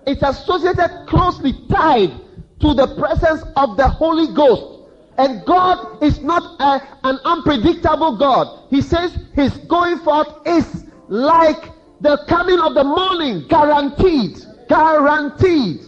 It's 0.05 0.23
associated 0.23 1.05
closely 1.07 1.53
tied 1.69 2.11
to 2.59 2.73
the 2.73 2.95
presence 2.95 3.43
of 3.55 3.77
the 3.77 3.87
Holy 3.87 4.33
Ghost. 4.33 4.89
And 5.17 5.43
God 5.45 6.01
is 6.01 6.21
not 6.21 6.43
a, 6.59 6.81
an 7.03 7.19
unpredictable 7.25 8.17
God. 8.17 8.69
He 8.69 8.81
says 8.81 9.17
his 9.33 9.57
going 9.67 9.99
forth 9.99 10.27
is 10.45 10.85
like 11.07 11.71
the 12.01 12.23
coming 12.27 12.59
of 12.59 12.75
the 12.75 12.83
morning, 12.83 13.47
guaranteed. 13.47 14.37
Guaranteed. 14.69 15.83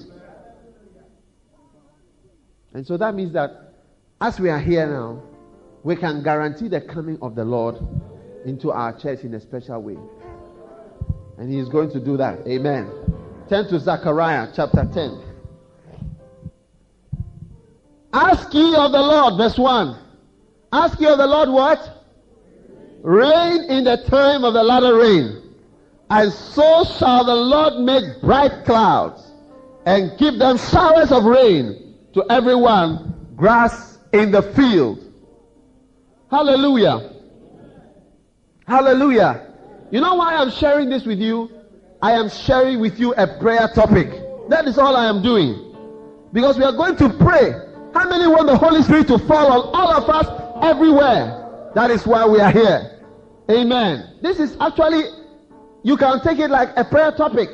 And 2.74 2.86
so 2.86 2.98
that 2.98 3.16
means 3.16 3.34
that 3.34 3.74
as 4.22 4.40
we 4.40 4.50
are 4.50 4.60
here 4.60 4.88
now, 4.88 5.22
we 5.84 5.96
can 5.96 6.24
guarantee 6.24 6.68
the 6.68 6.82
coming 6.82 7.18
of 7.22 7.36
the 7.36 7.46
Lord 7.46 7.78
into 8.46 8.72
our 8.72 8.98
church 8.98 9.24
in 9.24 9.34
a 9.34 9.40
special 9.40 9.82
way. 9.82 9.98
And 11.38 11.52
He 11.52 11.60
is 11.60 11.70
going 11.70 11.92
to 11.92 12.00
do 12.00 12.18
that. 12.18 12.46
Amen. 12.48 12.90
Turn 13.50 13.68
to 13.70 13.80
Zechariah 13.80 14.50
chapter 14.56 14.88
10. 14.94 15.24
Ask 18.12 18.54
ye 18.54 18.76
of 18.76 18.92
the 18.92 19.02
Lord, 19.02 19.38
verse 19.38 19.58
1. 19.58 19.98
Ask 20.72 21.00
ye 21.00 21.08
of 21.08 21.18
the 21.18 21.28
Lord 21.28 21.50
what? 21.50 22.06
Rain 23.02 23.64
in 23.70 23.84
the 23.86 23.98
time 24.08 24.44
of 24.44 24.54
the 24.54 24.64
latter 24.64 24.98
rain. 24.98 25.42
And 26.10 26.32
so 26.34 26.84
shall 26.98 27.24
the 27.24 27.36
Lord 27.36 27.76
make 27.80 28.22
bright 28.22 28.66
clouds 28.66 29.22
and 29.86 30.18
give 30.18 30.40
them 30.40 30.58
showers 30.58 31.12
of 31.12 31.24
rain 31.24 31.96
to 32.14 32.26
everyone 32.30 33.28
grass 33.36 34.00
in 34.12 34.32
the 34.32 34.42
field. 34.42 35.09
Hallelujah. 36.30 37.02
Hallelujah. 38.68 39.42
You 39.92 40.00
know 40.00 40.16
why 40.16 40.36
I'm 40.36 40.52
sharing 40.52 40.90
this 40.90 41.06
with 41.06 41.20
you? 41.20 41.50
I 42.02 42.12
am 42.14 42.30
sharing 42.30 42.80
with 42.80 43.00
you 43.00 43.14
a 43.16 43.28
prayer 43.40 43.68
topic. 43.68 44.10
That 44.50 44.68
is 44.68 44.78
all 44.78 44.96
I 44.96 45.06
am 45.06 45.22
doing. 45.24 45.58
Because 46.32 46.58
we 46.58 46.64
are 46.64 46.72
going 46.74 46.96
to 46.98 47.10
pray. 47.10 47.52
How 47.94 48.08
many 48.08 48.28
want 48.28 48.48
the 48.48 48.58
Holy 48.58 48.84
Spirit 48.84 49.08
to 49.08 49.18
fall 49.18 49.52
on 49.52 49.72
all 49.74 49.92
of 49.92 50.08
us 50.08 50.28
everywhere? 50.64 51.72
That 51.74 51.90
is 51.90 52.06
why 52.06 52.26
we 52.28 52.40
are 52.40 52.52
here. 52.52 52.86
Amen. 53.50 54.06
This 54.22 54.40
is 54.40 54.56
actually, 54.60 55.06
you 55.84 55.98
can 55.98 56.20
take 56.20 56.38
it 56.38 56.52
like 56.52 56.70
a 56.76 56.86
prayer 56.86 57.12
topic. 57.12 57.50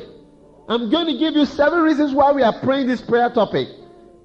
I'm 0.67 0.89
going 0.89 1.07
to 1.07 1.13
give 1.13 1.35
you 1.35 1.45
seven 1.45 1.79
reasons 1.81 2.13
why 2.13 2.33
we 2.33 2.43
are 2.43 2.53
praying 2.53 2.87
this 2.87 3.01
prayer 3.01 3.29
topic. 3.29 3.69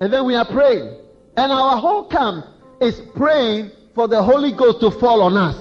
And 0.01 0.13
then 0.13 0.25
we 0.25 0.35
are 0.35 0.45
praying. 0.45 0.91
And 1.37 1.53
our 1.53 1.77
whole 1.77 2.03
camp 2.03 2.47
is 2.81 3.01
praying 3.15 3.71
for 3.95 4.09
the 4.09 4.23
Holy 4.23 4.53
Ghost 4.53 4.81
to 4.81 4.91
fall 4.91 5.23
on 5.23 5.37
us. 5.37 5.57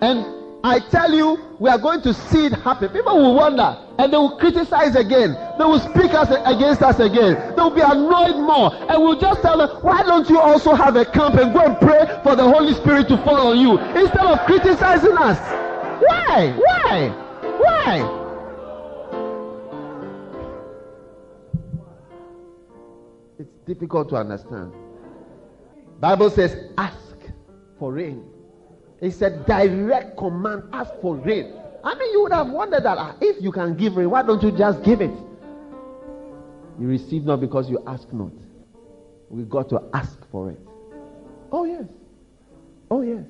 And 0.00 0.36
I 0.64 0.80
tell 0.90 1.12
you, 1.12 1.38
we 1.58 1.70
are 1.70 1.78
going 1.78 2.02
to 2.02 2.12
see 2.12 2.46
it 2.46 2.52
happen. 2.52 2.88
People 2.90 3.16
will 3.16 3.34
wonder 3.34 3.76
and 3.98 4.12
they 4.12 4.16
will 4.16 4.36
criticize 4.36 4.94
again. 4.94 5.32
They 5.58 5.64
will 5.64 5.80
speak 5.80 6.12
us 6.12 6.28
against 6.44 6.82
us 6.82 6.98
again. 6.98 7.54
They 7.54 7.62
will 7.62 7.70
be 7.70 7.80
annoyed 7.80 8.36
more. 8.36 8.74
And 8.74 9.02
we'll 9.02 9.18
just 9.18 9.42
tell 9.42 9.58
them, 9.58 9.70
why 9.82 10.02
don't 10.02 10.28
you 10.28 10.38
also 10.38 10.74
have 10.74 10.96
a 10.96 11.04
camp 11.04 11.36
and 11.36 11.52
go 11.54 11.60
and 11.60 11.78
pray 11.80 12.06
for 12.22 12.36
the 12.36 12.42
Holy 12.42 12.74
Spirit 12.74 13.08
to 13.08 13.16
fall 13.18 13.48
on 13.48 13.58
you 13.58 13.78
instead 13.78 14.26
of 14.26 14.40
criticizing 14.40 15.16
us? 15.16 15.38
Why? 16.02 16.52
Why? 16.58 17.08
Why? 17.58 18.22
It's 23.38 23.50
difficult 23.66 24.08
to 24.10 24.16
understand. 24.16 24.72
Bible 26.00 26.28
says, 26.28 26.56
ask 26.76 27.05
for 27.78 27.92
rain. 27.92 28.24
He 29.00 29.10
said, 29.10 29.46
direct 29.46 30.16
command, 30.16 30.64
ask 30.72 30.92
for 31.00 31.16
rain. 31.16 31.52
I 31.84 31.94
mean, 31.94 32.12
you 32.12 32.22
would 32.22 32.32
have 32.32 32.48
wondered 32.48 32.84
that 32.84 32.98
ah, 32.98 33.16
if 33.20 33.42
you 33.42 33.52
can 33.52 33.76
give 33.76 33.96
rain, 33.96 34.10
why 34.10 34.22
don't 34.22 34.42
you 34.42 34.50
just 34.50 34.82
give 34.82 35.00
it? 35.00 35.10
You 36.78 36.88
receive 36.88 37.24
not 37.24 37.40
because 37.40 37.70
you 37.70 37.82
ask 37.86 38.12
not. 38.12 38.32
We 39.30 39.42
got 39.44 39.68
to 39.70 39.82
ask 39.92 40.18
for 40.30 40.50
it. 40.50 40.60
Oh, 41.52 41.64
yes. 41.64 41.84
Oh, 42.90 43.02
yes. 43.02 43.24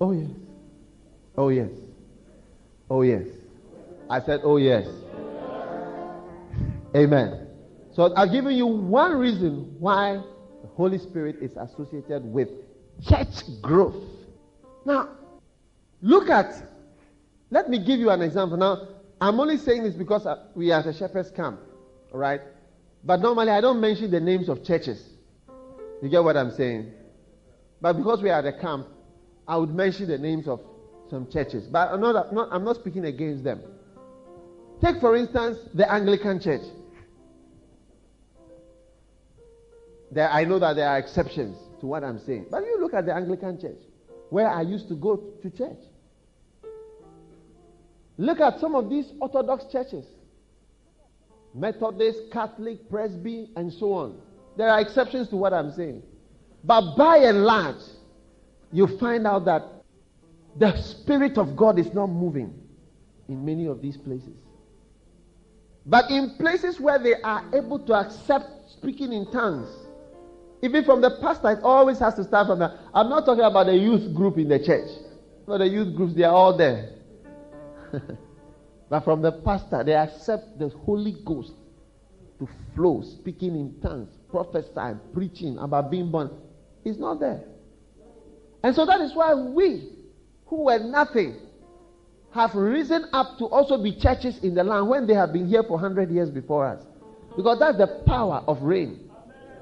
Oh, 0.00 0.12
yes. 0.12 0.30
Oh, 1.36 1.48
yes. 1.48 1.70
Oh, 2.90 3.02
yes. 3.02 3.26
I 4.08 4.20
said, 4.20 4.40
oh, 4.44 4.56
yes. 4.58 4.86
Amen. 6.94 7.46
So 7.92 8.14
I've 8.14 8.30
given 8.30 8.54
you 8.54 8.66
one 8.66 9.12
reason 9.16 9.74
why 9.78 10.20
the 10.62 10.68
Holy 10.76 10.98
Spirit 10.98 11.36
is 11.40 11.56
associated 11.56 12.24
with 12.24 12.48
church 13.04 13.60
growth. 13.60 13.96
Now, 14.84 15.08
look 16.00 16.30
at, 16.30 16.54
let 17.50 17.68
me 17.68 17.78
give 17.78 18.00
you 18.00 18.10
an 18.10 18.22
example. 18.22 18.56
Now, 18.56 18.88
I'm 19.20 19.40
only 19.40 19.56
saying 19.56 19.82
this 19.82 19.94
because 19.94 20.26
uh, 20.26 20.44
we 20.54 20.70
are 20.70 20.80
at 20.80 20.86
a 20.86 20.92
shepherd's 20.92 21.30
camp, 21.30 21.60
all 22.12 22.20
right? 22.20 22.40
But 23.04 23.20
normally 23.20 23.50
I 23.50 23.60
don't 23.60 23.80
mention 23.80 24.10
the 24.10 24.20
names 24.20 24.48
of 24.48 24.64
churches. 24.64 25.02
You 26.02 26.08
get 26.08 26.22
what 26.22 26.36
I'm 26.36 26.50
saying? 26.50 26.92
But 27.80 27.94
because 27.94 28.22
we 28.22 28.30
are 28.30 28.38
at 28.38 28.46
a 28.46 28.52
camp, 28.52 28.86
I 29.48 29.56
would 29.56 29.74
mention 29.74 30.08
the 30.08 30.18
names 30.18 30.48
of 30.48 30.60
some 31.08 31.30
churches. 31.30 31.66
But 31.66 31.92
I'm 31.92 32.00
not, 32.00 32.32
not, 32.32 32.48
I'm 32.50 32.64
not 32.64 32.76
speaking 32.76 33.04
against 33.04 33.44
them. 33.44 33.62
Take, 34.82 35.00
for 35.00 35.16
instance, 35.16 35.58
the 35.72 35.90
Anglican 35.90 36.40
Church. 36.40 36.62
There, 40.10 40.28
I 40.30 40.44
know 40.44 40.58
that 40.58 40.76
there 40.76 40.88
are 40.88 40.98
exceptions 40.98 41.56
to 41.80 41.86
what 41.86 42.04
I'm 42.04 42.18
saying. 42.18 42.46
But 42.50 42.64
you 42.64 42.80
look 42.80 42.94
at 42.94 43.06
the 43.06 43.14
Anglican 43.14 43.60
Church, 43.60 43.78
where 44.30 44.48
I 44.48 44.62
used 44.62 44.88
to 44.88 44.94
go 44.94 45.16
to 45.16 45.50
church. 45.50 45.78
Look 48.18 48.40
at 48.40 48.60
some 48.60 48.74
of 48.74 48.88
these 48.88 49.12
Orthodox 49.20 49.70
churches 49.70 50.06
Methodist, 51.56 52.30
Catholic, 52.30 52.88
Presby, 52.90 53.50
and 53.56 53.72
so 53.72 53.94
on. 53.94 54.20
There 54.56 54.68
are 54.68 54.80
exceptions 54.80 55.28
to 55.28 55.36
what 55.36 55.54
I'm 55.54 55.72
saying. 55.72 56.02
But 56.62 56.96
by 56.96 57.18
and 57.18 57.44
large, 57.44 57.82
you 58.72 58.86
find 58.98 59.26
out 59.26 59.46
that 59.46 59.62
the 60.58 60.76
Spirit 60.76 61.38
of 61.38 61.56
God 61.56 61.78
is 61.78 61.92
not 61.94 62.08
moving 62.08 62.52
in 63.28 63.44
many 63.44 63.66
of 63.66 63.80
these 63.80 63.96
places. 63.96 64.36
But 65.86 66.10
in 66.10 66.34
places 66.38 66.80
where 66.80 66.98
they 66.98 67.14
are 67.22 67.44
able 67.54 67.78
to 67.78 67.94
accept 67.94 68.70
speaking 68.70 69.12
in 69.12 69.30
tongues, 69.30 69.68
even 70.62 70.84
from 70.84 71.00
the 71.00 71.18
pastor, 71.20 71.50
it 71.50 71.60
always 71.62 71.98
has 71.98 72.14
to 72.14 72.24
start 72.24 72.46
from 72.46 72.58
that. 72.60 72.72
I'm 72.94 73.08
not 73.08 73.26
talking 73.26 73.44
about 73.44 73.66
the 73.66 73.76
youth 73.76 74.14
group 74.14 74.38
in 74.38 74.48
the 74.48 74.58
church. 74.58 74.88
For 75.44 75.58
the 75.58 75.68
youth 75.68 75.94
groups, 75.94 76.14
they 76.14 76.24
are 76.24 76.34
all 76.34 76.56
there. 76.56 76.90
but 78.88 79.00
from 79.04 79.22
the 79.22 79.32
pastor, 79.32 79.84
they 79.84 79.94
accept 79.94 80.58
the 80.58 80.68
Holy 80.68 81.16
Ghost 81.24 81.52
to 82.38 82.48
flow, 82.74 83.02
speaking 83.02 83.54
in 83.54 83.80
tongues, 83.80 84.16
prophesying, 84.30 85.00
preaching 85.12 85.58
about 85.58 85.90
being 85.90 86.10
born. 86.10 86.30
It's 86.84 86.98
not 86.98 87.20
there. 87.20 87.44
And 88.62 88.74
so 88.74 88.84
that 88.86 89.00
is 89.00 89.14
why 89.14 89.34
we, 89.34 89.90
who 90.46 90.64
were 90.64 90.78
nothing, 90.78 91.36
have 92.32 92.54
risen 92.54 93.06
up 93.12 93.38
to 93.38 93.46
also 93.46 93.82
be 93.82 93.92
churches 93.92 94.38
in 94.42 94.54
the 94.54 94.64
land 94.64 94.88
when 94.88 95.06
they 95.06 95.14
have 95.14 95.32
been 95.32 95.46
here 95.46 95.62
for 95.62 95.72
100 95.72 96.10
years 96.10 96.30
before 96.30 96.66
us. 96.66 96.82
Because 97.36 97.58
that's 97.58 97.78
the 97.78 98.02
power 98.06 98.42
of 98.46 98.60
rain. 98.62 99.05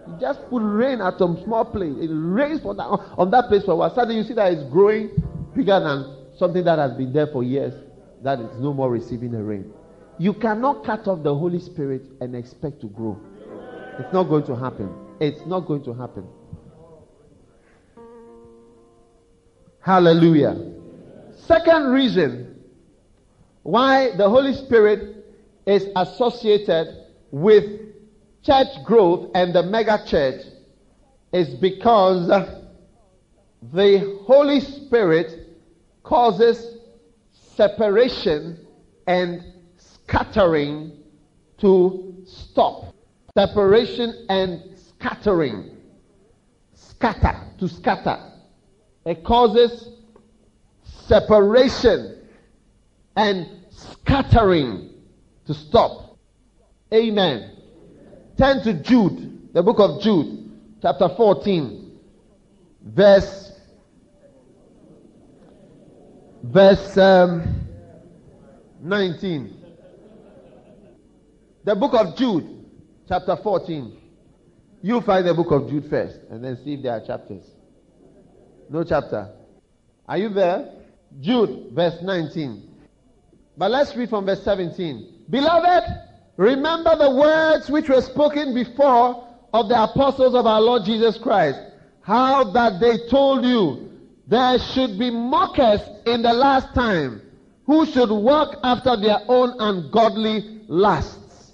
You 0.07 0.17
just 0.21 0.41
put 0.51 0.61
rain 0.61 1.01
at 1.01 1.19
some 1.19 1.43
small 1.45 1.65
place. 1.65 1.95
It 1.99 2.11
rains 2.13 2.61
for 2.61 2.75
that, 2.75 2.85
on 2.85 3.31
that 3.31 3.49
place 3.49 3.65
for 3.65 3.73
a 3.73 3.77
while. 3.77 3.95
Suddenly 3.95 4.17
you 4.17 4.25
see 4.25 4.35
that 4.35 4.53
it's 4.53 4.65
growing 4.71 5.11
bigger 5.55 5.81
than 5.81 6.17
something 6.37 6.65
that 6.65 6.79
has 6.79 6.93
been 6.93 7.13
there 7.13 7.27
for 7.29 7.43
years. 7.43 7.75
That 8.23 8.41
is 8.41 8.59
no 8.59 8.73
more 8.73 8.91
receiving 8.91 9.33
the 9.33 9.43
rain. 9.43 9.73
You 10.19 10.35
cannot 10.35 10.85
cut 10.85 11.09
off 11.09 11.23
the 11.23 11.35
Holy 11.35 11.61
Spirit 11.61 12.03
and 12.21 12.35
expect 12.37 12.81
to 12.83 12.87
grow. 12.89 13.19
It's 13.99 14.13
not 14.13 14.25
going 14.25 14.45
to 14.47 14.57
happen. 14.57 14.93
It's 15.21 15.45
not 15.47 15.61
going 15.61 15.85
to 15.85 15.95
happen. 15.95 16.27
Hallelujah. 19.81 20.73
Second 21.37 21.91
reason 21.91 22.63
why 23.63 24.17
the 24.17 24.29
Holy 24.29 24.55
Spirit 24.55 25.27
is 25.67 25.89
associated 25.97 27.07
with 27.31 27.94
church 28.45 28.85
growth 28.85 29.31
and 29.35 29.55
the 29.55 29.63
mega 29.63 30.03
church 30.07 30.43
is 31.33 31.55
because 31.55 32.29
the 33.73 34.21
Holy 34.27 34.61
Spirit 34.61 35.49
causes 36.03 36.79
separation 37.33 38.59
and 39.07 39.43
scattering 39.77 40.93
to 41.59 42.23
stop. 42.27 42.95
Separation 43.37 44.27
and 44.29 44.79
scattering. 44.79 45.77
Scatter, 46.75 47.37
to 47.59 47.69
scatter. 47.69 48.19
It 49.05 49.25
causes 49.25 49.89
separation 50.85 52.23
and 53.17 53.49
scattering 53.71 54.91
to 55.47 55.55
stop. 55.55 56.19
Amen. 56.93 57.54
Turn 58.37 58.63
to 58.65 58.75
Jude, 58.75 59.53
the 59.53 59.63
book 59.63 59.79
of 59.79 60.03
Jude, 60.03 60.51
chapter 60.83 61.09
14, 61.09 62.01
verse 62.83 63.53
verse 66.43 66.99
um, 66.99 67.67
19. 68.81 69.57
The 71.65 71.75
book 71.75 71.95
of 71.95 72.17
Jude, 72.17 72.67
chapter 73.09 73.37
14. 73.37 74.01
You 74.83 75.01
find 75.01 75.27
the 75.27 75.33
book 75.33 75.51
of 75.51 75.71
Jude 75.71 75.89
first 75.89 76.19
and 76.31 76.45
then 76.45 76.59
see 76.63 76.75
if 76.75 76.83
there 76.83 76.93
are 76.93 77.01
chapters. 77.07 77.45
No 78.69 78.85
chapter. 78.85 79.31
Are 80.07 80.19
you 80.19 80.29
there? 80.29 80.71
Jude, 81.21 81.71
verse 81.73 82.03
19. 82.03 82.69
But 83.57 83.71
let's 83.71 83.97
read 83.97 84.11
from 84.11 84.27
verse 84.27 84.43
17. 84.43 85.25
Beloved, 85.31 85.85
remember 86.37 86.97
the 86.97 87.11
words 87.11 87.71
which 87.71 87.89
were 87.89 88.01
spoken 88.01 88.55
before 88.55 89.29
of 89.53 89.69
the 89.69 89.83
apostles 89.83 90.35
of 90.35 90.47
our 90.47 90.61
Lord 90.61 90.85
Jesus 90.85 91.19
Christ. 91.19 91.61
How 92.03 92.45
that 92.53 92.81
they 92.81 93.09
told 93.09 93.45
you 93.45 93.91
there 94.27 94.59
should 94.59 94.99
be 94.99 95.11
mockers 95.11 95.81
in 96.07 96.23
the 96.23 96.33
last 96.33 96.75
time 96.75 97.23
who 97.67 97.87
should 97.87 98.11
walk 98.11 98.59
after 98.63 98.97
their 98.97 99.21
own 99.29 99.55
ungodly 99.59 100.63
lusts. 100.69 101.53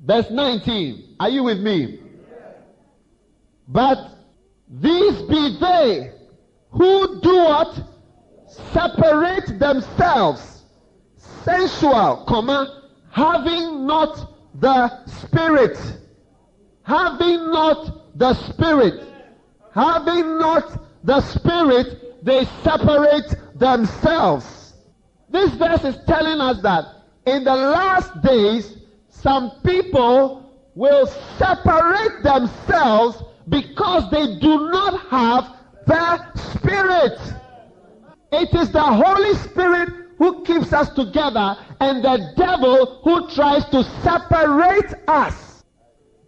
Verse 0.00 0.30
19. 0.30 1.16
Are 1.20 1.28
you 1.28 1.44
with 1.44 1.60
me? 1.60 2.00
But 3.68 3.98
these 4.68 5.22
be 5.22 5.58
they 5.60 6.12
who 6.70 7.20
do 7.20 7.34
what? 7.36 7.80
Separate 8.72 9.58
themselves, 9.58 10.62
sensual, 11.16 12.24
comma, 12.28 12.81
having 13.12 13.86
not 13.86 14.34
the 14.60 15.06
spirit. 15.06 15.78
Having 16.82 17.52
not 17.52 18.18
the 18.18 18.34
spirit. 18.34 19.04
Having 19.74 20.38
not 20.38 20.82
the 21.04 21.20
spirit, 21.20 22.24
they 22.24 22.44
separate 22.64 23.34
themselves. 23.54 24.74
This 25.30 25.50
verse 25.54 25.84
is 25.84 25.96
telling 26.06 26.40
us 26.40 26.60
that 26.62 26.84
in 27.26 27.44
the 27.44 27.54
last 27.54 28.20
days, 28.22 28.76
some 29.08 29.52
people 29.64 30.42
will 30.74 31.06
separate 31.38 32.22
themselves 32.22 33.22
because 33.48 34.10
they 34.10 34.38
do 34.40 34.70
not 34.70 35.06
have 35.08 35.56
the 35.86 36.38
Spirit. 36.54 37.18
It 38.32 38.54
is 38.54 38.70
the 38.70 38.82
Holy 38.82 39.34
Spirit 39.34 40.01
who 40.22 40.44
keeps 40.44 40.72
us 40.72 40.88
together 40.90 41.56
and 41.80 42.04
the 42.04 42.32
devil 42.36 43.00
who 43.02 43.28
tries 43.34 43.64
to 43.70 43.82
separate 44.04 44.94
us. 45.08 45.64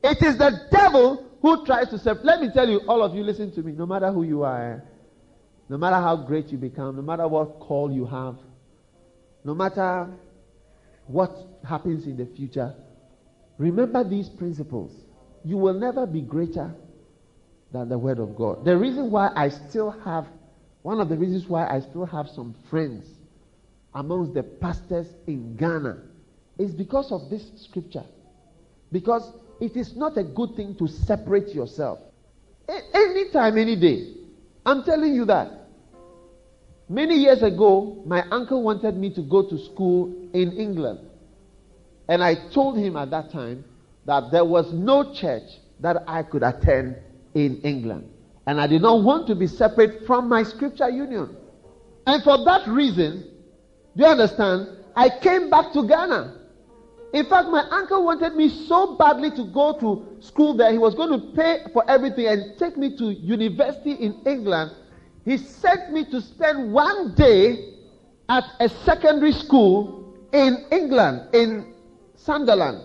It 0.03 0.21
is 0.21 0.37
the 0.37 0.67
devil 0.73 1.31
who 1.41 1.65
tries 1.65 1.91
to 1.91 1.99
separate. 2.01 2.25
Let 2.25 2.41
me 2.41 2.51
tell 2.53 2.69
you, 2.69 2.81
all 2.89 3.05
of 3.05 3.15
you, 3.15 3.23
listen 3.23 3.53
to 3.53 3.63
me. 3.63 3.71
No 3.71 3.87
matter 3.87 4.11
who 4.11 4.25
you 4.25 4.43
are, 4.43 4.73
eh, 4.73 4.81
no 5.69 5.79
matter 5.79 5.95
how 5.95 6.17
great 6.17 6.49
you 6.49 6.59
become, 6.59 6.97
no 6.97 7.03
matter 7.03 7.29
what 7.29 7.61
call 7.61 7.93
you 7.93 8.05
have, 8.05 8.37
no 9.45 9.55
matter 9.55 10.11
what 11.07 11.31
happens 11.63 12.07
in 12.07 12.17
the 12.17 12.27
future, 12.27 12.75
remember 13.59 14.03
these 14.03 14.29
principles. 14.29 14.91
You 15.45 15.57
will 15.57 15.75
never 15.75 16.05
be 16.05 16.21
greater 16.21 16.75
than 17.71 17.89
the 17.89 17.99
Word 17.99 18.19
of 18.19 18.35
God. 18.35 18.65
The 18.65 18.77
reason 18.77 19.13
why 19.13 19.31
I 19.37 19.51
still 19.51 19.93
have, 20.05 20.27
one 20.83 20.99
of 20.99 21.09
the 21.09 21.17
reasons 21.17 21.47
why 21.47 21.69
I 21.69 21.79
still 21.79 22.07
have 22.07 22.29
some 22.29 22.57
friends 22.69 23.14
amongst 23.95 24.35
the 24.35 24.43
pastors 24.43 25.07
in 25.27 25.57
Ghana 25.57 25.99
is 26.59 26.73
because 26.73 27.13
of 27.13 27.31
this 27.31 27.45
scripture. 27.57 28.05
Because 28.93 29.33
it 29.61 29.77
is 29.77 29.97
not 29.97 30.17
a 30.17 30.25
good 30.25 30.57
thing 30.57 30.75
to 30.77 30.87
separate 30.89 31.49
yourself. 31.49 32.01
Anytime, 32.93 33.59
any 33.59 33.77
day. 33.77 34.15
I'm 34.67 34.85
telling 34.85 35.15
you 35.15 35.25
that. 35.27 35.51
Many 36.89 37.17
years 37.17 37.43
ago, 37.43 38.03
my 38.07 38.23
uncle 38.31 38.63
wanted 38.63 38.97
me 38.97 39.13
to 39.15 39.23
go 39.23 39.49
to 39.49 39.59
school 39.59 40.29
in 40.33 40.53
England. 40.53 41.01
And 42.09 42.23
I 42.23 42.35
told 42.51 42.77
him 42.77 42.97
at 42.97 43.11
that 43.11 43.31
time 43.31 43.65
that 44.07 44.31
there 44.31 44.45
was 44.45 44.73
no 44.73 45.15
church 45.15 45.49
that 45.81 46.05
I 46.07 46.23
could 46.23 46.43
attend 46.43 46.97
in 47.35 47.61
England. 47.63 48.11
And 48.47 48.61
I 48.61 48.67
did 48.67 48.83
not 48.83 49.03
want 49.03 49.27
to 49.29 49.35
be 49.35 49.47
separate 49.47 50.07
from 50.07 50.29
my 50.29 50.43
scripture 50.43 50.91
union. 50.91 51.37
And 52.07 52.23
for 52.23 52.45
that 52.45 52.69
reason, 52.69 53.31
do 53.97 54.03
you 54.03 54.09
understand? 54.09 54.69
I 54.97 55.09
came 55.09 55.51
back 55.51 55.73
to 55.73 55.87
Ghana. 55.87 56.41
In 57.13 57.27
fact, 57.27 57.49
my 57.49 57.65
uncle 57.71 58.05
wanted 58.05 58.35
me 58.35 58.49
so 58.49 58.97
badly 58.97 59.31
to 59.33 59.45
go 59.53 59.79
to 59.79 60.21
school 60.21 60.55
there. 60.57 60.73
He 60.73 60.79
was 60.79 60.97
going 60.97 61.11
to 61.11 61.37
pay 61.37 61.65
for 61.73 61.89
everything 61.89 62.27
and 62.27 62.59
take 62.59 62.77
me 62.77 62.97
to 62.97 63.05
university 63.05 63.93
in 63.93 64.21
England. 64.27 64.73
He 65.25 65.37
sent 65.37 65.93
me 65.93 66.05
to 66.11 66.21
spend 66.21 66.73
one 66.73 67.15
day 67.15 67.75
at 68.29 68.45
a 68.59 68.69
secondary 68.69 69.33
school 69.33 70.13
in 70.33 70.67
England, 70.73 71.35
in 71.35 71.75
Sunderland, 72.17 72.83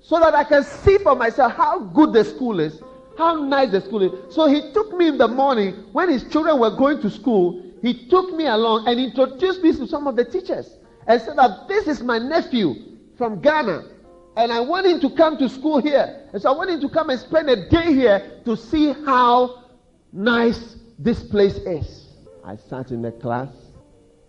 so 0.00 0.20
that 0.20 0.34
I 0.34 0.44
can 0.44 0.62
see 0.62 0.98
for 0.98 1.16
myself 1.16 1.52
how 1.52 1.80
good 1.80 2.12
the 2.12 2.24
school 2.24 2.60
is, 2.60 2.80
how 3.18 3.34
nice 3.34 3.72
the 3.72 3.80
school 3.80 4.02
is. 4.02 4.34
So 4.34 4.46
he 4.46 4.72
took 4.72 4.92
me 4.92 5.08
in 5.08 5.18
the 5.18 5.28
morning 5.28 5.86
when 5.92 6.08
his 6.08 6.24
children 6.30 6.58
were 6.60 6.70
going 6.70 7.00
to 7.02 7.10
school. 7.10 7.61
He 7.82 8.06
took 8.08 8.32
me 8.34 8.46
along 8.46 8.86
and 8.86 8.98
introduced 8.98 9.60
me 9.60 9.72
to 9.76 9.86
some 9.88 10.06
of 10.06 10.14
the 10.14 10.24
teachers 10.24 10.76
and 11.06 11.20
said 11.20 11.36
that 11.36 11.66
this 11.66 11.88
is 11.88 12.00
my 12.02 12.18
nephew 12.18 12.74
from 13.18 13.40
Ghana. 13.40 13.88
And 14.36 14.52
I 14.52 14.60
want 14.60 14.86
him 14.86 15.00
to 15.00 15.10
come 15.10 15.36
to 15.38 15.48
school 15.48 15.82
here. 15.82 16.28
And 16.32 16.40
so 16.40 16.52
I 16.52 16.56
want 16.56 16.70
him 16.70 16.80
to 16.80 16.88
come 16.88 17.10
and 17.10 17.20
spend 17.20 17.50
a 17.50 17.68
day 17.68 17.92
here 17.92 18.40
to 18.44 18.56
see 18.56 18.92
how 19.04 19.64
nice 20.12 20.76
this 20.98 21.22
place 21.24 21.56
is. 21.56 22.06
I 22.44 22.56
sat 22.56 22.92
in 22.92 23.02
the 23.02 23.12
class 23.12 23.48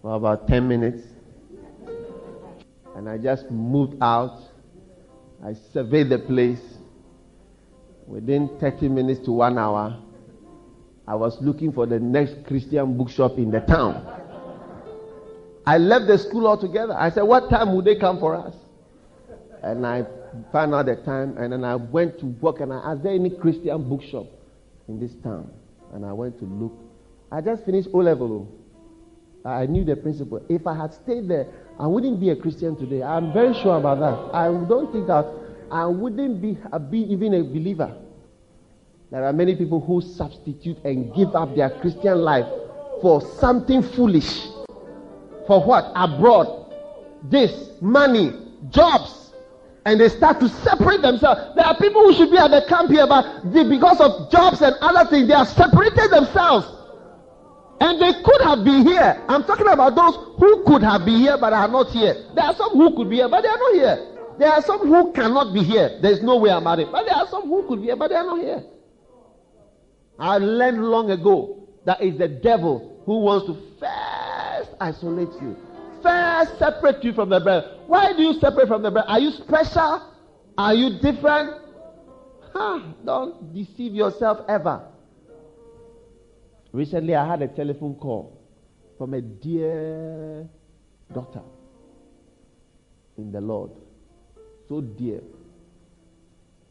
for 0.02 0.16
about 0.16 0.48
10 0.48 0.68
minutes. 0.68 1.04
And 2.96 3.08
I 3.08 3.18
just 3.18 3.50
moved 3.52 3.98
out. 4.02 4.42
I 5.46 5.54
surveyed 5.54 6.10
the 6.10 6.20
place. 6.20 6.62
Within 8.08 8.50
30 8.60 8.89
minutes 8.89 9.24
to 9.26 9.32
one 9.32 9.58
hour, 9.58 9.98
I 11.08 11.16
was 11.16 11.38
looking 11.42 11.72
for 11.74 11.86
the 11.86 12.00
next 12.00 12.46
Christian 12.46 12.98
bookshop 12.98 13.38
in 13.38 13.52
the 13.52 13.60
town. 13.60 14.08
I 15.66 15.78
left 15.78 16.08
the 16.08 16.18
school 16.18 16.48
altogether. 16.48 16.94
I 16.94 17.10
said, 17.10 17.24
What 17.24 17.50
time 17.50 17.76
would 17.76 17.86
they 17.86 17.96
come 17.96 18.20
for 18.20 18.36
us? 18.36 18.56
And 19.62 19.86
I 19.86 20.06
found 20.52 20.74
out 20.74 20.86
the 20.88 20.98
time, 20.98 21.38
and 21.38 21.54
then 21.54 21.63
I 21.63 21.76
went 21.76 22.20
to 22.20 22.26
work 22.26 22.60
and 22.60 22.74
I 22.74 22.92
asked, 22.92 23.04
there 23.04 23.13
any 23.13 23.30
Christian 23.30 23.88
bookshop 23.88 24.28
in 24.88 25.00
this 25.00 25.13
town? 25.24 25.52
And 25.94 26.06
I 26.06 26.12
went 26.12 26.39
to 26.39 26.46
look. 26.46 26.74
I 27.32 27.39
just 27.42 27.66
finished 27.66 27.89
O 27.94 28.00
level. 28.00 28.48
Oh. 29.46 29.50
I 29.50 29.66
knew 29.66 29.84
the 29.84 29.96
principle. 29.96 30.42
If 30.50 30.66
I 30.68 30.76
had 30.76 30.94
stayed 30.94 31.28
there, 31.28 31.48
I 31.80 31.88
wouldn't 31.88 32.20
be 32.20 32.30
a 32.30 32.36
Christian 32.36 32.76
today. 32.78 33.04
I'm 33.04 33.34
very 33.34 33.54
sure 33.54 33.78
about 33.78 34.00
that. 34.00 34.36
I 34.36 34.48
don't 34.48 34.92
think 34.92 35.08
that 35.08 35.26
I 35.72 35.86
wouldn't 35.86 36.42
be, 36.42 36.58
be 36.89 37.00
even 37.12 37.34
a 37.34 37.44
believer. 37.44 37.94
There 39.13 39.23
are 39.23 39.32
many 39.32 39.56
people 39.56 39.80
who 39.80 40.02
substitute 40.02 40.80
and 40.84 41.13
give 41.13 41.36
up 41.36 41.56
their 41.56 41.69
Christian 41.69 42.23
life 42.23 42.47
for 42.99 43.21
something 43.21 43.84
foolish. 43.84 44.47
For 45.45 45.63
what? 45.63 45.91
Abroad. 45.93 46.73
This, 47.30 47.80
money, 47.80 48.32
jobs 48.71 49.32
and 49.86 49.99
they 49.99 50.10
start 50.10 50.39
to 50.39 50.49
separate 50.49 51.04
themselves. 51.04 51.56
There 51.56 51.63
are 51.63 51.78
people 51.78 52.02
who 52.02 52.13
should 52.15 52.32
be 52.32 52.38
at 52.38 52.47
the 52.47 52.65
camp 52.67 52.89
here, 52.89 53.06
but 53.06 53.54
they, 53.54 53.69
because 53.69 54.02
of 54.02 54.32
jobs 54.32 54.63
and 54.63 54.73
other 54.82 55.08
things, 55.08 55.28
they 55.28 55.36
have 55.36 55.47
separated 55.47 56.10
themselves. 56.10 56.65
And 57.82 58.02
they 58.02 58.13
could 58.23 58.41
have 58.41 58.63
been 58.63 58.82
here. 58.82 59.21
I'm 59.28 59.43
talking 59.43 59.67
about 59.67 59.93
those 59.93 60.15
who 60.39 60.63
could 60.65 60.82
have 60.82 61.06
been 61.06 61.19
here 61.19 61.38
but 61.38 61.54
are 61.54 61.67
not 61.67 61.89
here. 61.89 62.15
There 62.34 62.45
are 62.45 62.56
some 62.56 62.71
who 62.71 62.95
could 62.95 63.12
be 63.12 63.17
here, 63.17 63.30
but 63.30 63.41
they 63.41 63.49
are 63.49 63.58
not 63.60 63.73
here. 63.76 64.08
There 64.39 64.49
are 64.49 64.62
some 64.63 64.80
who 64.80 65.12
cannot 65.12 65.54
be 65.54 65.62
here. 65.62 65.99
There's 66.02 66.23
no 66.23 66.38
way 66.38 66.49
about 66.49 66.80
it. 66.80 66.91
But 66.91 67.06
there 67.06 67.15
are 67.15 67.28
some 67.28 67.43
who 67.43 67.67
could 67.67 67.82
be 67.82 67.88
here, 67.88 67.95
but 67.95 68.08
they 68.08 68.15
are 68.15 68.26
not 68.26 68.39
here. 68.39 68.63
I 70.19 70.38
learned 70.38 70.84
long 70.84 71.12
ago 71.12 71.67
that 71.86 72.02
it's 72.02 72.17
the 72.17 72.28
devil 72.28 73.02
who 73.06 73.19
wants 73.19 73.47
to 73.47 73.54
first 73.80 74.71
isolate 74.80 75.34
you 75.41 75.58
first 76.04 76.60
separate 76.60 77.04
you 77.04 77.13
from 77.13 77.30
the 77.30 77.39
bread. 77.39 77.63
Why 77.88 78.13
do 78.13 78.21
you 78.21 78.34
separate 78.34 78.67
from 78.67 78.84
the 78.84 78.91
bread? 78.91 79.06
Are 79.08 79.19
you 79.19 79.32
special? 79.32 80.12
Are 80.58 80.73
you 80.73 80.99
different? 80.99 81.62
Huh, 82.52 82.82
don't 83.04 83.54
deceive 83.54 83.95
yourself 83.95 84.39
ever. 84.47 84.86
Recently, 86.71 87.15
I 87.15 87.26
had 87.26 87.41
a 87.41 87.47
telephone 87.47 87.95
call 87.95 88.39
from 88.97 89.13
a 89.13 89.21
dear 89.21 90.47
daughter 91.13 91.41
in 93.17 93.32
the 93.32 93.41
Lord. 93.41 93.71
so 94.67 94.82
dear. 94.82 95.21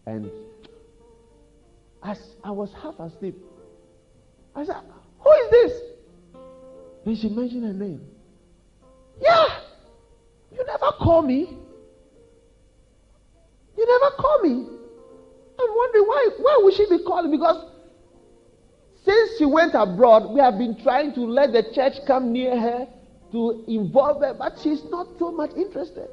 And 0.06 0.30
as 2.04 2.18
I 2.42 2.50
was 2.50 2.72
half 2.82 2.98
asleep, 2.98 3.36
I 4.54 4.64
said, 4.64 4.76
Who 5.20 5.30
is 5.30 5.50
this? 5.50 5.82
Then 7.04 7.16
she 7.16 7.28
mentioned 7.28 7.64
her 7.64 7.72
name. 7.72 8.00
Yeah, 9.20 9.60
you 10.52 10.64
never 10.66 10.92
call 10.98 11.22
me. 11.22 11.58
You 13.76 13.86
never 13.86 14.16
call 14.16 14.42
me. 14.42 14.68
I'm 15.58 15.76
wondering 15.76 16.04
why 16.04 16.28
why 16.38 16.60
would 16.62 16.74
she 16.74 16.86
be 16.88 17.02
calling? 17.04 17.30
Because 17.30 17.70
since 19.04 19.38
she 19.38 19.44
went 19.46 19.74
abroad, 19.74 20.32
we 20.32 20.40
have 20.40 20.58
been 20.58 20.80
trying 20.82 21.14
to 21.14 21.20
let 21.20 21.52
the 21.52 21.64
church 21.74 21.94
come 22.06 22.32
near 22.32 22.58
her 22.58 22.86
to 23.32 23.64
involve 23.66 24.22
her, 24.22 24.34
but 24.34 24.58
she's 24.62 24.84
not 24.84 25.06
so 25.18 25.32
much 25.32 25.50
interested. 25.56 26.08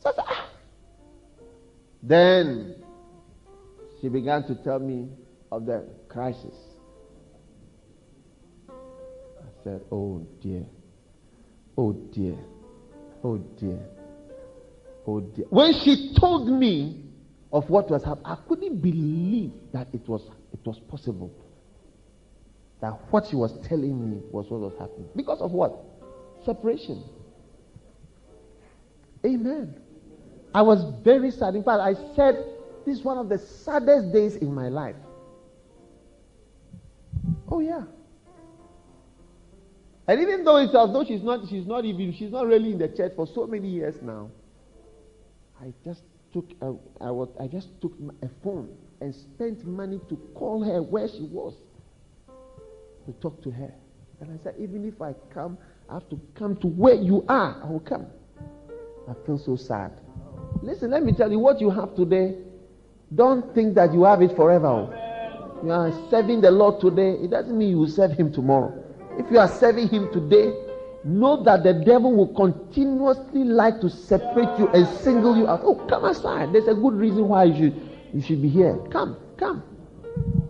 So, 0.00 0.12
ah. 0.18 0.50
Then 2.02 2.83
she 4.04 4.10
began 4.10 4.44
to 4.44 4.54
tell 4.56 4.78
me 4.78 5.08
of 5.50 5.64
the 5.64 5.88
crisis. 6.10 6.54
I 8.68 9.64
said, 9.64 9.80
Oh 9.90 10.26
dear. 10.42 10.66
Oh 11.78 11.94
dear. 12.12 12.36
Oh 13.24 13.38
dear. 13.38 13.78
Oh 15.06 15.20
dear. 15.20 15.46
When 15.48 15.72
she 15.72 16.14
told 16.20 16.50
me 16.50 17.02
of 17.50 17.70
what 17.70 17.90
was 17.90 18.04
happening, 18.04 18.26
I 18.26 18.36
couldn't 18.46 18.82
believe 18.82 19.52
that 19.72 19.88
it 19.94 20.06
was 20.06 20.20
it 20.52 20.60
was 20.66 20.78
possible. 20.80 21.32
That 22.82 22.90
what 23.10 23.24
she 23.30 23.36
was 23.36 23.58
telling 23.66 24.10
me 24.10 24.20
was 24.30 24.50
what 24.50 24.60
was 24.60 24.74
happening. 24.78 25.08
Because 25.16 25.40
of 25.40 25.52
what? 25.52 25.82
Separation. 26.44 27.04
Amen. 29.24 29.80
I 30.54 30.60
was 30.60 30.92
very 31.02 31.30
sad. 31.30 31.54
In 31.54 31.64
fact, 31.64 31.80
I 31.80 31.94
said 32.14 32.53
this 32.84 32.98
is 32.98 33.04
one 33.04 33.18
of 33.18 33.28
the 33.28 33.38
saddest 33.38 34.12
days 34.12 34.36
in 34.36 34.54
my 34.54 34.68
life. 34.68 34.96
Oh 37.50 37.60
yeah. 37.60 37.82
And 40.06 40.20
even 40.20 40.44
though 40.44 40.56
it's 40.56 40.74
as 40.74 40.92
though 40.92 41.04
she's 41.04 41.22
not, 41.22 41.48
she's 41.48 41.66
not 41.66 41.84
even, 41.84 42.12
she's 42.12 42.30
not 42.30 42.46
really 42.46 42.72
in 42.72 42.78
the 42.78 42.88
church 42.88 43.12
for 43.16 43.26
so 43.26 43.46
many 43.46 43.68
years 43.68 43.96
now. 44.02 44.30
I 45.60 45.72
just 45.84 46.02
took, 46.32 46.50
a, 46.60 46.74
I, 47.00 47.10
was, 47.10 47.28
I 47.40 47.46
just 47.46 47.68
took 47.80 47.92
a 48.22 48.28
phone 48.42 48.68
and 49.00 49.14
spent 49.14 49.64
money 49.64 50.00
to 50.10 50.16
call 50.34 50.62
her 50.62 50.82
where 50.82 51.08
she 51.08 51.22
was 51.22 51.54
to 53.06 53.12
talk 53.22 53.42
to 53.44 53.50
her. 53.50 53.72
And 54.20 54.38
I 54.38 54.42
said, 54.42 54.56
even 54.58 54.86
if 54.86 55.00
I 55.00 55.14
come, 55.32 55.56
I 55.88 55.94
have 55.94 56.08
to 56.10 56.20
come 56.34 56.56
to 56.56 56.66
where 56.66 56.94
you 56.94 57.24
are. 57.28 57.62
I 57.62 57.66
will 57.66 57.80
come. 57.80 58.06
I 59.08 59.14
feel 59.26 59.38
so 59.38 59.56
sad. 59.56 59.92
Listen, 60.62 60.90
let 60.90 61.02
me 61.02 61.12
tell 61.12 61.30
you 61.30 61.38
what 61.38 61.60
you 61.60 61.70
have 61.70 61.94
today. 61.94 62.36
Don't 63.14 63.54
think 63.54 63.74
that 63.74 63.92
you 63.92 64.04
have 64.04 64.22
it 64.22 64.34
forever. 64.34 64.88
You 65.62 65.70
are 65.70 65.92
serving 66.10 66.40
the 66.40 66.50
Lord 66.50 66.80
today. 66.80 67.12
It 67.12 67.30
doesn't 67.30 67.56
mean 67.56 67.70
you 67.70 67.78
will 67.78 67.88
serve 67.88 68.12
Him 68.12 68.32
tomorrow. 68.32 68.72
If 69.18 69.30
you 69.30 69.38
are 69.38 69.48
serving 69.48 69.88
Him 69.88 70.12
today, 70.12 70.52
know 71.04 71.42
that 71.44 71.62
the 71.62 71.74
devil 71.74 72.14
will 72.14 72.34
continuously 72.34 73.44
like 73.44 73.80
to 73.82 73.90
separate 73.90 74.58
you 74.58 74.68
and 74.68 74.86
single 74.98 75.36
you 75.36 75.46
out. 75.46 75.60
Oh, 75.62 75.74
come 75.88 76.04
aside. 76.04 76.52
There's 76.52 76.66
a 76.66 76.74
good 76.74 76.94
reason 76.94 77.28
why 77.28 77.44
you 77.44 77.54
should 77.56 77.90
you 78.14 78.20
should 78.20 78.42
be 78.42 78.48
here. 78.48 78.78
Come, 78.90 79.16
come, 79.36 79.62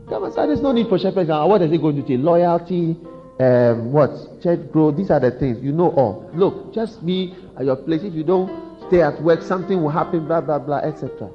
come 0.08 0.24
aside. 0.24 0.48
There's 0.48 0.60
no 0.60 0.72
need 0.72 0.88
for 0.88 0.98
shepherds. 0.98 1.28
What 1.28 1.62
is 1.62 1.72
it 1.72 1.78
going 1.78 1.96
to 1.96 2.02
take? 2.02 2.20
Loyalty, 2.20 2.96
um, 3.40 3.92
what 3.92 4.42
church 4.42 4.70
growth. 4.70 4.96
These 4.96 5.10
are 5.10 5.20
the 5.20 5.32
things 5.32 5.62
you 5.62 5.72
know. 5.72 5.90
All 5.90 6.30
look, 6.34 6.72
just 6.72 7.04
be 7.04 7.34
at 7.58 7.64
your 7.64 7.76
place. 7.76 8.02
If 8.02 8.14
you 8.14 8.24
don't 8.24 8.50
stay 8.88 9.02
at 9.02 9.20
work, 9.22 9.42
something 9.42 9.82
will 9.82 9.90
happen. 9.90 10.26
Blah 10.26 10.40
blah 10.40 10.58
blah, 10.58 10.78
etc. 10.78 11.30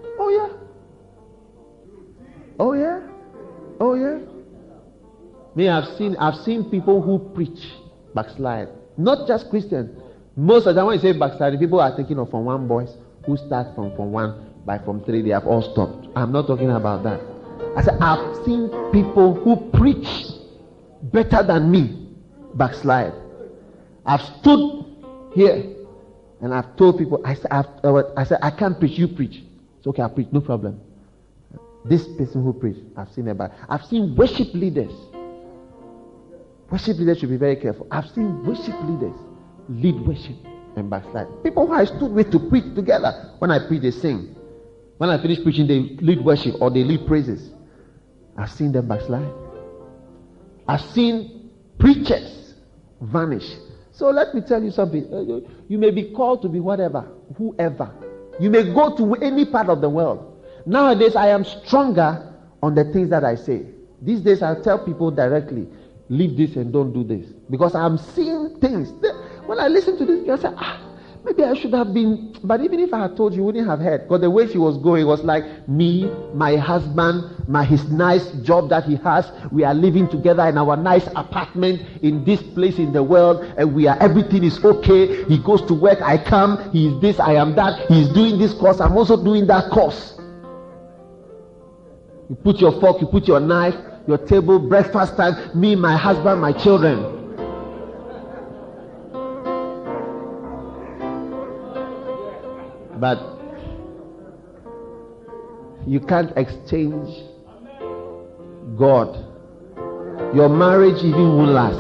Oh 2.60 2.74
yeah. 2.74 3.00
Oh 3.80 3.94
yeah. 3.94 4.20
Me, 5.56 5.70
I've 5.70 5.98
seen 5.98 6.16
I've 6.18 6.36
seen 6.44 6.70
people 6.70 7.02
who 7.02 7.20
preach 7.34 7.60
backslide. 8.14 8.68
Not 8.98 9.28
just 9.28 9.50
Christians. 9.50 9.98
Most 10.36 10.68
of 10.68 10.76
the 10.76 10.82
time 10.82 10.88
when 10.88 10.96
you 10.96 11.02
say 11.02 11.18
backslide, 11.18 11.58
people 11.58 11.80
are 11.80 11.96
thinking 11.96 12.20
of 12.20 12.30
from 12.30 12.46
one 12.46 12.68
boys 12.68 12.90
who 13.26 13.38
start 13.38 13.74
from 13.76 13.96
from 13.96 14.12
one 14.12 14.54
by 14.66 14.78
from 14.78 15.04
three 15.06 15.22
they 15.22 15.30
have 15.30 15.48
all 15.48 15.62
stopped. 15.62 16.08
I'm 16.16 16.32
not 16.32 16.48
talking 16.48 16.70
about 16.70 17.04
that. 17.04 17.22
I 17.78 17.82
said 17.82 17.98
I've 18.02 18.46
seen 18.46 18.70
people 18.92 19.34
who 19.36 19.70
preach 19.78 20.08
better 21.04 21.42
than 21.44 21.72
me 21.72 22.10
backslide. 22.56 23.14
I've 24.06 24.22
stood 24.22 24.86
here 25.34 25.76
and 26.42 26.54
I've 26.54 26.76
told 26.76 26.98
people 26.98 27.22
I 27.24 27.36
said 27.36 27.52
I've, 27.52 27.68
I 28.18 28.24
said 28.26 28.40
I 28.42 28.52
can't 28.52 28.78
preach, 28.78 28.98
you 28.98 29.08
preach. 29.08 29.44
It's 29.78 29.88
okay, 29.88 30.02
I 30.02 30.10
preach, 30.10 30.28
no 30.32 30.42
problem. 30.42 30.82
This 31.86 32.06
person 32.18 32.44
who 32.44 32.54
preached, 32.54 32.82
I've 32.98 33.12
seen 33.12 33.28
about. 33.30 33.52
I've 33.70 33.86
seen 33.86 34.16
worship 34.16 34.54
leaders. 34.54 34.92
Worship 36.70 36.98
leaders 36.98 37.20
should 37.20 37.30
be 37.30 37.38
very 37.38 37.56
careful. 37.56 37.88
I've 37.90 38.10
seen 38.10 38.46
worship 38.46 38.76
leaders 38.84 39.16
lead 39.70 39.96
worship 40.06 40.36
and 40.76 40.90
backslide. 40.90 41.28
People 41.44 41.68
who 41.68 41.74
I 41.74 41.86
stood 41.86 42.12
with 42.12 42.32
to 42.32 42.40
preach 42.50 42.76
together. 42.76 43.34
When 43.40 43.52
I 43.52 43.66
preach, 43.68 43.82
they 43.82 43.92
sing. 43.92 44.36
When 44.98 45.10
I 45.10 45.22
finish 45.22 45.42
preaching, 45.42 45.68
they 45.68 45.96
lead 46.04 46.24
worship 46.24 46.56
or 46.62 46.70
they 46.70 46.84
lead 46.84 47.08
praises. 47.08 47.52
I've 48.38 48.52
seen 48.52 48.72
them 48.72 48.88
backslide. 48.88 49.32
I've 50.68 50.82
seen 50.82 51.50
preachers 51.80 52.54
vanish. 53.02 53.50
So 53.92 54.10
let 54.10 54.36
me 54.36 54.42
tell 54.42 54.62
you 54.62 54.72
something. 54.72 55.06
Uh, 55.12 55.50
you 55.68 55.78
may 55.78 55.92
be 55.92 56.12
called 56.12 56.42
to 56.44 56.50
be 56.50 56.60
whatever, 56.60 57.08
whoever. 57.38 57.92
You 58.40 58.50
may 58.50 58.64
go 58.74 58.96
to 58.96 59.16
any 59.16 59.46
part 59.46 59.70
of 59.70 59.82
the 59.82 59.90
world. 59.90 60.29
Nowadays, 60.70 61.16
I 61.16 61.30
am 61.30 61.44
stronger 61.46 62.32
on 62.62 62.76
the 62.76 62.84
things 62.94 63.10
that 63.10 63.24
I 63.24 63.34
say. 63.34 63.66
These 64.04 64.20
days, 64.22 64.44
I 64.44 64.54
tell 64.62 64.78
people 64.78 65.10
directly, 65.10 65.68
leave 66.10 66.38
this 66.38 66.56
and 66.58 66.72
don't 66.72 66.94
do 66.94 67.04
this. 67.04 67.26
Because 67.50 67.74
I'm 67.74 67.98
seeing 67.98 68.56
things. 68.60 68.92
When 69.48 69.60
I 69.60 69.68
listen 69.68 69.98
to 69.98 70.06
this, 70.06 70.30
I 70.30 70.36
say, 70.40 70.56
ah, 70.56 70.80
maybe 71.26 71.44
I 71.44 71.56
should 71.56 71.74
have 71.74 71.92
been. 71.92 72.36
But 72.44 72.62
even 72.62 72.80
if 72.82 72.94
I 72.94 73.02
had 73.02 73.18
told 73.18 73.34
you, 73.34 73.38
you 73.40 73.46
wouldn't 73.46 73.68
have 73.68 73.80
heard. 73.80 74.04
Because 74.04 74.22
the 74.22 74.30
way 74.30 74.48
she 74.48 74.60
was 74.60 74.78
going 74.78 75.08
was 75.08 75.24
like 75.24 75.68
me, 75.68 76.06
my 76.36 76.56
husband, 76.56 77.48
my 77.48 77.64
his 77.64 77.90
nice 77.90 78.30
job 78.44 78.70
that 78.70 78.84
he 78.84 78.98
has. 78.98 79.32
We 79.52 79.64
are 79.64 79.74
living 79.74 80.08
together 80.08 80.48
in 80.48 80.56
our 80.60 80.78
nice 80.78 81.08
apartment 81.16 81.82
in 82.04 82.24
this 82.26 82.44
place 82.44 82.78
in 82.78 82.94
the 82.94 83.02
world, 83.02 83.44
and 83.58 83.74
we 83.74 83.88
are 83.88 83.98
everything 84.00 84.44
is 84.44 84.64
okay. 84.64 85.24
He 85.24 85.40
goes 85.40 85.64
to 85.64 85.74
work, 85.74 86.00
I 86.04 86.24
come. 86.24 86.72
He 86.72 86.90
is 86.90 87.02
this, 87.02 87.20
I 87.20 87.34
am 87.34 87.56
that. 87.56 87.88
He 87.88 88.04
is 88.04 88.10
doing 88.10 88.38
this 88.38 88.54
course. 88.54 88.80
I'm 88.80 88.96
also 88.96 89.18
doing 89.24 89.48
that 89.48 89.72
course. 89.72 90.19
You 92.30 92.36
put 92.36 92.58
your 92.58 92.80
fork, 92.80 93.02
you 93.02 93.08
put 93.08 93.28
your 93.28 93.40
knife, 93.40 93.74
your 94.08 94.20
table, 94.20 94.60
breakfast 94.60 95.18
time, 95.18 95.60
me, 95.60 95.76
my 95.76 95.98
husband, 95.98 96.40
my 96.40 96.52
children. 96.54 97.16
But 103.00 103.18
you 105.88 106.00
can't 106.02 106.32
exchange 106.38 107.10
God. 108.78 109.26
Your 110.36 110.50
marriage 110.50 111.04
even 111.04 111.36
won't 111.36 111.52
last. 111.52 111.80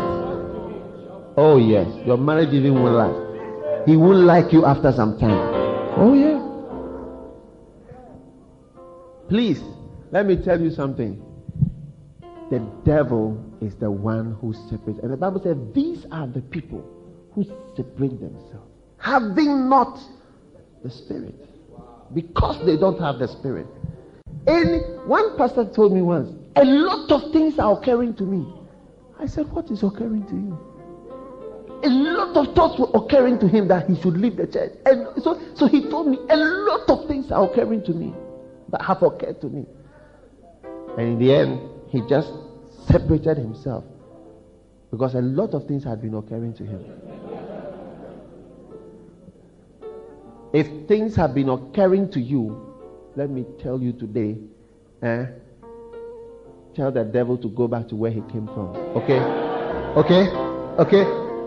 Oh, 1.37 1.57
yes. 1.59 1.87
Your 2.07 2.17
marriage 2.17 2.53
even 2.53 2.73
won't 2.81 2.95
last. 2.95 3.87
He 3.87 3.95
won't 3.95 4.25
like 4.25 4.51
you 4.51 4.65
after 4.65 4.91
some 4.93 5.19
time. 5.19 5.37
Oh, 5.95 6.13
yeah. 6.15 6.39
Please 9.27 9.61
let 10.11 10.25
me 10.25 10.35
tell 10.35 10.59
you 10.59 10.71
something. 10.71 11.21
The 12.49 12.59
devil 12.83 13.43
is 13.61 13.75
the 13.75 13.91
one 13.91 14.35
who 14.41 14.53
separates. 14.53 14.99
And 15.03 15.13
the 15.13 15.17
Bible 15.17 15.41
says 15.43 15.57
these 15.73 16.05
are 16.11 16.25
the 16.25 16.41
people 16.41 16.83
who 17.33 17.43
separate 17.75 18.19
themselves, 18.19 18.71
having 18.97 19.69
not 19.69 19.99
the 20.83 20.89
Spirit. 20.89 21.35
Because 22.13 22.65
they 22.65 22.75
don't 22.75 22.99
have 22.99 23.19
the 23.19 23.27
Spirit. 23.27 23.67
And 24.47 25.07
one 25.07 25.37
pastor 25.37 25.65
told 25.65 25.93
me 25.93 26.01
once, 26.01 26.33
a 26.55 26.65
lot 26.65 27.11
of 27.11 27.31
things 27.31 27.59
are 27.59 27.79
occurring 27.79 28.15
to 28.15 28.23
me. 28.23 28.51
I 29.19 29.27
said, 29.27 29.51
What 29.51 29.69
is 29.69 29.83
occurring 29.83 30.25
to 30.27 30.33
you? 30.33 30.57
A 31.83 31.89
lot 31.89 32.35
of 32.35 32.55
thoughts 32.55 32.79
were 32.79 32.89
occurring 32.93 33.39
to 33.39 33.47
him 33.47 33.67
that 33.67 33.87
he 33.87 33.95
should 34.01 34.17
leave 34.17 34.37
the 34.37 34.47
church. 34.47 34.73
And 34.85 35.07
so, 35.21 35.39
so 35.53 35.67
he 35.67 35.87
told 35.89 36.07
me, 36.07 36.17
A 36.29 36.37
lot 36.37 36.89
of 36.89 37.07
things 37.07 37.31
are 37.31 37.43
occurring 37.43 37.83
to 37.83 37.93
me 37.93 38.13
that 38.69 38.81
have 38.81 39.03
occurred 39.03 39.39
to 39.41 39.47
me. 39.47 39.65
And 40.99 41.13
in 41.13 41.19
the 41.19 41.33
end, 41.33 41.61
he 41.87 42.01
just 42.09 42.29
separated 42.89 43.37
himself 43.37 43.85
because 44.91 45.15
a 45.15 45.21
lot 45.21 45.53
of 45.53 45.65
things 45.65 45.85
had 45.85 46.01
been 46.01 46.13
occurring 46.13 46.53
to 46.55 46.65
him. 46.65 46.83
If 50.51 50.89
things 50.89 51.15
have 51.15 51.33
been 51.33 51.47
occurring 51.47 52.11
to 52.11 52.19
you, 52.19 52.75
let 53.15 53.29
me 53.29 53.45
tell 53.63 53.81
you 53.81 53.93
today, 53.93 54.39
eh, 55.01 55.27
tell 56.75 56.91
the 56.91 57.05
devil 57.05 57.37
to 57.37 57.47
go 57.47 57.69
back 57.69 57.87
to 57.87 57.95
where 57.95 58.11
he 58.11 58.19
came 58.23 58.47
from. 58.47 58.75
Okay? 58.97 59.21
Okay? 59.95 60.27
Okay? 60.79 61.03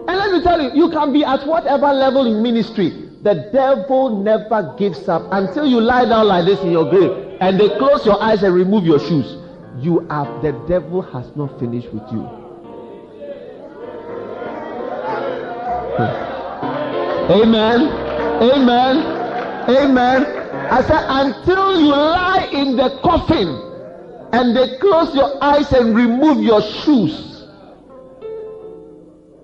And 0.09 0.17
let 0.17 0.33
me 0.33 0.43
tell 0.43 0.63
you, 0.63 0.71
you 0.73 0.91
can 0.91 1.13
be 1.13 1.27
at 1.27 1.47
whatever 1.47 1.93
level 1.93 2.25
in 2.25 2.43
ministry. 2.43 2.89
The 3.21 3.51
devil 3.53 4.23
never 4.23 4.75
gives 4.79 5.07
up 5.11 5.29
until 5.31 5.67
you 5.67 5.79
lie 5.79 6.07
down 6.07 6.29
like 6.29 6.47
this 6.47 6.59
in 6.61 6.71
your 6.71 6.89
grave 6.89 7.29
and 7.43 7.59
they 7.59 7.69
close 7.77 8.07
your 8.07 8.23
eyes 8.23 8.45
and 8.45 8.55
remove 8.55 8.85
your 8.85 9.01
shoes. 9.01 9.42
You 9.79 10.01
have 10.11 10.43
the 10.43 10.53
devil 10.69 11.03
has 11.03 11.35
not 11.35 11.59
finished 11.59 11.93
with 11.93 12.03
you. 12.13 12.43
Amen. 17.31 17.81
Amen. 18.43 18.97
Amen. 19.69 20.27
I 20.71 20.83
said, 20.83 21.05
until 21.09 21.81
you 21.81 21.87
lie 21.89 22.49
in 22.53 22.77
the 22.77 22.99
coffin 23.03 23.49
and 24.33 24.57
they 24.57 24.79
close 24.79 25.15
your 25.15 25.43
eyes 25.43 25.73
and 25.73 25.95
remove 25.95 26.43
your 26.43 26.61
shoes, 26.61 27.47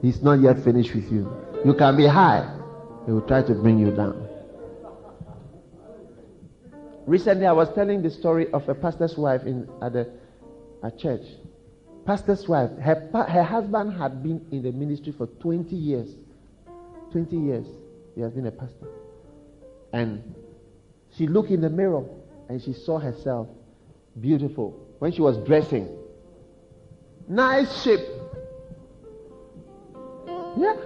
he's 0.03 0.22
not 0.22 0.41
yet 0.41 0.62
finished 0.64 0.95
with 0.95 1.11
you. 1.11 1.31
You 1.64 1.74
can 1.74 1.97
be 1.97 2.07
high, 2.07 2.49
he 3.07 3.12
will 3.12 3.22
try 3.22 3.43
to 3.43 3.55
bring 3.55 3.79
you 3.79 3.91
down. 3.93 4.28
Recently, 7.09 7.47
I 7.47 7.53
was 7.53 7.73
telling 7.73 8.03
the 8.03 8.11
story 8.11 8.53
of 8.53 8.69
a 8.69 8.75
pastor's 8.75 9.17
wife 9.17 9.45
in 9.45 9.67
at 9.81 9.97
a, 9.97 10.09
a 10.83 10.91
church. 10.91 11.23
Pastor's 12.05 12.47
wife, 12.47 12.69
her, 12.83 13.09
her 13.27 13.43
husband 13.43 13.95
had 13.95 14.23
been 14.23 14.45
in 14.53 14.61
the 14.61 14.73
ministry 14.73 15.15
for 15.17 15.27
20 15.27 15.75
years. 15.75 16.11
20 17.13 17.35
years, 17.35 17.67
he 18.15 18.21
has 18.21 18.35
been 18.35 18.47
a 18.47 18.51
pastor. 18.51 18.91
And 19.95 20.35
she 21.17 21.27
looked 21.27 21.51
in 21.51 21.63
the 21.63 21.71
mirror 21.71 22.05
and 22.51 22.63
she 22.63 22.75
saw 22.75 22.99
herself 22.99 23.49
beautiful 24.21 24.79
when 24.99 25.11
she 25.11 25.23
was 25.23 25.39
dressing. 25.47 25.89
Nice 27.27 27.85
shape. 27.85 28.07
Yeah. 30.59 30.77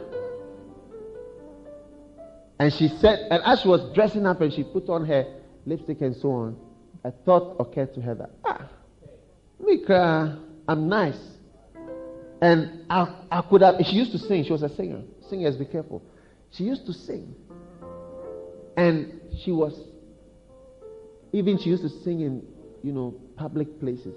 And 2.60 2.72
she 2.72 2.86
said, 2.86 3.26
and 3.28 3.42
as 3.44 3.62
she 3.62 3.66
was 3.66 3.92
dressing 3.92 4.24
up 4.24 4.40
and 4.40 4.52
she 4.52 4.62
put 4.62 4.88
on 4.88 5.04
her 5.06 5.26
lipstick 5.66 6.00
and 6.00 6.16
so 6.16 6.30
on, 6.30 6.56
a 7.04 7.10
thought 7.10 7.56
occurred 7.58 7.94
to 7.94 8.00
her 8.00 8.14
that, 8.14 8.30
ah, 8.44 8.68
Mika, 9.60 10.38
I'm 10.68 10.88
nice. 10.88 11.18
And 12.40 12.84
I, 12.90 13.24
I 13.30 13.42
could 13.42 13.62
have, 13.62 13.76
she 13.84 13.96
used 13.96 14.12
to 14.12 14.18
sing, 14.18 14.44
she 14.44 14.52
was 14.52 14.62
a 14.62 14.74
singer. 14.74 15.02
Singers, 15.28 15.56
be 15.56 15.64
careful. 15.64 16.02
She 16.50 16.64
used 16.64 16.86
to 16.86 16.92
sing. 16.92 17.34
And 18.76 19.20
she 19.44 19.52
was, 19.52 19.78
even 21.32 21.58
she 21.58 21.70
used 21.70 21.82
to 21.82 21.88
sing 22.02 22.20
in, 22.20 22.42
you 22.82 22.92
know, 22.92 23.14
public 23.36 23.78
places. 23.78 24.14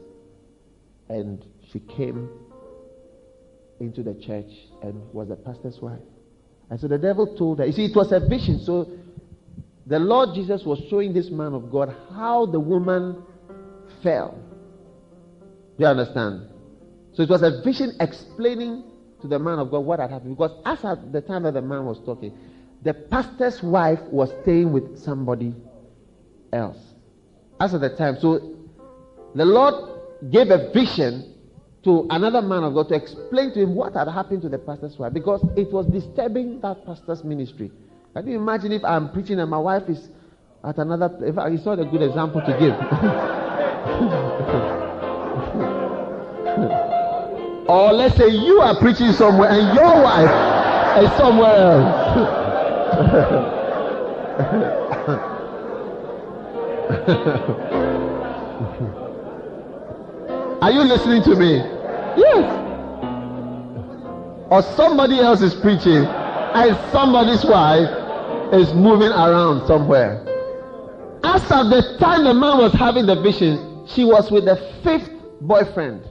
And 1.08 1.46
she 1.72 1.80
came 1.80 2.30
into 3.80 4.02
the 4.02 4.16
church 4.16 4.52
and 4.82 5.02
was 5.14 5.28
the 5.28 5.36
pastor's 5.36 5.80
wife. 5.80 6.00
And 6.70 6.80
so 6.80 6.88
the 6.88 6.98
devil 6.98 7.36
told 7.38 7.60
her, 7.60 7.66
you 7.66 7.74
see, 7.74 7.86
it 7.86 7.96
was 7.96 8.12
a 8.12 8.20
vision. 8.20 8.60
So 8.64 8.90
the 9.88 10.00
Lord 10.00 10.34
Jesus 10.34 10.64
was 10.64 10.80
showing 10.90 11.14
this 11.14 11.30
man 11.30 11.54
of 11.54 11.72
God 11.72 11.96
how 12.14 12.46
the 12.46 12.60
woman 12.60 13.24
fell. 14.02 14.38
Do 15.78 15.84
you 15.84 15.88
understand? 15.88 16.48
So 17.14 17.24
it 17.24 17.30
was 17.30 17.44
a 17.44 17.62
vision 17.62 17.94
explaining 18.00 18.84
to 19.22 19.28
the 19.28 19.40
man 19.40 19.60
of 19.60 19.72
God 19.72 19.80
what 19.80 20.00
had 20.00 20.12
happened. 20.12 20.38
Because 20.38 20.52
as 20.66 20.84
at 20.84 21.12
the 21.12 21.22
time 21.22 21.44
that 21.44 21.54
the 21.54 21.62
man 21.62 21.86
was 21.86 22.00
talking, 22.06 22.36
the 22.82 22.94
pastor's 22.94 23.62
wife 23.62 24.00
was 24.12 24.32
staying 24.42 24.72
with 24.72 24.98
somebody 24.98 25.54
else. 26.52 26.78
As 27.60 27.74
at 27.74 27.82
the 27.82 27.96
time. 27.96 28.18
So 28.20 28.56
the 29.34 29.46
Lord 29.46 30.02
gave 30.32 30.50
a 30.50 30.72
vision 30.72 31.34
to 31.84 32.08
another 32.10 32.42
man 32.42 32.64
of 32.64 32.74
God 32.74 32.90
to 32.90 32.96
explain 32.96 33.54
to 33.54 33.62
him 33.62 33.76
what 33.76 33.94
had 33.94 34.08
happened 34.08 34.42
to 34.42 34.50
the 34.50 34.58
pastor's 34.58 34.98
wife 34.98 35.14
because 35.14 35.46
it 35.56 35.72
was 35.72 35.86
disturbing 35.88 36.60
that 36.62 36.86
pastor's 36.86 37.24
ministry. 37.24 37.72
Can 38.16 38.28
you 38.30 38.38
imagine 38.38 38.72
if 38.72 38.86
I'm 38.86 39.10
preaching 39.10 39.42
and 39.42 39.52
my 39.52 39.58
wife 39.58 39.90
is 39.90 40.08
at 40.64 40.78
another 40.78 41.10
place? 41.10 41.34
It's 41.36 41.66
not 41.66 41.80
a 41.80 41.84
good 41.84 42.02
example 42.02 42.40
to 42.40 42.58
give. 42.58 42.72
or 47.68 47.92
let's 47.92 48.16
say 48.16 48.30
you 48.30 48.62
are 48.62 48.80
preaching 48.80 49.12
somewhere 49.12 49.50
and 49.50 49.76
your 49.76 50.02
wife 50.02 51.04
is 51.04 51.12
somewhere 51.18 51.52
else. 51.52 51.94
are 60.62 60.72
you 60.72 60.84
listening 60.84 61.22
to 61.24 61.36
me? 61.36 61.58
Yes. 62.16 62.62
Or 64.50 64.62
somebody 64.78 65.20
else 65.20 65.42
is 65.42 65.54
preaching 65.54 66.06
and 66.06 66.78
somebody's 66.94 67.44
wife 67.44 68.05
is 68.54 68.74
moving 68.74 69.10
around 69.10 69.66
somewhere. 69.68 70.24
As 71.24 71.42
at 71.52 71.64
the 71.70 71.98
time 72.00 72.24
the 72.24 72.34
man 72.34 72.60
was 72.60 72.74
having 72.74 73.06
the 73.06 73.20
vision, 73.22 73.88
she 73.88 74.06
was 74.06 74.30
with 74.32 74.46
the 74.46 74.56
fifth 74.84 75.10
boyfriend. 75.42 76.04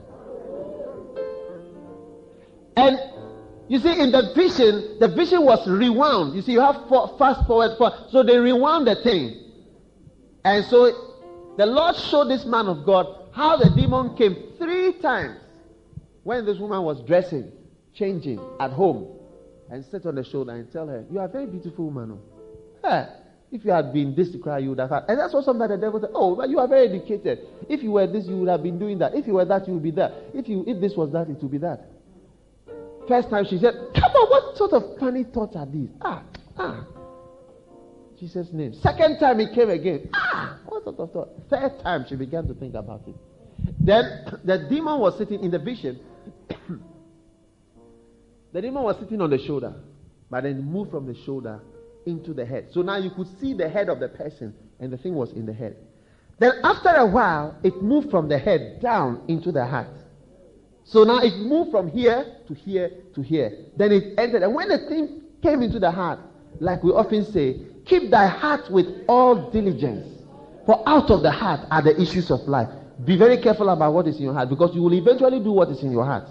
And 2.76 2.98
you 3.68 3.78
see, 3.78 3.98
in 3.98 4.10
the 4.10 4.32
vision, 4.34 4.98
the 4.98 5.08
vision 5.08 5.44
was 5.44 5.66
rewound. 5.66 6.34
You 6.34 6.42
see, 6.42 6.52
you 6.52 6.60
have 6.60 6.76
fast 7.18 7.46
forward, 7.46 7.78
forward. 7.78 8.10
So 8.10 8.22
they 8.22 8.36
rewound 8.36 8.86
the 8.86 8.96
thing. 8.96 9.40
And 10.44 10.64
so 10.66 10.92
the 11.56 11.66
Lord 11.66 11.96
showed 11.96 12.28
this 12.28 12.44
man 12.44 12.66
of 12.66 12.84
God 12.84 13.06
how 13.32 13.56
the 13.56 13.70
demon 13.70 14.16
came 14.16 14.36
three 14.58 14.92
times 14.94 15.38
when 16.24 16.44
this 16.44 16.58
woman 16.58 16.82
was 16.82 17.00
dressing, 17.02 17.52
changing 17.94 18.40
at 18.60 18.70
home, 18.70 19.13
and 19.70 19.84
sit 19.90 20.06
on 20.06 20.14
the 20.14 20.24
shoulder 20.24 20.52
and 20.52 20.70
tell 20.72 20.86
her, 20.86 21.04
You 21.10 21.20
are 21.20 21.26
a 21.26 21.28
very 21.28 21.46
beautiful 21.46 21.86
woman. 21.86 22.18
Oh. 22.82 23.06
If 23.54 23.64
you 23.64 23.70
had 23.70 23.92
been 23.92 24.16
this 24.16 24.32
to 24.32 24.38
cry, 24.38 24.58
you 24.58 24.70
would 24.70 24.80
have 24.80 24.90
had. 24.90 25.04
And 25.06 25.18
that's 25.18 25.32
what 25.32 25.44
somebody 25.44 25.76
the 25.76 25.80
devil 25.80 26.00
said, 26.00 26.10
Oh, 26.12 26.34
but 26.34 26.48
you 26.50 26.58
are 26.58 26.66
very 26.66 26.88
educated. 26.88 27.38
If 27.68 27.82
you 27.82 27.92
were 27.92 28.06
this, 28.06 28.26
you 28.26 28.38
would 28.38 28.48
have 28.48 28.62
been 28.62 28.78
doing 28.80 28.98
that. 28.98 29.14
If 29.14 29.28
you 29.28 29.34
were 29.34 29.44
that, 29.44 29.68
you 29.68 29.74
would 29.74 29.82
be 29.82 29.92
that. 29.92 30.12
If 30.34 30.48
you 30.48 30.64
if 30.66 30.80
this 30.80 30.94
was 30.96 31.12
that, 31.12 31.28
it 31.28 31.40
would 31.40 31.52
be 31.52 31.58
that. 31.58 31.86
First 33.06 33.30
time 33.30 33.44
she 33.48 33.58
said, 33.58 33.74
Come 33.94 34.10
on, 34.10 34.30
what 34.30 34.56
sort 34.56 34.72
of 34.72 34.98
funny 34.98 35.24
thoughts 35.24 35.54
are 35.56 35.66
these? 35.66 35.90
Ah, 36.00 36.24
ah. 36.58 36.84
Jesus' 38.18 38.48
name. 38.52 38.74
Second 38.74 39.18
time 39.20 39.38
he 39.38 39.54
came 39.54 39.70
again. 39.70 40.10
Ah, 40.14 40.58
what 40.66 40.82
sort 40.84 40.98
of 40.98 41.12
thought? 41.12 41.28
Third 41.48 41.80
time 41.82 42.06
she 42.08 42.16
began 42.16 42.48
to 42.48 42.54
think 42.54 42.74
about 42.74 43.02
it. 43.06 43.14
Then 43.78 44.04
the 44.44 44.66
demon 44.68 44.98
was 44.98 45.16
sitting 45.16 45.44
in 45.44 45.50
the 45.50 45.58
vision. 45.58 46.00
the 48.54 48.62
demon 48.62 48.84
was 48.84 48.96
sitting 49.00 49.20
on 49.20 49.30
the 49.30 49.38
shoulder, 49.38 49.74
but 50.30 50.44
then 50.44 50.64
moved 50.64 50.92
from 50.92 51.06
the 51.06 51.14
shoulder 51.24 51.60
into 52.06 52.32
the 52.32 52.46
head. 52.46 52.68
So 52.70 52.82
now 52.82 52.98
you 52.98 53.10
could 53.10 53.26
see 53.40 53.52
the 53.52 53.68
head 53.68 53.88
of 53.88 53.98
the 53.98 54.08
person, 54.08 54.54
and 54.78 54.92
the 54.92 54.96
thing 54.96 55.14
was 55.16 55.32
in 55.32 55.44
the 55.44 55.52
head. 55.52 55.76
Then 56.38 56.52
after 56.62 56.90
a 56.90 57.04
while, 57.04 57.58
it 57.64 57.82
moved 57.82 58.12
from 58.12 58.28
the 58.28 58.38
head 58.38 58.80
down 58.80 59.24
into 59.26 59.50
the 59.50 59.66
heart. 59.66 59.88
So 60.84 61.02
now 61.02 61.18
it 61.18 61.36
moved 61.38 61.72
from 61.72 61.90
here 61.90 62.26
to 62.46 62.54
here 62.54 62.92
to 63.16 63.22
here. 63.22 63.50
Then 63.76 63.90
it 63.90 64.14
entered. 64.18 64.44
And 64.44 64.54
when 64.54 64.68
the 64.68 64.78
thing 64.88 65.22
came 65.42 65.60
into 65.60 65.80
the 65.80 65.90
heart, 65.90 66.20
like 66.60 66.84
we 66.84 66.92
often 66.92 67.24
say, 67.24 67.60
keep 67.84 68.08
thy 68.08 68.28
heart 68.28 68.70
with 68.70 68.86
all 69.08 69.50
diligence. 69.50 70.06
For 70.64 70.80
out 70.88 71.10
of 71.10 71.22
the 71.22 71.30
heart 71.32 71.66
are 71.72 71.82
the 71.82 72.00
issues 72.00 72.30
of 72.30 72.40
life. 72.42 72.68
Be 73.04 73.16
very 73.16 73.38
careful 73.38 73.68
about 73.68 73.94
what 73.94 74.06
is 74.06 74.16
in 74.16 74.22
your 74.22 74.34
heart 74.34 74.48
because 74.48 74.74
you 74.76 74.82
will 74.82 74.94
eventually 74.94 75.40
do 75.40 75.50
what 75.50 75.70
is 75.70 75.82
in 75.82 75.90
your 75.90 76.04
heart. 76.04 76.28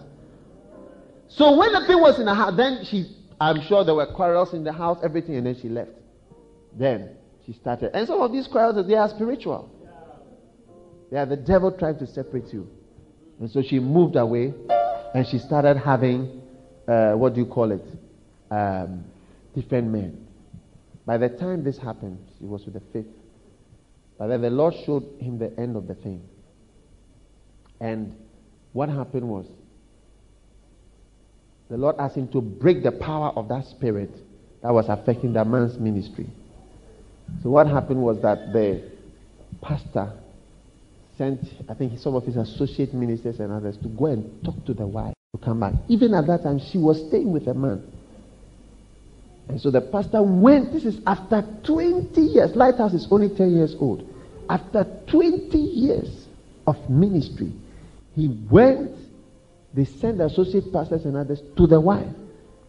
So 1.36 1.58
when 1.58 1.72
the 1.74 1.86
thing 1.88 2.00
was 2.00 2.20
in 2.20 2.26
the 2.26 2.36
house, 2.36 2.56
then 2.56 2.86
she, 2.86 3.06
I'm 3.42 3.62
sure 3.62 3.84
there 3.84 3.96
were 3.96 4.06
quarrels 4.06 4.54
in 4.54 4.64
the 4.64 4.72
house, 4.72 5.00
everything, 5.04 5.36
and 5.36 5.48
then 5.48 5.60
she 5.60 5.68
left. 5.68 5.92
Then 6.78 7.16
she 7.46 7.54
started. 7.54 7.92
And 7.96 8.08
some 8.08 8.22
of 8.22 8.32
these 8.32 8.48
quarrels, 8.48 8.88
they 8.88 8.96
are 8.96 9.10
spiritual. 9.10 9.70
They 11.12 11.18
are 11.18 11.26
the 11.26 11.38
devil 11.38 11.72
trying 11.72 11.98
to 12.00 12.08
separate 12.08 12.54
you. 12.54 12.70
And 13.40 13.50
so 13.50 13.62
she 13.62 13.80
moved 13.80 14.16
away 14.16 14.54
and 15.16 15.28
she 15.28 15.40
started 15.40 15.78
having, 15.78 16.42
uh, 16.88 17.14
what 17.14 17.34
do 17.34 17.42
you 17.42 17.48
call 17.48 17.72
it? 17.72 17.86
Um, 18.52 19.04
different 19.56 19.92
men. 19.92 20.28
By 21.06 21.18
the 21.18 21.30
time 21.30 21.64
this 21.64 21.78
happened, 21.78 22.20
he 22.40 22.46
was 22.46 22.64
with 22.66 22.76
the 22.76 22.82
fifth. 22.92 23.12
But 24.18 24.28
then 24.28 24.42
the 24.42 24.50
Lord 24.50 24.76
showed 24.86 25.04
him 25.20 25.40
the 25.40 25.52
end 25.60 25.76
of 25.76 25.88
the 25.88 25.96
thing. 25.96 26.24
And 27.80 28.16
what 28.72 28.90
happened 28.90 29.28
was, 29.28 29.48
the 31.70 31.78
Lord 31.78 31.96
asked 32.00 32.16
him 32.16 32.28
to 32.30 32.42
break 32.42 32.84
the 32.84 32.92
power 32.92 33.30
of 33.36 33.48
that 33.50 33.66
spirit 33.66 34.12
that 34.62 34.74
was 34.74 34.86
affecting 34.90 35.34
that 35.34 35.48
man's 35.48 35.78
ministry. 35.78 36.28
So 37.42 37.50
what 37.50 37.68
happened 37.68 38.02
was 38.02 38.22
that 38.22 38.54
the 38.54 38.92
pastor 39.62 40.14
sent, 41.18 41.42
I 41.70 41.74
think, 41.74 42.00
some 42.00 42.16
of 42.16 42.24
his 42.24 42.38
associate 42.38 42.94
ministers 42.94 43.40
and 43.40 43.52
others 43.52 43.78
to 43.84 43.90
go 43.90 44.08
and 44.08 44.44
talk 44.44 44.66
to 44.66 44.74
the 44.74 44.86
wife 44.86 45.14
to 45.36 45.44
come 45.44 45.60
back. 45.60 45.74
Even 45.88 46.14
at 46.14 46.28
that 46.28 46.44
time, 46.44 46.60
she 46.72 46.78
was 46.78 47.06
staying 47.08 47.32
with 47.32 47.48
a 47.48 47.54
man. 47.54 47.84
And 49.50 49.60
so 49.60 49.72
the 49.72 49.82
pastor 49.82 50.24
went, 50.24 50.72
this 50.72 50.86
is 50.86 51.00
after 51.06 51.46
20 51.66 52.22
years. 52.22 52.56
Lighthouse 52.56 52.94
is 52.94 53.08
only 53.12 53.30
10 53.30 53.56
years 53.56 53.76
old. 53.80 54.08
After 54.50 54.86
20 55.12 55.58
years 55.58 56.28
of 56.66 56.76
ministry, 56.90 57.52
he 58.16 58.30
went, 58.50 58.92
they 59.74 59.86
sent 59.86 60.20
the 60.20 60.26
associate 60.26 60.72
pastors 60.72 61.06
and 61.06 61.18
others 61.18 61.42
to 61.58 61.68
the 61.68 61.80
wife. 61.80 62.08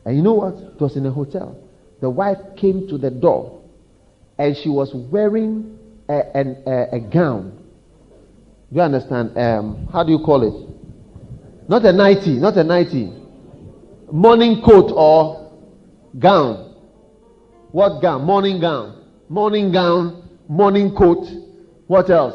And 0.05 0.17
you 0.17 0.23
know 0.23 0.35
what? 0.35 0.55
It 0.55 0.81
was 0.81 0.97
in 0.97 1.07
a 1.07 1.11
hotel. 1.11 1.57
the 2.01 2.11
wife 2.11 2.39
came 2.57 2.87
to 2.89 2.99
the 2.99 3.11
door 3.11 3.63
and 4.39 4.57
she 4.57 4.69
was 4.69 4.93
wearing 4.95 5.79
a, 6.09 6.21
a, 6.35 6.97
a 6.97 7.01
gown. 7.01 7.51
Do 8.71 8.77
you 8.77 8.83
understand? 8.83 9.37
Um, 9.39 9.89
how 9.93 10.03
do 10.03 10.13
you 10.13 10.19
call 10.19 10.43
it? 10.43 11.69
Not 11.69 11.85
a 11.85 11.93
nightie, 11.93 12.39
not 12.39 12.57
a 12.57 12.65
nightie. 12.65 13.13
Morning 14.11 14.61
coat 14.63 14.93
or 14.95 15.51
gown. 16.19 16.75
What 17.71 18.01
gown? 18.03 18.25
Morning 18.25 18.61
gown. 18.61 19.05
Morning 19.29 19.73
gown, 19.73 20.29
morning 20.49 20.95
coat. 20.95 21.27
What 21.87 22.11
else? 22.11 22.35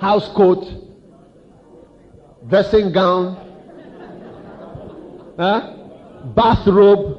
House 0.00 0.28
coat, 0.34 0.64
dressing 2.48 2.92
gown, 2.92 3.51
huh? 5.42 5.74
bathrobe. 6.34 7.18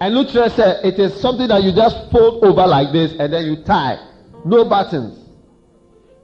And 0.00 0.14
Luther 0.14 0.48
said 0.50 0.84
it 0.84 0.98
is 0.98 1.18
something 1.20 1.48
that 1.48 1.62
you 1.62 1.72
just 1.72 2.10
fold 2.10 2.44
over 2.44 2.66
like 2.66 2.92
this 2.92 3.12
and 3.18 3.32
then 3.32 3.46
you 3.46 3.64
tie. 3.64 3.98
No 4.44 4.64
buttons. 4.64 5.18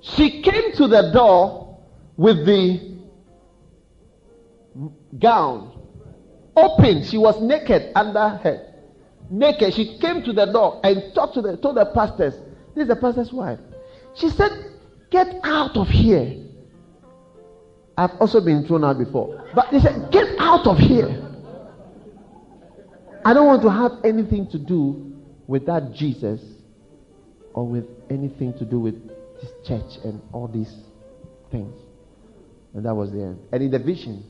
She 0.00 0.42
came 0.42 0.72
to 0.72 0.86
the 0.86 1.10
door 1.12 1.78
with 2.16 2.44
the 2.44 2.98
gown 5.18 5.80
open. 6.56 7.04
She 7.04 7.18
was 7.18 7.40
naked 7.40 7.92
under 7.94 8.28
her. 8.28 8.74
Naked. 9.30 9.74
She 9.74 9.98
came 9.98 10.22
to 10.24 10.32
the 10.32 10.46
door 10.46 10.80
and 10.84 11.14
talked 11.14 11.34
to 11.34 11.42
the 11.42 11.56
told 11.56 11.76
the 11.76 11.86
pastors. 11.86 12.34
This 12.74 12.82
is 12.82 12.88
the 12.88 12.96
pastor's 12.96 13.32
wife. 13.32 13.58
She 14.14 14.28
said, 14.28 14.50
Get 15.10 15.40
out 15.44 15.76
of 15.76 15.88
here. 15.88 16.41
I've 17.96 18.12
also 18.20 18.40
been 18.40 18.66
thrown 18.66 18.84
out 18.84 18.98
before. 18.98 19.50
But 19.54 19.70
they 19.70 19.80
said, 19.80 20.10
Get 20.10 20.38
out 20.38 20.66
of 20.66 20.78
here. 20.78 21.28
I 23.24 23.34
don't 23.34 23.46
want 23.46 23.62
to 23.62 23.70
have 23.70 23.92
anything 24.04 24.48
to 24.50 24.58
do 24.58 25.12
with 25.46 25.66
that 25.66 25.92
Jesus 25.92 26.40
or 27.54 27.66
with 27.66 27.84
anything 28.10 28.52
to 28.58 28.64
do 28.64 28.80
with 28.80 28.94
this 29.40 29.50
church 29.66 30.04
and 30.04 30.20
all 30.32 30.48
these 30.48 30.74
things. 31.50 31.74
And 32.74 32.84
that 32.86 32.94
was 32.94 33.12
the 33.12 33.22
end. 33.22 33.38
And 33.52 33.62
in 33.62 33.70
the 33.70 33.78
vision, 33.78 34.24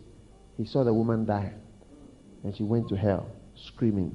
he 0.57 0.67
saw 0.67 0.85
the 0.85 0.93
woman 0.93 1.25
die. 1.25 1.53
And 2.45 2.55
she 2.57 2.65
went 2.65 2.89
to 2.89 2.97
hell 2.97 3.31
screaming. 3.55 4.15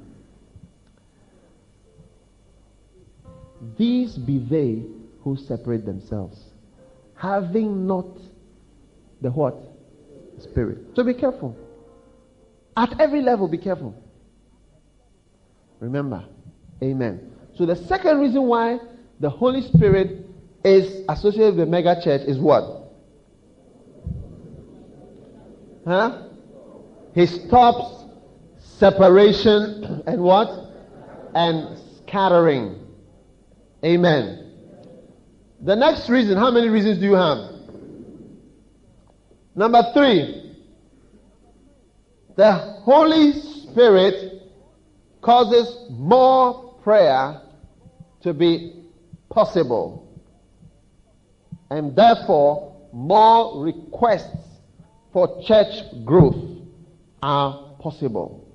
These 3.76 4.16
be 4.16 4.38
they 4.38 4.84
who 5.22 5.36
separate 5.36 5.84
themselves, 5.84 6.38
having 7.16 7.86
not 7.86 8.06
the 9.20 9.30
what? 9.30 9.56
Spirit. 10.38 10.78
So 10.94 11.02
be 11.02 11.14
careful. 11.14 11.56
At 12.76 13.00
every 13.00 13.22
level, 13.22 13.48
be 13.48 13.58
careful. 13.58 13.94
Remember. 15.80 16.24
Amen. 16.82 17.32
So 17.56 17.66
the 17.66 17.74
second 17.74 18.20
reason 18.20 18.44
why 18.44 18.78
the 19.20 19.30
Holy 19.30 19.62
Spirit 19.62 20.26
is 20.64 21.04
associated 21.08 21.56
with 21.56 21.66
the 21.66 21.70
mega 21.70 22.00
church 22.02 22.22
is 22.22 22.38
what? 22.38 22.92
Huh? 25.84 26.28
He 27.14 27.26
stops 27.26 28.04
separation 28.58 30.02
and 30.06 30.20
what? 30.20 30.50
And 31.34 31.78
scattering. 31.96 32.86
Amen. 33.84 34.52
The 35.60 35.74
next 35.74 36.08
reason, 36.08 36.36
how 36.36 36.50
many 36.50 36.68
reasons 36.68 36.98
do 36.98 37.04
you 37.04 37.14
have? 37.14 37.57
Number 39.58 39.82
three, 39.92 40.54
the 42.36 42.52
Holy 42.84 43.32
Spirit 43.32 44.40
causes 45.20 45.90
more 45.90 46.74
prayer 46.84 47.40
to 48.22 48.32
be 48.32 48.84
possible. 49.28 50.16
And 51.70 51.96
therefore, 51.96 52.88
more 52.92 53.64
requests 53.64 54.46
for 55.12 55.42
church 55.44 55.82
growth 56.04 56.36
are 57.20 57.74
possible. 57.80 58.46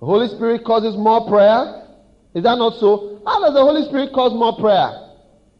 The 0.00 0.06
Holy 0.06 0.28
Spirit 0.28 0.64
causes 0.64 0.96
more 0.96 1.28
prayer. 1.28 1.88
Is 2.32 2.42
that 2.44 2.56
not 2.56 2.80
so? 2.80 3.20
How 3.26 3.40
does 3.40 3.52
the 3.52 3.60
Holy 3.60 3.86
Spirit 3.86 4.14
cause 4.14 4.32
more 4.32 4.56
prayer? 4.56 5.03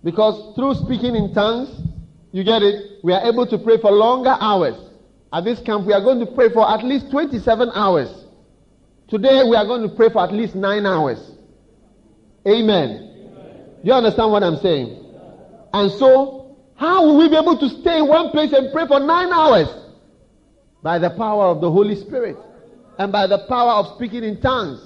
Because 0.04 0.54
through 0.54 0.74
speaking 0.74 1.16
in 1.16 1.32
tongues, 1.32 1.70
you 2.30 2.44
get 2.44 2.62
it, 2.62 3.00
we 3.02 3.12
are 3.14 3.26
able 3.26 3.46
to 3.46 3.56
pray 3.56 3.78
for 3.80 3.90
longer 3.90 4.36
hours. 4.38 4.76
At 5.32 5.44
this 5.44 5.60
camp, 5.60 5.86
we 5.86 5.94
are 5.94 6.00
going 6.00 6.20
to 6.20 6.26
pray 6.26 6.50
for 6.50 6.68
at 6.70 6.84
least 6.84 7.10
27 7.10 7.70
hours. 7.74 8.10
Today, 9.08 9.42
we 9.48 9.56
are 9.56 9.64
going 9.64 9.88
to 9.88 9.94
pray 9.96 10.10
for 10.10 10.22
at 10.22 10.32
least 10.32 10.54
9 10.54 10.86
hours. 10.86 11.18
Amen. 12.46 12.90
Amen. 12.90 13.66
Do 13.82 13.88
you 13.88 13.92
understand 13.92 14.30
what 14.30 14.42
I'm 14.42 14.58
saying? 14.58 15.04
And 15.72 15.90
so, 15.92 16.56
how 16.76 17.06
will 17.06 17.18
we 17.18 17.28
be 17.28 17.36
able 17.36 17.58
to 17.58 17.68
stay 17.68 17.98
in 17.98 18.06
one 18.06 18.30
place 18.30 18.52
and 18.52 18.72
pray 18.72 18.86
for 18.86 19.00
9 19.00 19.32
hours? 19.32 19.68
By 20.82 20.98
the 20.98 21.10
power 21.10 21.46
of 21.46 21.62
the 21.62 21.70
Holy 21.70 21.96
Spirit 21.96 22.36
and 22.98 23.10
by 23.10 23.26
the 23.26 23.46
power 23.48 23.72
of 23.72 23.96
speaking 23.96 24.22
in 24.22 24.40
tongues. 24.40 24.80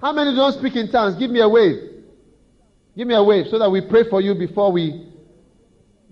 How 0.00 0.12
many 0.12 0.34
don't 0.36 0.52
speak 0.52 0.76
in 0.76 0.90
tongues? 0.90 1.16
Give 1.16 1.30
me 1.30 1.40
a 1.40 1.48
wave. 1.48 1.97
Give 2.98 3.06
me 3.06 3.14
a 3.14 3.22
wave 3.22 3.46
so 3.46 3.60
that 3.60 3.70
we 3.70 3.80
pray 3.80 4.02
for 4.10 4.20
you 4.20 4.34
before 4.34 4.72
we. 4.72 5.06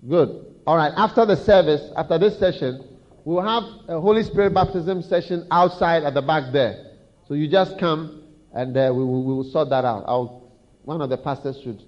Good. 0.07 0.45
All 0.65 0.77
right. 0.77 0.93
After 0.95 1.25
the 1.25 1.35
service, 1.35 1.81
after 1.97 2.17
this 2.17 2.39
session, 2.39 2.81
we'll 3.25 3.43
have 3.43 3.63
a 3.89 3.99
Holy 3.99 4.23
Spirit 4.23 4.53
baptism 4.53 5.01
session 5.01 5.45
outside 5.51 6.05
at 6.05 6.13
the 6.13 6.21
back 6.21 6.53
there. 6.53 6.93
So 7.27 7.33
you 7.33 7.49
just 7.49 7.77
come 7.77 8.23
and 8.53 8.77
uh, 8.77 8.89
we, 8.95 9.03
will, 9.03 9.21
we, 9.21 9.33
will, 9.33 9.51
sort 9.51 9.69
that 9.69 9.83
out. 9.83 10.05
I'll, 10.07 10.49
one 10.83 11.01
of 11.01 11.09
the 11.09 11.17
pastors 11.17 11.59
should 11.61 11.83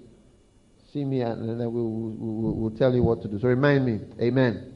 see 0.92 1.06
me 1.06 1.22
and 1.22 1.48
then 1.48 1.72
we 1.72 1.80
will 1.80 1.90
we'll, 1.90 2.54
we'll 2.56 2.76
tell 2.76 2.94
you 2.94 3.02
what 3.02 3.22
to 3.22 3.28
do. 3.28 3.38
So 3.38 3.48
remind 3.48 3.86
me. 3.86 4.00
Amen. 4.20 4.74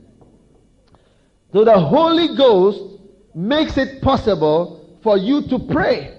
So 1.53 1.67
the 1.67 1.79
Holy 1.79 2.35
Ghost 2.35 2.99
makes 3.35 3.77
it 3.77 4.01
possible 4.01 4.99
for 5.03 5.19
you 5.19 5.43
to 5.49 5.59
pray. 5.59 6.19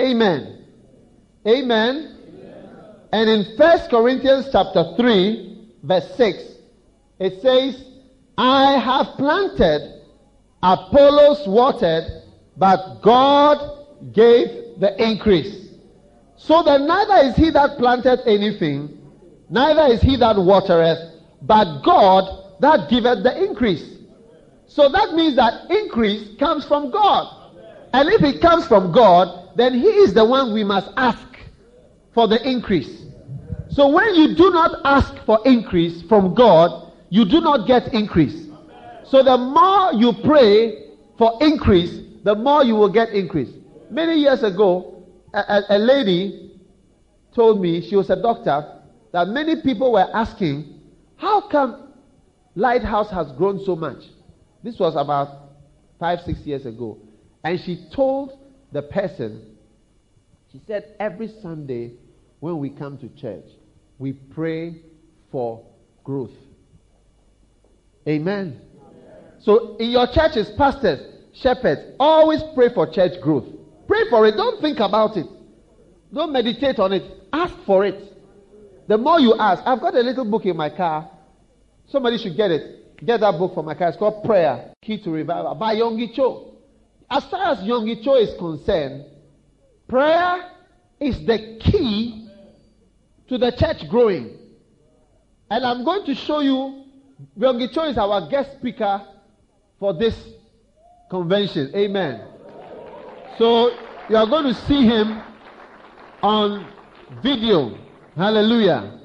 Amen. 0.00 0.64
Amen. 1.46 2.15
And 3.16 3.30
in 3.30 3.56
First 3.56 3.88
Corinthians 3.88 4.50
chapter 4.52 4.92
3, 4.94 5.68
verse 5.84 6.16
6, 6.18 6.42
it 7.18 7.40
says, 7.40 7.82
I 8.36 8.72
have 8.72 9.16
planted, 9.16 10.02
Apollos 10.62 11.48
watered, 11.48 12.04
but 12.58 13.00
God 13.00 13.86
gave 14.12 14.78
the 14.80 15.02
increase. 15.02 15.70
So 16.36 16.62
that 16.64 16.82
neither 16.82 17.26
is 17.26 17.36
he 17.36 17.48
that 17.52 17.78
planted 17.78 18.20
anything, 18.26 18.98
neither 19.48 19.94
is 19.94 20.02
he 20.02 20.16
that 20.16 20.36
watereth, 20.36 20.98
but 21.40 21.80
God 21.80 22.52
that 22.60 22.90
giveth 22.90 23.22
the 23.22 23.42
increase. 23.42 23.96
So 24.66 24.90
that 24.90 25.14
means 25.14 25.36
that 25.36 25.70
increase 25.70 26.36
comes 26.38 26.66
from 26.66 26.90
God. 26.90 27.50
And 27.94 28.10
if 28.10 28.22
it 28.22 28.42
comes 28.42 28.66
from 28.66 28.92
God, 28.92 29.56
then 29.56 29.72
He 29.72 29.88
is 29.88 30.12
the 30.12 30.26
one 30.26 30.52
we 30.52 30.64
must 30.64 30.90
ask 30.98 31.26
for 32.12 32.28
the 32.28 32.46
increase. 32.46 33.05
So 33.76 33.88
when 33.88 34.14
you 34.14 34.34
do 34.34 34.50
not 34.52 34.80
ask 34.86 35.14
for 35.26 35.38
increase 35.44 36.00
from 36.08 36.34
God, 36.34 36.94
you 37.10 37.26
do 37.26 37.42
not 37.42 37.66
get 37.66 37.92
increase. 37.92 38.46
So 39.04 39.22
the 39.22 39.36
more 39.36 39.92
you 39.92 40.14
pray 40.24 40.92
for 41.18 41.36
increase, 41.42 42.00
the 42.24 42.34
more 42.34 42.64
you 42.64 42.74
will 42.74 42.90
get 42.90 43.10
increase. 43.10 43.50
Many 43.90 44.14
years 44.14 44.42
ago, 44.42 45.04
a, 45.34 45.60
a, 45.68 45.78
lady 45.78 46.58
told 47.34 47.60
me, 47.60 47.86
she 47.86 47.96
was 47.96 48.08
a 48.08 48.16
doctor, 48.16 48.80
that 49.12 49.28
many 49.28 49.60
people 49.60 49.92
were 49.92 50.08
asking, 50.14 50.80
how 51.16 51.42
come 51.42 51.92
Lighthouse 52.54 53.10
has 53.10 53.30
grown 53.32 53.62
so 53.62 53.76
much? 53.76 54.04
This 54.62 54.78
was 54.78 54.96
about 54.96 55.50
five, 56.00 56.20
six 56.22 56.38
years 56.40 56.64
ago. 56.64 56.96
And 57.44 57.60
she 57.60 57.86
told 57.92 58.38
the 58.72 58.82
person, 58.82 59.54
she 60.50 60.62
said, 60.66 60.94
every 60.98 61.28
Sunday 61.42 61.92
when 62.40 62.56
we 62.58 62.70
come 62.70 62.96
to 62.98 63.08
church, 63.20 63.44
we 63.98 64.12
pray 64.12 64.82
for 65.30 65.64
growth. 66.04 66.30
Amen. 68.08 68.60
So 69.40 69.76
in 69.76 69.90
your 69.90 70.06
churches, 70.12 70.50
pastors, 70.56 71.00
shepherds, 71.34 71.80
always 71.98 72.42
pray 72.54 72.72
for 72.72 72.90
church 72.90 73.20
growth. 73.20 73.46
Pray 73.86 74.08
for 74.10 74.26
it. 74.26 74.36
Don't 74.36 74.60
think 74.60 74.80
about 74.80 75.16
it. 75.16 75.26
Don't 76.12 76.32
meditate 76.32 76.78
on 76.78 76.92
it. 76.92 77.02
Ask 77.32 77.54
for 77.64 77.84
it. 77.84 78.12
The 78.88 78.96
more 78.96 79.20
you 79.20 79.34
ask, 79.38 79.62
I've 79.66 79.80
got 79.80 79.94
a 79.94 80.00
little 80.00 80.24
book 80.24 80.44
in 80.46 80.56
my 80.56 80.70
car. 80.70 81.10
Somebody 81.88 82.18
should 82.18 82.36
get 82.36 82.50
it. 82.50 82.96
Get 83.04 83.20
that 83.20 83.38
book 83.38 83.54
for 83.54 83.62
my 83.62 83.74
car. 83.74 83.88
It's 83.88 83.96
called 83.96 84.24
Prayer, 84.24 84.72
Key 84.82 85.02
to 85.02 85.10
Revival 85.10 85.54
by 85.56 85.74
Yonggi 85.74 86.14
Cho. 86.14 86.54
As 87.10 87.24
far 87.24 87.52
as 87.52 87.58
Yonggi 87.58 88.02
Cho 88.02 88.16
is 88.16 88.36
concerned, 88.38 89.04
prayer 89.88 90.50
is 90.98 91.24
the 91.26 91.58
key 91.60 92.25
to 93.28 93.38
the 93.38 93.50
church 93.52 93.88
growing. 93.88 94.38
And 95.50 95.64
I'm 95.64 95.84
going 95.84 96.04
to 96.06 96.14
show 96.14 96.40
you, 96.40 96.84
Yonggi 97.38 97.72
Cho 97.72 97.84
is 97.84 97.98
our 97.98 98.28
guest 98.28 98.52
speaker 98.58 99.06
for 99.78 99.94
this 99.94 100.16
convention. 101.10 101.72
Amen. 101.74 102.22
So 103.38 103.70
you 104.08 104.16
are 104.16 104.26
going 104.26 104.44
to 104.44 104.54
see 104.54 104.84
him 104.84 105.22
on 106.22 106.66
video. 107.22 107.78
Hallelujah. 108.16 109.00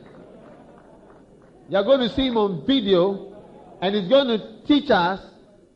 You 1.70 1.78
are 1.78 1.84
going 1.84 2.00
to 2.02 2.10
see 2.10 2.28
him 2.28 2.38
on 2.38 2.66
video 2.66 3.36
and 3.82 3.96
he's 3.96 4.10
going 4.10 4.28
to 4.28 4.62
teach 4.66 4.90
us 4.90 5.20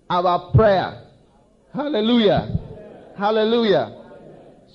about 0.09 0.53
prayer. 0.53 1.03
Hallelujah. 1.73 2.57
Hallelujah. 3.17 4.01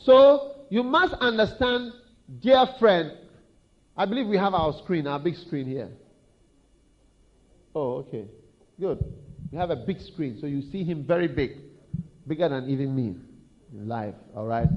So 0.04 0.54
you 0.70 0.82
must 0.82 1.14
understand, 1.14 1.92
dear 2.40 2.66
friend. 2.78 3.12
I 4.00 4.06
believe 4.06 4.28
we 4.28 4.38
have 4.38 4.54
our 4.54 4.72
screen, 4.82 5.06
our 5.06 5.18
big 5.18 5.36
screen 5.36 5.66
here. 5.66 5.90
Oh, 7.74 7.96
okay. 7.96 8.24
Good. 8.80 9.04
We 9.52 9.58
have 9.58 9.68
a 9.68 9.76
big 9.76 10.00
screen, 10.00 10.38
so 10.40 10.46
you 10.46 10.62
see 10.62 10.84
him 10.84 11.04
very 11.04 11.28
big, 11.28 11.58
bigger 12.26 12.48
than 12.48 12.70
even 12.70 12.96
me 12.96 13.14
in 13.70 13.88
live. 13.88 14.14
All 14.34 14.46
right. 14.46 14.68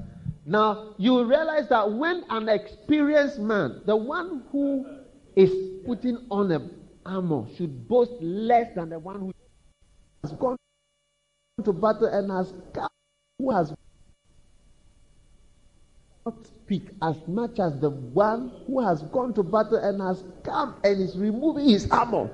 Now 0.44 0.92
you 0.98 1.24
realize 1.24 1.70
that 1.70 1.90
when 1.90 2.24
an 2.28 2.50
experienced 2.50 3.38
man, 3.38 3.80
the 3.86 3.96
one 3.96 4.42
who 4.52 4.84
is 5.34 5.50
putting 5.86 6.18
on 6.30 6.52
a 6.52 6.68
armor, 7.06 7.46
should 7.56 7.88
boast 7.88 8.12
less 8.20 8.74
than 8.76 8.90
the 8.90 8.98
one 8.98 9.20
who 9.20 9.32
has 10.22 10.32
gone 10.32 10.58
to 11.64 11.72
battle 11.72 12.08
and 12.08 12.30
has 12.30 12.52
who 13.38 13.50
has 13.50 13.73
not 16.24 16.46
speak 16.46 16.88
as 17.02 17.16
much 17.26 17.60
as 17.60 17.78
the 17.80 17.90
one 17.90 18.50
who 18.66 18.80
has 18.80 19.02
gone 19.02 19.34
to 19.34 19.42
battle 19.42 19.76
and 19.76 20.00
has 20.00 20.24
come 20.42 20.74
and 20.82 20.98
is 20.98 21.18
removing 21.18 21.68
his 21.68 21.90
armor. 21.90 22.30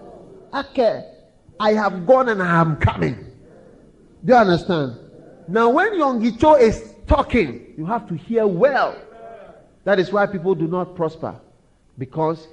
Okay, 0.55 1.13
I 1.59 1.73
have 1.73 2.07
gone 2.07 2.29
and 2.29 2.41
I 2.41 2.61
am 2.61 2.77
coming. 2.77 3.17
Do 4.25 4.33
you 4.33 4.39
understand? 4.39 4.97
Now, 5.49 5.71
when 5.71 5.95
Yonggi 5.95 6.39
Cho 6.39 6.55
is 6.55 6.95
talking, 7.09 7.75
you 7.77 7.85
have 7.85 8.07
to 8.09 8.15
hear 8.15 8.47
well. 8.47 8.95
That 9.83 9.99
is 9.99 10.13
why 10.13 10.27
people 10.27 10.55
do 10.55 10.69
not 10.69 10.95
prosper. 10.95 11.35
Because 11.99 12.47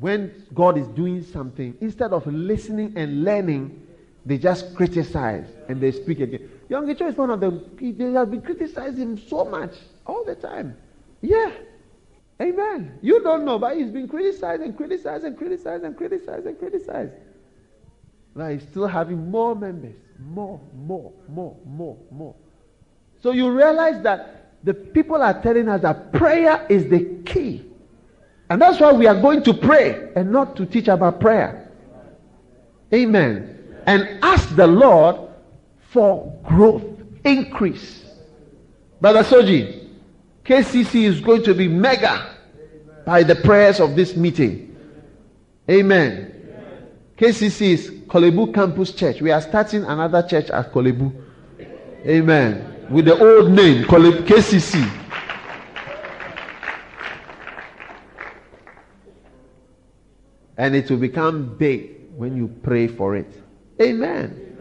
when 0.00 0.44
God 0.54 0.76
is 0.76 0.88
doing 0.88 1.22
something, 1.22 1.76
instead 1.80 2.12
of 2.12 2.26
listening 2.26 2.94
and 2.96 3.22
learning, 3.22 3.86
they 4.26 4.38
just 4.38 4.74
criticize 4.74 5.46
and 5.68 5.80
they 5.80 5.92
speak 5.92 6.18
again. 6.18 6.50
Yonggi 6.68 6.98
Cho 6.98 7.06
is 7.06 7.16
one 7.16 7.30
of 7.30 7.38
them. 7.38 7.64
They 7.80 8.10
have 8.10 8.32
been 8.32 8.42
criticizing 8.42 9.16
so 9.28 9.44
much 9.44 9.76
all 10.10 10.24
the 10.24 10.34
time. 10.34 10.76
Yeah. 11.22 11.52
Amen. 12.42 12.98
You 13.02 13.22
don't 13.22 13.44
know, 13.44 13.58
but 13.58 13.76
he's 13.76 13.90
been 13.90 14.08
criticized 14.08 14.62
and 14.62 14.76
criticized 14.76 15.24
and 15.24 15.36
criticized 15.36 15.84
and 15.84 15.96
criticized 15.96 16.46
and 16.46 16.58
criticized. 16.58 17.12
Now 18.34 18.48
he's 18.48 18.62
still 18.62 18.86
having 18.86 19.30
more 19.30 19.54
members. 19.54 19.94
More, 20.18 20.60
more, 20.74 21.12
more, 21.28 21.56
more, 21.64 21.96
more. 22.10 22.34
So 23.22 23.32
you 23.32 23.50
realize 23.50 24.02
that 24.02 24.54
the 24.64 24.74
people 24.74 25.22
are 25.22 25.40
telling 25.42 25.68
us 25.68 25.82
that 25.82 26.12
prayer 26.12 26.66
is 26.68 26.88
the 26.88 27.22
key. 27.24 27.64
And 28.48 28.60
that's 28.60 28.80
why 28.80 28.92
we 28.92 29.06
are 29.06 29.20
going 29.20 29.42
to 29.44 29.54
pray 29.54 30.10
and 30.16 30.32
not 30.32 30.56
to 30.56 30.66
teach 30.66 30.88
about 30.88 31.20
prayer. 31.20 31.70
Amen. 32.92 33.76
And 33.86 34.18
ask 34.22 34.54
the 34.56 34.66
Lord 34.66 35.16
for 35.90 36.38
growth, 36.44 36.84
increase. 37.24 38.04
Brother 39.00 39.22
Soji, 39.22 39.79
KCC 40.50 41.04
is 41.04 41.20
going 41.20 41.44
to 41.44 41.54
be 41.54 41.68
mega 41.68 42.34
by 43.06 43.22
the 43.22 43.36
prayers 43.36 43.78
of 43.78 43.94
this 43.94 44.16
meeting. 44.16 44.76
Amen. 45.70 46.34
KCC 47.16 47.60
is 47.68 47.90
Korle 48.08 48.34
Bu 48.34 48.52
Campus 48.52 48.90
Church. 48.90 49.20
We 49.20 49.30
are 49.30 49.40
starting 49.40 49.84
another 49.84 50.26
church 50.26 50.50
at 50.50 50.72
Korle 50.72 50.98
Bu. 50.98 51.12
Amen. 52.04 52.88
With 52.90 53.04
the 53.04 53.16
old 53.16 53.52
name, 53.52 53.84
KCC. 53.84 54.90
And 60.56 60.74
it 60.74 60.90
will 60.90 60.98
become 60.98 61.56
big 61.56 62.10
when 62.16 62.36
you 62.36 62.48
pray 62.64 62.88
for 62.88 63.14
it. 63.14 63.40
Amen. 63.80 64.58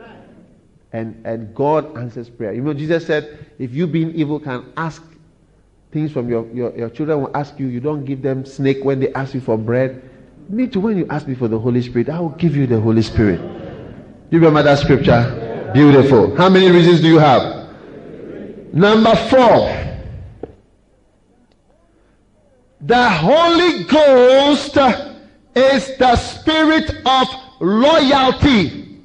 And, 0.93 1.25
and 1.25 1.55
God 1.55 1.97
answers 1.97 2.29
prayer. 2.29 2.53
You 2.53 2.61
know, 2.61 2.75
Jesus 2.75 3.07
said, 3.07 3.47
if 3.57 3.73
you 3.73 3.87
being 3.87 4.13
evil 4.13 4.39
can 4.39 4.71
ask 4.77 5.03
things 5.91 6.11
from 6.11 6.29
your, 6.29 6.47
your, 6.53 6.75
your 6.75 6.89
children 6.89 7.21
will 7.21 7.31
ask 7.35 7.59
you, 7.59 7.67
you 7.67 7.79
don't 7.79 8.05
give 8.05 8.21
them 8.21 8.45
snake 8.45 8.83
when 8.83 8.99
they 8.99 9.11
ask 9.13 9.33
you 9.33 9.41
for 9.41 9.57
bread. 9.57 10.09
Me 10.47 10.67
too, 10.67 10.79
when 10.79 10.97
you 10.97 11.07
ask 11.09 11.27
me 11.27 11.35
for 11.35 11.47
the 11.47 11.59
Holy 11.59 11.81
Spirit, 11.81 12.09
I 12.09 12.19
will 12.19 12.29
give 12.29 12.55
you 12.55 12.67
the 12.67 12.79
Holy 12.79 13.01
Spirit. 13.01 13.39
You 14.31 14.39
remember 14.39 14.63
that 14.63 14.79
scripture? 14.79 15.71
Beautiful. 15.73 16.35
How 16.35 16.49
many 16.49 16.71
reasons 16.71 17.01
do 17.01 17.07
you 17.07 17.19
have? 17.19 17.69
Number 18.73 19.15
four. 19.15 19.75
The 22.81 23.09
Holy 23.09 23.83
Ghost 23.83 24.77
is 25.55 25.97
the 25.97 26.15
spirit 26.15 26.91
of 27.05 27.27
loyalty. 27.59 29.01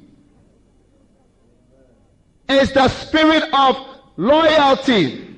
Is 2.47 2.71
the 2.71 2.87
spirit 2.87 3.43
of 3.53 3.75
loyalty. 4.17 5.34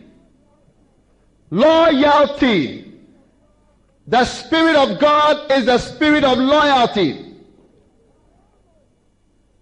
Loyalty. 1.50 2.94
The 4.08 4.24
Spirit 4.26 4.76
of 4.76 5.00
God 5.00 5.52
is 5.52 5.66
the 5.66 5.78
Spirit 5.78 6.24
of 6.24 6.38
loyalty. 6.38 7.36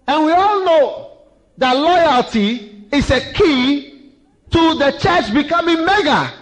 And 0.07 0.25
we 0.25 0.31
all 0.31 0.63
know 0.65 1.17
that 1.57 1.73
loyalty 1.73 2.85
is 2.91 3.09
a 3.09 3.33
key 3.33 4.11
to 4.51 4.75
the 4.75 4.91
church 4.99 5.33
becoming 5.33 5.83
mega. 5.83 6.33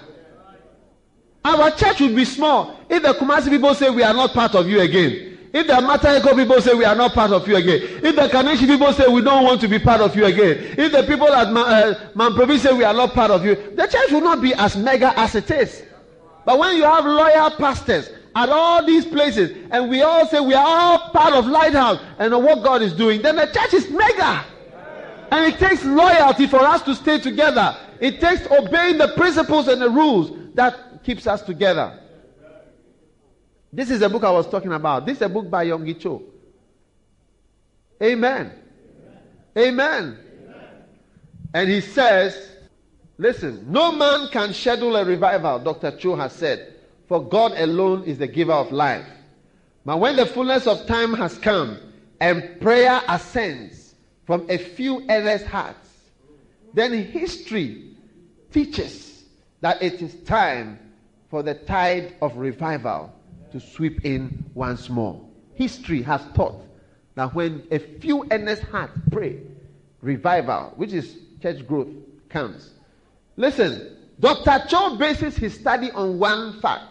Our 1.45 1.71
church 1.71 2.01
would 2.01 2.15
be 2.15 2.25
small 2.25 2.79
if 2.89 3.01
the 3.03 3.13
Kumasi 3.13 3.49
people 3.49 3.73
say 3.73 3.89
we 3.89 4.03
are 4.03 4.13
not 4.13 4.33
part 4.33 4.55
of 4.55 4.67
you 4.67 4.81
again. 4.81 5.32
If 5.53 5.67
the 5.67 5.73
Mataheko 5.73 6.35
people 6.35 6.59
say 6.61 6.73
we 6.73 6.83
are 6.83 6.95
not 6.95 7.13
part 7.13 7.29
of 7.31 7.47
you 7.47 7.55
again. 7.55 7.79
If 8.03 8.15
the 8.15 8.27
Kaneshie 8.27 8.65
people 8.65 8.91
say 8.91 9.07
we 9.07 9.21
don't 9.21 9.43
want 9.43 9.61
to 9.61 9.67
be 9.67 9.77
part 9.77 10.01
of 10.01 10.15
you 10.15 10.25
again. 10.25 10.73
If 10.79 10.91
the 10.91 11.03
people 11.03 11.27
at 11.31 11.47
uh, 11.55 12.57
say 12.57 12.73
we 12.73 12.83
are 12.83 12.93
not 12.93 13.13
part 13.13 13.29
of 13.29 13.45
you. 13.45 13.53
The 13.75 13.85
church 13.85 14.11
will 14.11 14.21
not 14.21 14.41
be 14.41 14.55
as 14.55 14.75
mega 14.75 15.17
as 15.17 15.35
it 15.35 15.51
is. 15.51 15.83
But 16.43 16.57
when 16.57 16.75
you 16.75 16.83
have 16.83 17.05
loyal 17.05 17.51
pastors 17.51 18.09
at 18.35 18.49
all 18.49 18.83
these 18.83 19.05
places, 19.05 19.55
and 19.69 19.91
we 19.91 20.01
all 20.01 20.25
say 20.27 20.39
we 20.39 20.55
are 20.55 20.65
all 20.65 21.11
part 21.11 21.35
of 21.35 21.45
Lighthouse 21.45 21.99
and 22.17 22.33
of 22.33 22.41
what 22.43 22.63
God 22.63 22.81
is 22.81 22.93
doing, 22.93 23.21
then 23.21 23.35
the 23.35 23.45
church 23.45 23.75
is 23.75 23.91
mega. 23.91 24.43
And 25.31 25.53
it 25.53 25.59
takes 25.59 25.85
loyalty 25.85 26.47
for 26.47 26.61
us 26.61 26.81
to 26.81 26.95
stay 26.95 27.19
together. 27.19 27.77
It 27.99 28.19
takes 28.19 28.47
obeying 28.49 28.97
the 28.97 29.09
principles 29.09 29.67
and 29.67 29.79
the 29.79 29.89
rules 29.89 30.31
that 30.55 31.03
keeps 31.03 31.27
us 31.27 31.43
together. 31.43 31.99
This 33.73 33.89
is 33.89 34.03
a 34.03 34.09
book 34.09 34.23
I 34.23 34.29
was 34.29 34.47
talking 34.47 34.71
about. 34.71 35.07
This 35.07 35.17
is 35.17 35.23
a 35.23 35.29
book 35.29 35.49
by 35.49 35.65
Yonggi 35.65 35.99
Cho. 35.99 36.21
Amen. 38.01 38.51
Amen. 39.57 40.17
And 41.55 41.69
he 41.69 41.81
says, 41.81 42.51
Listen, 43.17 43.65
no 43.71 43.91
man 43.91 44.27
can 44.29 44.53
schedule 44.53 44.95
a 44.95 45.03
revival, 45.03 45.59
Dr. 45.59 45.97
Cho 45.97 46.15
has 46.15 46.33
said, 46.33 46.75
for 47.07 47.23
God 47.23 47.53
alone 47.55 48.03
is 48.03 48.17
the 48.17 48.27
giver 48.27 48.53
of 48.53 48.71
life. 48.71 49.05
But 49.85 49.99
when 49.99 50.15
the 50.15 50.25
fullness 50.25 50.67
of 50.67 50.85
time 50.87 51.13
has 51.13 51.37
come 51.37 51.77
and 52.19 52.59
prayer 52.61 53.01
ascends 53.07 53.95
from 54.25 54.45
a 54.49 54.57
few 54.57 55.05
earnest 55.09 55.45
hearts, 55.45 55.89
then 56.73 56.93
history 56.93 57.95
teaches 58.51 59.23
that 59.61 59.81
it 59.81 60.01
is 60.01 60.15
time 60.23 60.79
for 61.29 61.43
the 61.43 61.53
tide 61.53 62.15
of 62.21 62.35
revival 62.37 63.13
to 63.53 63.59
sweep 63.59 64.03
in 64.03 64.43
once 64.55 64.89
more. 64.89 65.23
History 65.53 66.01
has 66.01 66.21
taught 66.33 66.59
that 67.15 67.33
when 67.33 67.65
a 67.71 67.79
few 67.79 68.25
earnest 68.31 68.63
hearts 68.63 68.99
pray, 69.11 69.39
revival, 70.01 70.73
which 70.75 70.91
is 70.91 71.17
church 71.41 71.65
growth, 71.65 71.87
comes. 72.29 72.71
Listen, 73.37 73.95
Dr. 74.19 74.67
Cho 74.67 74.97
bases 74.97 75.37
his 75.37 75.53
study 75.53 75.91
on 75.91 76.17
one 76.17 76.59
fact 76.61 76.85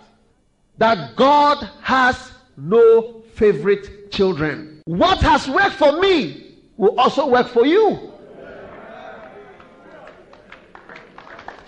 that 0.78 1.16
God 1.16 1.68
has 1.82 2.30
no 2.56 3.22
favorite 3.34 4.12
children. 4.12 4.82
What 4.84 5.20
has 5.20 5.48
worked 5.48 5.74
for 5.74 6.00
me 6.00 6.58
will 6.76 6.98
also 6.98 7.26
work 7.28 7.48
for 7.48 7.66
you. 7.66 8.12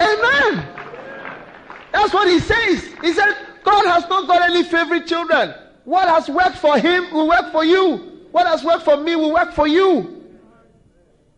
Amen. 0.00 0.68
That's 1.92 2.12
what 2.12 2.28
he 2.28 2.38
says. 2.38 2.84
He 3.00 3.12
said, 3.12 3.43
God 3.64 3.86
has 3.86 4.08
not 4.08 4.28
got 4.28 4.42
any 4.42 4.62
favorite 4.62 5.06
children. 5.06 5.54
What 5.84 6.08
has 6.08 6.28
worked 6.28 6.58
for 6.58 6.78
him 6.78 7.12
will 7.12 7.28
work 7.28 7.50
for 7.50 7.64
you. 7.64 8.14
What 8.30 8.46
has 8.46 8.64
worked 8.64 8.84
for 8.84 8.96
me 8.96 9.16
will 9.16 9.32
work 9.32 9.52
for 9.52 9.66
you. 9.66 10.24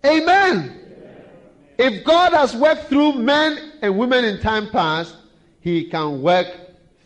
Amen. 0.04 0.76
If 1.78 2.04
God 2.04 2.32
has 2.32 2.54
worked 2.56 2.88
through 2.88 3.14
men 3.14 3.72
and 3.82 3.98
women 3.98 4.24
in 4.24 4.40
time 4.40 4.70
past, 4.70 5.14
He 5.60 5.90
can 5.90 6.22
work 6.22 6.46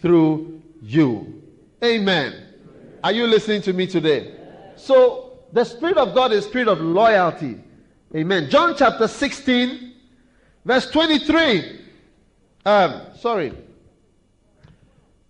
through 0.01 0.63
you. 0.83 1.43
Amen. 1.83 2.47
Are 3.03 3.13
you 3.13 3.27
listening 3.27 3.63
to 3.63 3.73
me 3.73 3.87
today? 3.87 4.37
So, 4.77 5.39
the 5.53 5.65
Spirit 5.65 5.97
of 5.97 6.15
God 6.15 6.33
is 6.33 6.45
Spirit 6.45 6.69
of 6.69 6.81
loyalty. 6.81 7.59
Amen. 8.15 8.49
John 8.49 8.77
chapter 8.77 9.09
16, 9.09 9.93
verse 10.65 10.91
23. 10.91 11.81
Um, 12.65 13.01
sorry. 13.19 13.53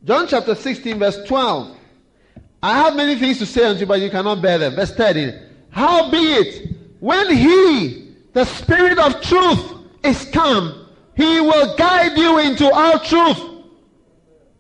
John 0.05 0.27
chapter 0.27 0.55
16, 0.55 0.99
verse 0.99 1.19
12. 1.27 1.77
I 2.63 2.77
have 2.77 2.97
many 2.97 3.17
things 3.17 3.39
to 3.39 3.47
say 3.47 3.65
unto 3.65 3.81
you, 3.81 3.87
but 3.87 4.01
you 4.01 4.11
cannot 4.11 4.43
bear 4.43 4.59
them. 4.59 4.75
Verse 4.75 4.95
13. 4.95 5.49
How 5.71 6.11
be 6.11 6.19
it, 6.19 6.77
when 7.01 7.35
he, 7.35 8.15
the 8.33 8.45
Spirit 8.45 8.99
of 8.99 9.21
truth, 9.21 9.73
is 10.03 10.25
come, 10.27 10.89
he 11.17 11.41
will 11.41 11.77
guide 11.77 12.17
you 12.17 12.39
into 12.39 12.71
all 12.71 12.99
truth. 12.99 13.41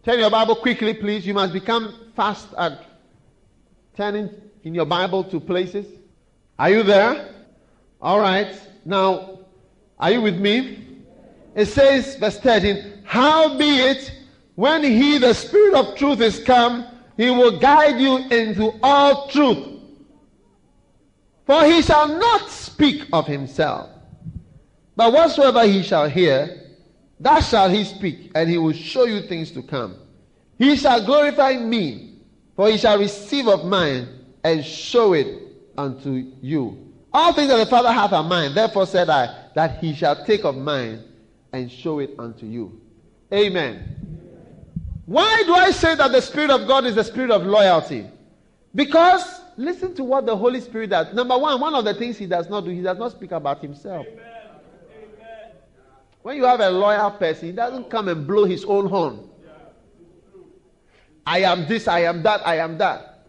Turn 0.04 0.18
your 0.18 0.30
Bible 0.30 0.56
quickly, 0.56 0.94
please. 0.94 1.26
You 1.26 1.34
must 1.34 1.52
become 1.52 1.94
fast 2.14 2.48
at 2.56 2.84
turning 3.96 4.30
in 4.64 4.74
your 4.74 4.86
Bible 4.86 5.24
to 5.24 5.40
places. 5.40 5.86
Are 6.58 6.70
you 6.70 6.82
there? 6.82 7.34
All 8.00 8.20
right. 8.20 8.58
Now, 8.84 9.40
are 9.98 10.10
you 10.10 10.22
with 10.22 10.38
me? 10.38 10.86
It 11.54 11.66
says, 11.66 12.16
verse 12.16 12.38
13, 12.38 13.02
Howbeit, 13.04 14.19
when 14.54 14.82
he, 14.82 15.18
the 15.18 15.32
Spirit 15.32 15.74
of 15.74 15.96
truth, 15.96 16.20
is 16.20 16.42
come, 16.44 16.86
he 17.16 17.30
will 17.30 17.58
guide 17.58 18.00
you 18.00 18.16
into 18.16 18.78
all 18.82 19.28
truth. 19.28 19.66
For 21.46 21.64
he 21.64 21.82
shall 21.82 22.08
not 22.08 22.48
speak 22.48 23.06
of 23.12 23.26
himself, 23.26 23.90
but 24.96 25.12
whatsoever 25.12 25.66
he 25.66 25.82
shall 25.82 26.08
hear, 26.08 26.60
that 27.20 27.40
shall 27.40 27.68
he 27.68 27.84
speak, 27.84 28.30
and 28.34 28.48
he 28.48 28.56
will 28.56 28.72
show 28.72 29.04
you 29.04 29.22
things 29.22 29.50
to 29.52 29.62
come. 29.62 29.96
He 30.58 30.76
shall 30.76 31.04
glorify 31.04 31.54
me, 31.54 32.18
for 32.56 32.68
he 32.68 32.76
shall 32.76 32.98
receive 32.98 33.48
of 33.48 33.64
mine 33.64 34.08
and 34.44 34.64
show 34.64 35.12
it 35.12 35.26
unto 35.76 36.32
you. 36.40 36.92
All 37.12 37.32
things 37.32 37.48
that 37.48 37.56
the 37.56 37.66
Father 37.66 37.92
hath 37.92 38.12
are 38.12 38.22
mine, 38.22 38.54
therefore 38.54 38.86
said 38.86 39.10
I, 39.10 39.48
that 39.54 39.78
he 39.78 39.94
shall 39.94 40.24
take 40.24 40.44
of 40.44 40.56
mine 40.56 41.02
and 41.52 41.70
show 41.70 41.98
it 41.98 42.14
unto 42.18 42.46
you. 42.46 42.80
Amen. 43.32 44.19
Why 45.10 45.42
do 45.44 45.54
I 45.54 45.72
say 45.72 45.96
that 45.96 46.12
the 46.12 46.20
Spirit 46.20 46.50
of 46.50 46.68
God 46.68 46.86
is 46.86 46.94
the 46.94 47.02
Spirit 47.02 47.32
of 47.32 47.44
loyalty? 47.44 48.06
Because 48.72 49.40
listen 49.56 49.92
to 49.96 50.04
what 50.04 50.24
the 50.24 50.36
Holy 50.36 50.60
Spirit 50.60 50.90
does. 50.90 51.12
Number 51.12 51.36
one, 51.36 51.60
one 51.60 51.74
of 51.74 51.84
the 51.84 51.94
things 51.94 52.16
he 52.16 52.26
does 52.26 52.48
not 52.48 52.64
do, 52.64 52.70
he 52.70 52.80
does 52.80 52.96
not 52.96 53.10
speak 53.10 53.32
about 53.32 53.60
himself. 53.60 54.06
Amen. 54.06 54.24
When 56.22 56.36
you 56.36 56.44
have 56.44 56.60
a 56.60 56.70
loyal 56.70 57.10
person, 57.10 57.48
he 57.48 57.52
doesn't 57.52 57.90
come 57.90 58.06
and 58.06 58.24
blow 58.24 58.44
his 58.44 58.64
own 58.64 58.86
horn. 58.86 59.28
I 61.26 61.40
am 61.40 61.66
this, 61.66 61.88
I 61.88 62.02
am 62.02 62.22
that, 62.22 62.46
I 62.46 62.58
am 62.58 62.78
that. 62.78 63.24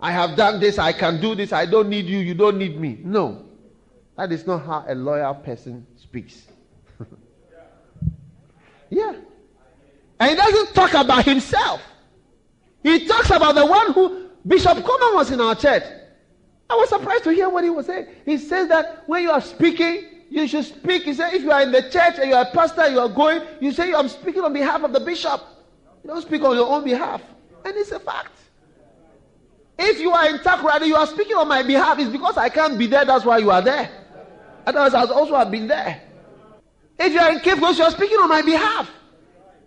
I 0.00 0.12
have 0.12 0.34
done 0.34 0.60
this, 0.60 0.78
I 0.78 0.94
can 0.94 1.20
do 1.20 1.34
this, 1.34 1.52
I 1.52 1.66
don't 1.66 1.90
need 1.90 2.06
you, 2.06 2.20
you 2.20 2.32
don't 2.32 2.56
need 2.56 2.80
me. 2.80 3.00
No. 3.04 3.44
That 4.16 4.32
is 4.32 4.46
not 4.46 4.64
how 4.64 4.86
a 4.88 4.94
loyal 4.94 5.34
person 5.34 5.86
speaks. 5.94 6.46
yeah. 8.88 9.16
And 10.22 10.30
he 10.30 10.36
doesn't 10.36 10.72
talk 10.72 10.94
about 10.94 11.24
himself. 11.24 11.82
He 12.84 13.08
talks 13.08 13.30
about 13.30 13.56
the 13.56 13.66
one 13.66 13.92
who 13.92 14.28
Bishop 14.46 14.84
Coleman 14.84 15.14
was 15.16 15.32
in 15.32 15.40
our 15.40 15.56
church. 15.56 15.82
I 16.70 16.76
was 16.76 16.90
surprised 16.90 17.24
to 17.24 17.30
hear 17.30 17.48
what 17.48 17.64
he 17.64 17.70
was 17.70 17.86
saying. 17.86 18.06
He 18.24 18.38
says 18.38 18.68
that 18.68 19.02
when 19.08 19.24
you 19.24 19.32
are 19.32 19.40
speaking, 19.40 20.04
you 20.30 20.46
should 20.46 20.64
speak. 20.64 21.02
He 21.02 21.14
said, 21.14 21.34
if 21.34 21.42
you 21.42 21.50
are 21.50 21.62
in 21.62 21.72
the 21.72 21.82
church 21.90 22.20
and 22.20 22.28
you 22.28 22.36
are 22.36 22.44
a 22.44 22.50
pastor, 22.52 22.88
you 22.88 23.00
are 23.00 23.08
going, 23.08 23.42
you 23.60 23.72
say, 23.72 23.92
I'm 23.92 24.08
speaking 24.08 24.42
on 24.42 24.52
behalf 24.52 24.84
of 24.84 24.92
the 24.92 25.00
bishop. 25.00 25.42
You 26.04 26.10
don't 26.10 26.22
speak 26.22 26.42
on 26.42 26.54
your 26.54 26.68
own 26.68 26.84
behalf. 26.84 27.20
And 27.64 27.76
it's 27.76 27.90
a 27.90 27.98
fact. 27.98 28.30
If 29.76 29.98
you 29.98 30.12
are 30.12 30.28
in 30.28 30.38
Takoradi, 30.38 30.86
you 30.86 30.94
are 30.94 31.06
speaking 31.08 31.34
on 31.34 31.48
my 31.48 31.64
behalf. 31.64 31.98
It's 31.98 32.08
because 32.08 32.36
I 32.36 32.48
can't 32.48 32.78
be 32.78 32.86
there, 32.86 33.04
that's 33.04 33.24
why 33.24 33.38
you 33.38 33.50
are 33.50 33.60
there. 33.60 33.90
Otherwise, 34.66 34.94
I 34.94 35.02
also 35.02 35.34
have 35.34 35.50
been 35.50 35.66
there. 35.66 36.00
If 36.96 37.12
you 37.12 37.18
are 37.18 37.32
in 37.32 37.40
Cape 37.40 37.58
Coast, 37.58 37.80
you 37.80 37.84
are 37.84 37.90
speaking 37.90 38.18
on 38.18 38.28
my 38.28 38.42
behalf. 38.42 38.88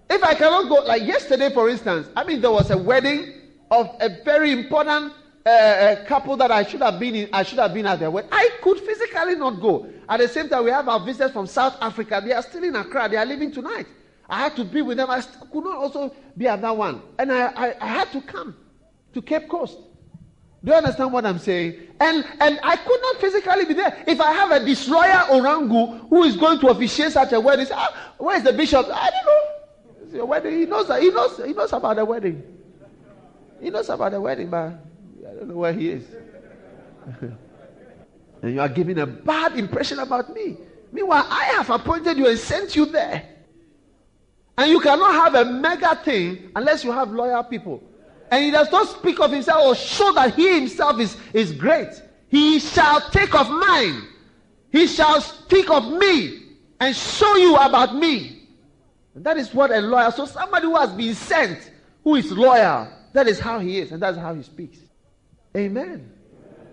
If 0.10 0.24
I 0.24 0.36
cannot 0.36 0.70
go, 0.70 0.76
like 0.76 1.04
yesterday, 1.04 1.52
for 1.54 1.70
instance, 1.70 2.08
I 2.16 2.24
mean, 2.24 2.42
there 2.42 2.52
was 2.52 2.70
a 2.70 2.78
wedding 2.78 3.34
of 3.72 3.90
a 4.00 4.10
very 4.24 4.52
important 4.52 5.14
uh, 5.46 5.50
uh, 5.50 6.06
couple 6.06 6.38
that 6.38 6.52
I 6.52 6.64
should 6.64 6.82
have 6.82 7.00
been 7.00 7.16
in, 7.16 7.30
I 7.34 7.44
should 7.44 7.60
have 7.60 7.74
been 7.74 7.86
at 7.86 8.00
their 8.00 8.12
wedding. 8.12 8.30
I 8.32 8.50
could 8.62 8.80
physically 8.80 9.36
not 9.36 9.62
go. 9.62 9.90
At 10.08 10.20
the 10.20 10.28
same 10.28 10.50
time, 10.50 10.64
we 10.64 10.72
have 10.72 10.88
our 10.88 11.00
visitors 11.00 11.32
from 11.32 11.48
South 11.48 11.78
Africa. 11.82 12.22
They 12.24 12.34
are 12.34 12.42
still 12.42 12.64
in 12.64 12.76
Accra. 12.76 13.10
They 13.10 13.18
are 13.18 13.26
leaving 13.26 13.52
tonight. 13.52 13.88
I 14.30 14.40
had 14.40 14.56
to 14.56 14.64
be 14.64 14.82
with 14.82 14.98
them. 14.98 15.10
I 15.10 15.22
could 15.22 15.64
not 15.64 15.78
also 15.78 16.16
be 16.38 16.48
at 16.48 16.62
that 16.62 16.76
one. 16.76 17.02
And 17.20 17.32
I, 17.32 17.48
I, 17.48 17.76
I 17.80 17.88
had 17.88 18.12
to 18.12 18.22
come 18.22 18.56
to 19.14 19.22
Cape 19.22 19.48
Coast. 19.48 19.78
Do 20.64 20.72
you 20.72 20.78
understand 20.78 21.14
what 21.14 21.28
I'm 21.28 21.38
saying? 21.38 21.80
And 22.00 22.26
and 22.40 22.60
I 22.64 22.76
could 22.76 23.02
not 23.02 23.22
physically 23.22 23.66
be 23.66 23.76
there. 23.76 24.04
If 24.08 24.20
I 24.20 24.34
have 24.34 24.50
a 24.50 24.66
disloyal 24.66 25.28
Orangu 25.30 26.10
who 26.10 26.24
is 26.24 26.36
going 26.36 26.60
to 26.62 26.70
officiate 26.70 27.12
such 27.12 27.34
a 27.34 27.40
wedding, 27.40 27.68
ah, 27.72 28.14
where 28.18 28.36
is 28.38 28.44
the 28.44 28.52
bishop? 28.54 28.88
I 28.92 29.12
don't 29.12 29.26
know 29.26 29.55
your 30.16 30.26
wedding. 30.26 30.60
He 30.60 30.66
knows, 30.66 30.88
he 30.88 31.10
knows, 31.10 31.38
he 31.46 31.54
knows 31.54 31.74
about 31.74 31.96
the 31.98 32.06
wedding. 32.06 32.44
He 33.62 33.70
knows 33.70 33.90
about 33.90 34.12
the 34.12 34.22
wedding, 34.22 34.50
but 34.50 34.74
I 35.28 35.34
don't 35.36 35.48
know 35.48 35.56
where 35.56 35.74
he 35.74 35.90
is. 35.92 36.06
and 38.42 38.54
you 38.54 38.60
are 38.62 38.70
giving 38.70 39.00
a 39.00 39.06
bad 39.06 39.58
impression 39.58 40.00
about 40.00 40.34
me. 40.34 40.58
Meanwhile, 40.92 41.28
I 41.30 41.44
have 41.56 41.70
appointed 41.70 42.18
you 42.18 42.28
and 42.28 42.40
sent 42.40 42.76
you 42.76 42.86
there. 42.86 43.28
And 44.58 44.72
you 44.72 44.80
cannot 44.80 45.14
have 45.14 45.36
a 45.36 45.52
mega 45.52 45.96
thing 45.98 46.52
unless 46.56 46.84
you 46.84 46.92
have 46.92 47.12
loyal 47.12 47.44
people. 47.44 47.84
And 48.32 48.44
he 48.44 48.52
does 48.52 48.72
not 48.72 48.88
speak 48.88 49.20
of 49.20 49.32
himself 49.32 49.66
or 49.66 49.76
show 49.76 50.14
that 50.14 50.34
he 50.36 50.60
himself 50.60 51.00
is, 51.00 51.18
is 51.34 51.52
great. 51.52 52.02
He 52.30 52.60
shall 52.60 53.02
take 53.12 53.36
of 53.36 53.50
mine. 53.50 54.08
He 54.72 54.88
shall 54.88 55.22
speak 55.22 55.70
of 55.70 55.92
me 55.92 56.44
and 56.80 56.96
show 56.96 57.36
you 57.36 57.56
about 57.56 57.96
me. 57.96 58.35
And 59.16 59.24
that 59.24 59.38
is 59.38 59.54
what 59.54 59.72
a 59.72 59.80
lawyer, 59.80 60.12
so 60.12 60.26
somebody 60.26 60.66
who 60.66 60.76
has 60.76 60.92
been 60.92 61.16
sent, 61.16 61.72
who 62.04 62.16
is 62.16 62.32
loyal, 62.32 62.90
that 63.14 63.28
is 63.28 63.40
how 63.40 63.60
he 63.60 63.80
is, 63.80 63.92
and 63.92 64.02
that's 64.02 64.18
how 64.18 64.36
he 64.36 64.44
speaks. 64.44 64.78
Amen. 65.56 66.12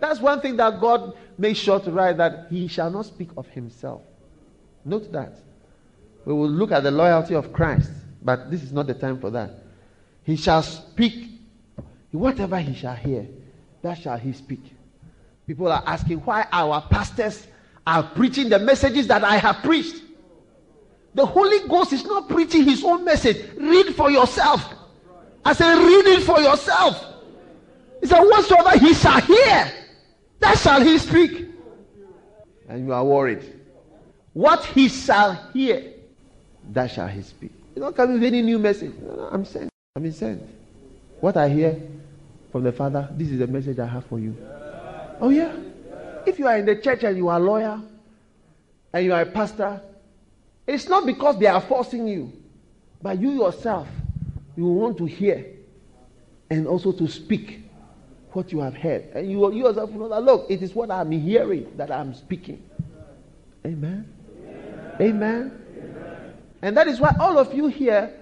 That's 0.00 0.20
one 0.20 0.40
thing 0.40 0.56
that 0.56 0.80
God 0.80 1.16
makes 1.38 1.60
sure 1.60 1.78
to 1.78 1.90
write 1.92 2.16
that 2.16 2.48
he 2.50 2.66
shall 2.66 2.90
not 2.90 3.06
speak 3.06 3.30
of 3.36 3.46
himself. 3.46 4.02
Note 4.84 5.12
that. 5.12 5.38
We 6.24 6.32
will 6.32 6.50
look 6.50 6.72
at 6.72 6.82
the 6.82 6.90
loyalty 6.90 7.34
of 7.34 7.52
Christ, 7.52 7.90
but 8.20 8.50
this 8.50 8.62
is 8.64 8.72
not 8.72 8.88
the 8.88 8.94
time 8.94 9.20
for 9.20 9.30
that. 9.30 9.62
He 10.24 10.36
shall 10.36 10.62
speak 10.62 11.30
whatever 12.10 12.58
he 12.58 12.74
shall 12.74 12.94
hear, 12.94 13.26
that 13.82 13.98
shall 13.98 14.18
he 14.18 14.32
speak. 14.32 14.74
People 15.46 15.70
are 15.70 15.82
asking 15.86 16.18
why 16.18 16.46
our 16.52 16.80
pastors 16.82 17.46
are 17.86 18.02
preaching 18.02 18.48
the 18.48 18.58
messages 18.58 19.06
that 19.06 19.24
I 19.24 19.36
have 19.36 19.56
preached. 19.62 20.02
The 21.14 21.26
Holy 21.26 21.68
Ghost 21.68 21.92
is 21.92 22.04
not 22.04 22.28
preaching 22.28 22.64
his 22.64 22.82
own 22.84 23.04
message. 23.04 23.44
Read 23.56 23.94
for 23.94 24.10
yourself. 24.10 24.74
I 25.44 25.52
said, 25.52 25.76
read 25.76 26.06
it 26.06 26.22
for 26.22 26.40
yourself. 26.40 27.04
He 28.00 28.06
said, 28.06 28.20
whatsoever 28.20 28.78
he 28.78 28.94
shall 28.94 29.20
hear, 29.20 29.72
that 30.40 30.58
shall 30.58 30.80
he 30.80 30.98
speak. 30.98 31.48
And 32.68 32.86
you 32.86 32.92
are 32.92 33.04
worried. 33.04 33.42
What 34.32 34.64
he 34.64 34.88
shall 34.88 35.34
hear, 35.52 35.92
that 36.70 36.90
shall 36.90 37.08
he 37.08 37.22
speak. 37.22 37.52
You 37.74 37.82
don't 37.82 37.94
come 37.94 38.14
with 38.14 38.22
any 38.22 38.40
new 38.40 38.58
message. 38.58 38.92
No, 39.00 39.14
no, 39.14 39.28
I'm 39.30 39.44
sent. 39.44 39.68
I'm 39.96 40.10
sent. 40.12 40.42
What 41.20 41.36
I 41.36 41.48
hear 41.48 41.80
from 42.50 42.64
the 42.64 42.72
Father, 42.72 43.08
this 43.12 43.28
is 43.28 43.38
the 43.38 43.46
message 43.46 43.78
I 43.78 43.86
have 43.86 44.06
for 44.06 44.18
you. 44.18 44.36
Oh, 45.20 45.28
yeah. 45.28 45.54
If 46.26 46.38
you 46.38 46.46
are 46.46 46.56
in 46.56 46.66
the 46.66 46.76
church 46.76 47.02
and 47.02 47.16
you 47.16 47.28
are 47.28 47.38
a 47.38 47.42
lawyer 47.42 47.80
and 48.92 49.04
you 49.04 49.12
are 49.12 49.22
a 49.22 49.26
pastor 49.26 49.80
it's 50.66 50.88
not 50.88 51.06
because 51.06 51.38
they 51.38 51.46
are 51.46 51.60
forcing 51.60 52.06
you, 52.06 52.32
but 53.00 53.18
you 53.18 53.30
yourself, 53.30 53.88
you 54.56 54.64
want 54.66 54.96
to 54.98 55.06
hear 55.06 55.46
and 56.50 56.66
also 56.66 56.92
to 56.92 57.08
speak 57.08 57.64
what 58.32 58.52
you 58.52 58.60
have 58.60 58.74
heard. 58.74 59.04
And 59.14 59.30
you, 59.30 59.52
you 59.52 59.66
yourself 59.66 59.90
know 59.90 60.08
that, 60.08 60.22
look, 60.22 60.46
it 60.50 60.62
is 60.62 60.74
what 60.74 60.90
I'm 60.90 61.10
hearing 61.10 61.72
that 61.76 61.90
I'm 61.90 62.14
speaking. 62.14 62.62
Amen. 63.66 64.08
Amen. 64.46 64.96
Amen. 65.00 65.60
Amen. 65.78 66.34
And 66.62 66.76
that 66.76 66.88
is 66.88 67.00
why 67.00 67.14
all 67.18 67.38
of 67.38 67.52
you 67.54 67.66
here, 67.66 68.14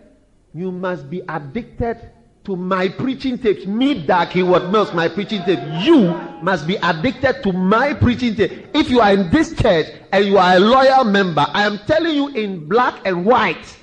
you 0.55 0.73
must 0.73 1.09
be 1.09 1.23
addicted 1.29 2.11
to 2.45 2.57
my 2.57 2.89
preaching 2.89 3.39
tapes. 3.39 3.67
Me, 3.67 4.07
Dag 4.07 4.29
Heward-Mills, 4.29 4.95
my 4.95 5.09
preaching 5.09 5.43
tape. 5.45 5.59
You 5.81 6.15
must 6.43 6.67
be 6.67 6.77
addicted 6.77 7.43
to 7.43 7.53
my 7.53 7.93
preaching 7.95 8.35
tape. 8.35 8.69
If 8.75 8.89
you 8.89 9.01
are 9.01 9.13
in 9.13 9.31
this 9.31 9.55
church 9.55 9.87
and 10.13 10.25
you 10.25 10.39
are 10.39 10.57
a 10.57 10.59
loyal 10.59 11.05
member, 11.05 11.45
I 11.49 11.67
am 11.67 11.79
telling 11.87 12.15
you 12.15 12.29
in 12.29 12.67
black 12.69 13.07
and 13.07 13.27
white. 13.27 13.77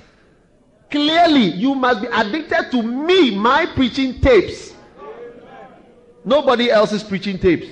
Clearly, 0.90 1.44
you 1.44 1.74
must 1.74 2.02
be 2.02 2.08
addicted 2.08 2.70
to 2.72 2.82
me, 2.82 3.36
my 3.36 3.66
preaching 3.66 4.20
tapes. 4.20 4.74
Nobody 6.24 6.70
else's 6.70 7.02
preaching 7.02 7.38
tapes. 7.38 7.68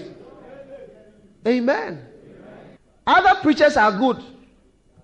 Amen. 1.46 2.04
Other 3.06 3.40
preachers 3.40 3.76
are 3.76 3.92
good 3.92 4.22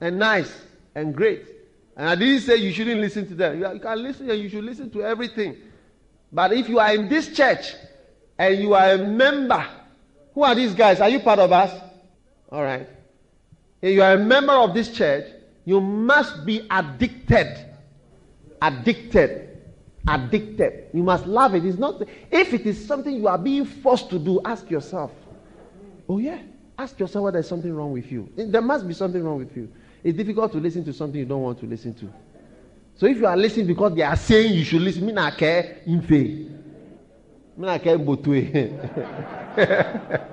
and 0.00 0.18
nice 0.18 0.52
and 0.94 1.14
great. 1.14 1.46
And 1.96 2.08
I 2.08 2.14
didn't 2.14 2.40
say 2.40 2.56
you 2.56 2.72
shouldn't 2.72 3.00
listen 3.00 3.26
to 3.28 3.34
them. 3.34 3.60
You 3.60 3.80
can 3.80 4.02
listen 4.02 4.30
and 4.30 4.40
you 4.40 4.48
should 4.48 4.64
listen 4.64 4.90
to 4.90 5.02
everything. 5.02 5.56
But 6.32 6.52
if 6.52 6.68
you 6.68 6.78
are 6.78 6.94
in 6.94 7.08
this 7.08 7.34
church 7.34 7.74
and 8.38 8.58
you 8.58 8.74
are 8.74 8.92
a 8.92 8.98
member, 8.98 9.66
who 10.34 10.42
are 10.42 10.54
these 10.54 10.74
guys? 10.74 11.00
Are 11.00 11.08
you 11.08 11.20
part 11.20 11.38
of 11.38 11.52
us? 11.52 11.78
All 12.50 12.62
right. 12.62 12.88
If 13.82 13.94
you 13.94 14.02
are 14.02 14.12
a 14.12 14.18
member 14.18 14.52
of 14.52 14.72
this 14.74 14.90
church, 14.90 15.26
you 15.64 15.80
must 15.80 16.46
be 16.46 16.66
addicted. 16.70 17.66
Addicted. 18.60 19.48
Addicted. 20.08 20.88
You 20.94 21.02
must 21.02 21.26
love 21.26 21.54
it. 21.54 21.64
It's 21.64 21.78
not 21.78 22.02
if 22.30 22.54
it 22.54 22.66
is 22.66 22.84
something 22.86 23.14
you 23.14 23.28
are 23.28 23.38
being 23.38 23.64
forced 23.64 24.10
to 24.10 24.18
do, 24.18 24.40
ask 24.44 24.70
yourself. 24.70 25.12
Oh 26.08 26.18
yeah. 26.18 26.40
Ask 26.78 26.98
yourself 26.98 27.24
whether 27.24 27.34
there's 27.34 27.48
something 27.48 27.72
wrong 27.74 27.92
with 27.92 28.10
you. 28.10 28.28
There 28.36 28.62
must 28.62 28.88
be 28.88 28.94
something 28.94 29.22
wrong 29.22 29.38
with 29.38 29.56
you. 29.56 29.70
It's 30.02 30.16
difficult 30.16 30.52
to 30.52 30.58
listen 30.58 30.84
to 30.86 30.92
something 30.92 31.18
you 31.18 31.26
don't 31.26 31.42
want 31.42 31.60
to 31.60 31.66
listen 31.66 31.94
to. 31.94 32.12
So 32.96 33.06
if 33.06 33.16
you 33.16 33.26
are 33.26 33.36
listening 33.36 33.66
because 33.66 33.94
they 33.94 34.02
are 34.02 34.16
saying 34.16 34.54
you 34.54 34.64
should 34.64 34.82
listen, 34.82 35.04
me 35.06 35.12
not 35.12 35.36
care 35.36 35.78
in 35.86 36.02
faith. 36.02 36.50
Me 37.56 37.66
not 37.66 37.82
care 37.82 37.98
botwe. 37.98 38.68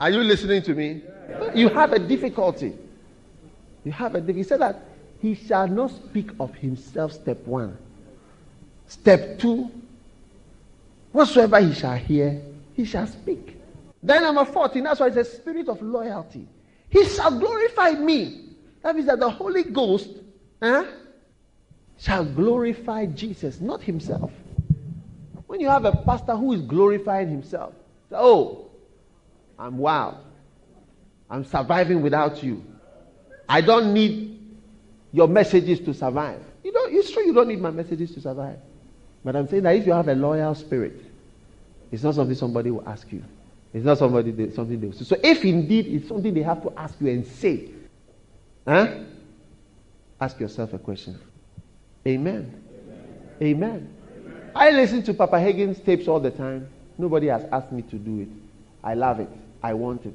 Are 0.00 0.10
you 0.10 0.20
listening 0.20 0.60
to 0.62 0.74
me? 0.74 1.02
You 1.54 1.68
have 1.70 1.92
a 1.92 1.98
difficulty. 1.98 2.74
You 3.84 3.92
have 3.92 4.14
a 4.14 4.20
difficulty. 4.20 4.38
He 4.38 4.42
said 4.42 4.60
that 4.60 4.82
he 5.20 5.34
shall 5.34 5.66
not 5.66 5.92
speak 5.92 6.30
of 6.38 6.54
himself, 6.54 7.12
step 7.12 7.38
one. 7.46 7.78
Step 8.86 9.38
two, 9.38 9.70
whatsoever 11.12 11.58
he 11.60 11.72
shall 11.72 11.96
hear, 11.96 12.42
he 12.74 12.84
shall 12.84 13.06
speak. 13.06 13.56
Then 14.04 14.22
number 14.22 14.44
14, 14.44 14.84
that's 14.84 15.00
why 15.00 15.06
it's 15.06 15.16
a 15.16 15.24
spirit 15.24 15.66
of 15.66 15.80
loyalty. 15.80 16.46
He 16.90 17.06
shall 17.06 17.38
glorify 17.38 17.92
me. 17.92 18.50
That 18.82 18.94
means 18.94 19.06
that 19.06 19.18
the 19.18 19.30
Holy 19.30 19.62
Ghost 19.62 20.10
eh, 20.60 20.84
shall 21.98 22.26
glorify 22.26 23.06
Jesus, 23.06 23.62
not 23.62 23.82
himself. 23.82 24.30
When 25.46 25.58
you 25.58 25.68
have 25.68 25.86
a 25.86 25.92
pastor 25.92 26.36
who 26.36 26.52
is 26.52 26.60
glorifying 26.60 27.30
himself, 27.30 27.72
oh, 28.12 28.66
I'm 29.58 29.78
wild. 29.78 30.18
I'm 31.30 31.46
surviving 31.46 32.02
without 32.02 32.42
you. 32.42 32.62
I 33.48 33.62
don't 33.62 33.94
need 33.94 34.38
your 35.12 35.28
messages 35.28 35.80
to 35.80 35.94
survive. 35.94 36.42
You 36.62 36.72
know, 36.72 36.84
it's 36.88 37.10
true 37.10 37.24
you 37.24 37.32
don't 37.32 37.48
need 37.48 37.60
my 37.60 37.70
messages 37.70 38.12
to 38.14 38.20
survive. 38.20 38.58
But 39.24 39.34
I'm 39.34 39.48
saying 39.48 39.62
that 39.62 39.76
if 39.76 39.86
you 39.86 39.92
have 39.92 40.08
a 40.08 40.14
loyal 40.14 40.54
spirit, 40.54 41.00
it's 41.90 42.02
not 42.02 42.16
something 42.16 42.36
somebody 42.36 42.70
will 42.70 42.86
ask 42.86 43.10
you. 43.10 43.22
It's 43.74 43.84
not 43.84 43.98
somebody 43.98 44.30
they, 44.30 44.50
something 44.50 44.80
they 44.80 44.86
will 44.86 44.94
say. 44.94 45.04
So 45.04 45.16
if 45.22 45.44
indeed 45.44 45.88
it's 45.88 46.08
something 46.08 46.32
they 46.32 46.42
have 46.42 46.62
to 46.62 46.72
ask 46.78 46.94
you 47.00 47.08
and 47.08 47.26
say, 47.26 47.70
huh? 48.66 49.00
Ask 50.20 50.38
yourself 50.38 50.72
a 50.72 50.78
question. 50.78 51.18
Amen. 52.06 52.62
Amen. 53.42 53.42
Amen. 53.42 53.88
Amen. 54.24 54.50
I 54.54 54.70
listen 54.70 55.02
to 55.02 55.12
Papa 55.12 55.40
Hagin's 55.40 55.80
tapes 55.80 56.06
all 56.06 56.20
the 56.20 56.30
time. 56.30 56.68
Nobody 56.96 57.26
has 57.26 57.44
asked 57.50 57.72
me 57.72 57.82
to 57.82 57.96
do 57.96 58.20
it. 58.20 58.28
I 58.84 58.94
love 58.94 59.18
it. 59.18 59.28
I 59.60 59.74
want 59.74 60.06
it. 60.06 60.14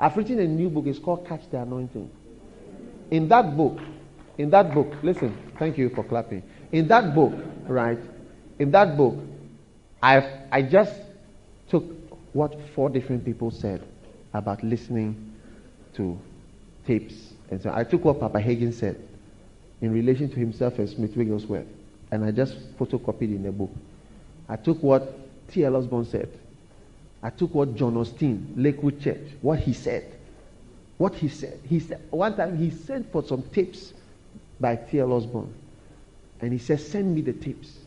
I've 0.00 0.16
written 0.16 0.38
a 0.38 0.46
new 0.46 0.70
book. 0.70 0.86
It's 0.86 0.98
called 0.98 1.26
Catch 1.26 1.50
the 1.50 1.60
Anointing. 1.60 2.10
In 3.10 3.28
that 3.28 3.56
book, 3.58 3.78
in 4.38 4.48
that 4.50 4.72
book, 4.72 4.94
listen, 5.02 5.36
thank 5.58 5.76
you 5.76 5.90
for 5.90 6.02
clapping. 6.02 6.42
In 6.72 6.88
that 6.88 7.14
book, 7.14 7.34
right, 7.66 7.98
in 8.58 8.70
that 8.70 8.96
book, 8.96 9.16
I've, 10.02 10.24
I 10.50 10.62
just 10.62 10.92
what 12.36 12.54
four 12.74 12.90
different 12.90 13.24
people 13.24 13.50
said 13.50 13.82
about 14.34 14.62
listening 14.62 15.34
to 15.94 16.18
tapes. 16.86 17.32
And 17.50 17.62
so 17.62 17.72
I 17.74 17.82
took 17.82 18.04
what 18.04 18.20
Papa 18.20 18.38
Hagin 18.38 18.74
said 18.74 19.00
in 19.80 19.90
relation 19.92 20.28
to 20.28 20.36
himself 20.36 20.78
and 20.78 20.88
Smith 20.88 21.16
Wigglesworth, 21.16 21.66
and 22.10 22.24
I 22.24 22.30
just 22.30 22.76
photocopied 22.78 23.34
in 23.34 23.42
the 23.42 23.52
book. 23.52 23.70
I 24.48 24.56
took 24.56 24.82
what 24.82 25.18
T.L. 25.48 25.76
Osborn 25.76 26.04
said. 26.04 26.28
I 27.22 27.30
took 27.30 27.54
what 27.54 27.74
John 27.74 27.94
Osteen, 27.94 28.52
Lakewood 28.54 29.00
Church, 29.00 29.32
what 29.40 29.60
he 29.60 29.72
said. 29.72 30.12
What 30.98 31.14
he 31.14 31.28
said. 31.28 31.58
He 31.66 31.80
said 31.80 32.02
one 32.10 32.36
time 32.36 32.58
he 32.58 32.70
sent 32.70 33.10
for 33.10 33.24
some 33.24 33.42
tapes 33.42 33.94
by 34.60 34.76
T.L. 34.76 35.12
Osborn. 35.12 35.52
And 36.40 36.52
he 36.52 36.58
said, 36.58 36.80
Send 36.80 37.14
me 37.14 37.22
the 37.22 37.32
tapes. 37.32 37.78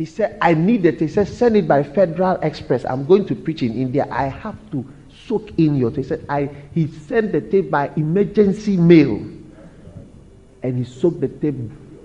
He 0.00 0.06
said, 0.06 0.38
I 0.40 0.54
need 0.54 0.86
it. 0.86 0.98
He 0.98 1.08
said, 1.08 1.28
send 1.28 1.58
it 1.58 1.68
by 1.68 1.82
Federal 1.82 2.36
Express. 2.36 2.86
I'm 2.86 3.04
going 3.04 3.26
to 3.26 3.34
preach 3.34 3.62
in 3.62 3.74
India. 3.74 4.06
I 4.10 4.28
have 4.28 4.56
to 4.70 4.82
soak 5.26 5.50
in 5.58 5.74
your 5.74 5.90
tape. 5.90 5.98
He 5.98 6.02
said, 6.04 6.24
I, 6.26 6.48
he 6.72 6.86
sent 6.86 7.32
the 7.32 7.42
tape 7.42 7.70
by 7.70 7.90
emergency 7.96 8.78
mail. 8.78 9.16
And 10.62 10.78
he 10.78 10.84
soaked 10.84 11.20
the 11.20 11.28
tape 11.28 11.54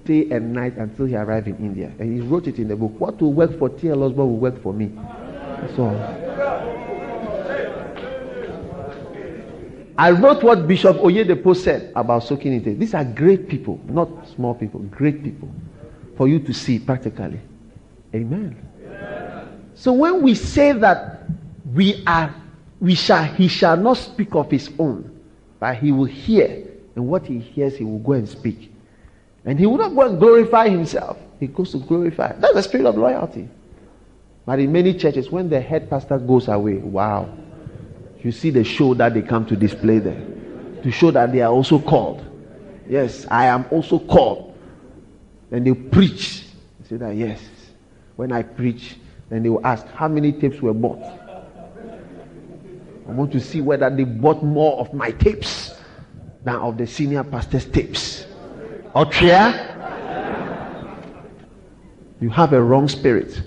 day 0.04 0.30
and 0.30 0.52
night 0.52 0.76
until 0.76 1.06
he 1.06 1.16
arrived 1.16 1.48
in 1.48 1.56
India. 1.56 1.90
And 1.98 2.14
he 2.14 2.20
wrote 2.20 2.48
it 2.48 2.60
in 2.60 2.68
the 2.68 2.76
book. 2.76 3.00
What 3.00 3.22
will 3.22 3.32
work 3.32 3.58
for 3.58 3.70
T.L. 3.70 4.04
Osborn 4.04 4.28
will 4.28 4.40
work 4.40 4.62
for 4.62 4.74
me. 4.74 4.92
So 5.78 5.88
I 9.98 10.12
wrote 10.12 10.44
what 10.44 10.68
Bishop 10.68 10.98
Oyedepo 10.98 11.56
said 11.56 11.94
about 11.96 12.26
soaking 12.26 12.52
in 12.56 12.62
tape. 12.62 12.78
These 12.78 12.94
are 12.94 13.06
great 13.06 13.48
people, 13.48 13.80
not 13.86 14.10
small 14.36 14.54
people, 14.54 14.82
great 14.82 15.24
people 15.24 15.50
for 16.18 16.28
you 16.28 16.40
to 16.40 16.54
see 16.54 16.78
practically. 16.78 17.40
Amen. 18.16 18.56
So 19.76 19.92
when 19.92 20.22
we 20.22 20.36
say 20.36 20.72
that 20.72 21.24
we 21.74 22.02
are, 22.08 22.34
we 22.80 22.96
shall, 22.96 23.24
he 23.24 23.48
shall 23.48 23.76
not 23.76 23.98
speak 23.98 24.34
of 24.36 24.50
his 24.50 24.72
own, 24.80 25.20
but 25.60 25.76
he 25.78 25.92
will 25.92 26.06
hear, 26.06 26.66
and 26.96 27.08
what 27.08 27.26
he 27.26 27.40
hears, 27.40 27.76
he 27.76 27.84
will 27.84 28.00
go 28.00 28.14
and 28.14 28.28
speak. 28.28 28.72
And 29.44 29.60
he 29.60 29.66
will 29.66 29.78
not 29.78 29.94
go 29.94 30.10
and 30.10 30.20
glorify 30.20 30.70
himself. 30.70 31.18
He 31.40 31.48
goes 31.48 31.72
to 31.74 31.80
glorify. 31.80 32.34
That's 32.34 32.54
the 32.54 32.64
spirit 32.64 32.86
of 32.86 32.98
loyalty. 32.98 33.50
But 34.46 34.60
in 34.60 34.72
many 34.72 34.94
churches, 34.94 35.30
when 35.30 35.50
the 35.50 35.60
head 35.60 35.90
pastor 35.90 36.18
goes 36.18 36.48
away, 36.48 36.78
wow, 36.78 37.30
you 38.24 38.32
see 38.32 38.50
the 38.50 38.64
show 38.64 38.94
that 38.94 39.14
they 39.14 39.22
come 39.22 39.46
to 39.48 39.56
display 39.56 40.00
there 40.00 40.26
to 40.86 40.92
show 40.92 41.10
that 41.10 41.32
they 41.32 41.42
are 41.42 41.52
also 41.52 41.80
called. 41.80 42.24
Yes, 42.88 43.26
I 43.32 43.48
am 43.48 43.66
also 43.72 43.98
called. 43.98 44.56
And 45.50 45.66
they 45.66 45.74
preach. 45.74 46.46
They 46.80 46.90
say 46.90 46.98
that, 46.98 47.16
yes, 47.16 47.42
when 48.16 48.32
I 48.32 48.44
preach, 48.44 48.98
then 49.30 49.44
they 49.44 49.50
will 49.50 49.66
ask, 49.66 49.86
How 49.88 50.08
many 50.08 50.32
tapes 50.32 50.62
were 50.62 50.74
bought? 50.74 51.04
I 53.08 53.12
want 53.12 53.32
to 53.34 53.40
see 53.40 53.62
whether 53.62 53.90
they 53.90 54.04
bought 54.04 54.44
more 54.44 54.80
of 54.80 54.94
my 54.94 55.12
tapes 55.12 55.76
than 56.44 56.56
of 56.56 56.78
the 56.78 56.88
senior 56.88 57.24
pastor's 57.24 57.66
tapes. 57.66 58.26
Otria, 58.96 59.72
you 62.20 62.30
have 62.30 62.54
a 62.54 62.62
wrong 62.62 62.88
spirit. 62.88 63.42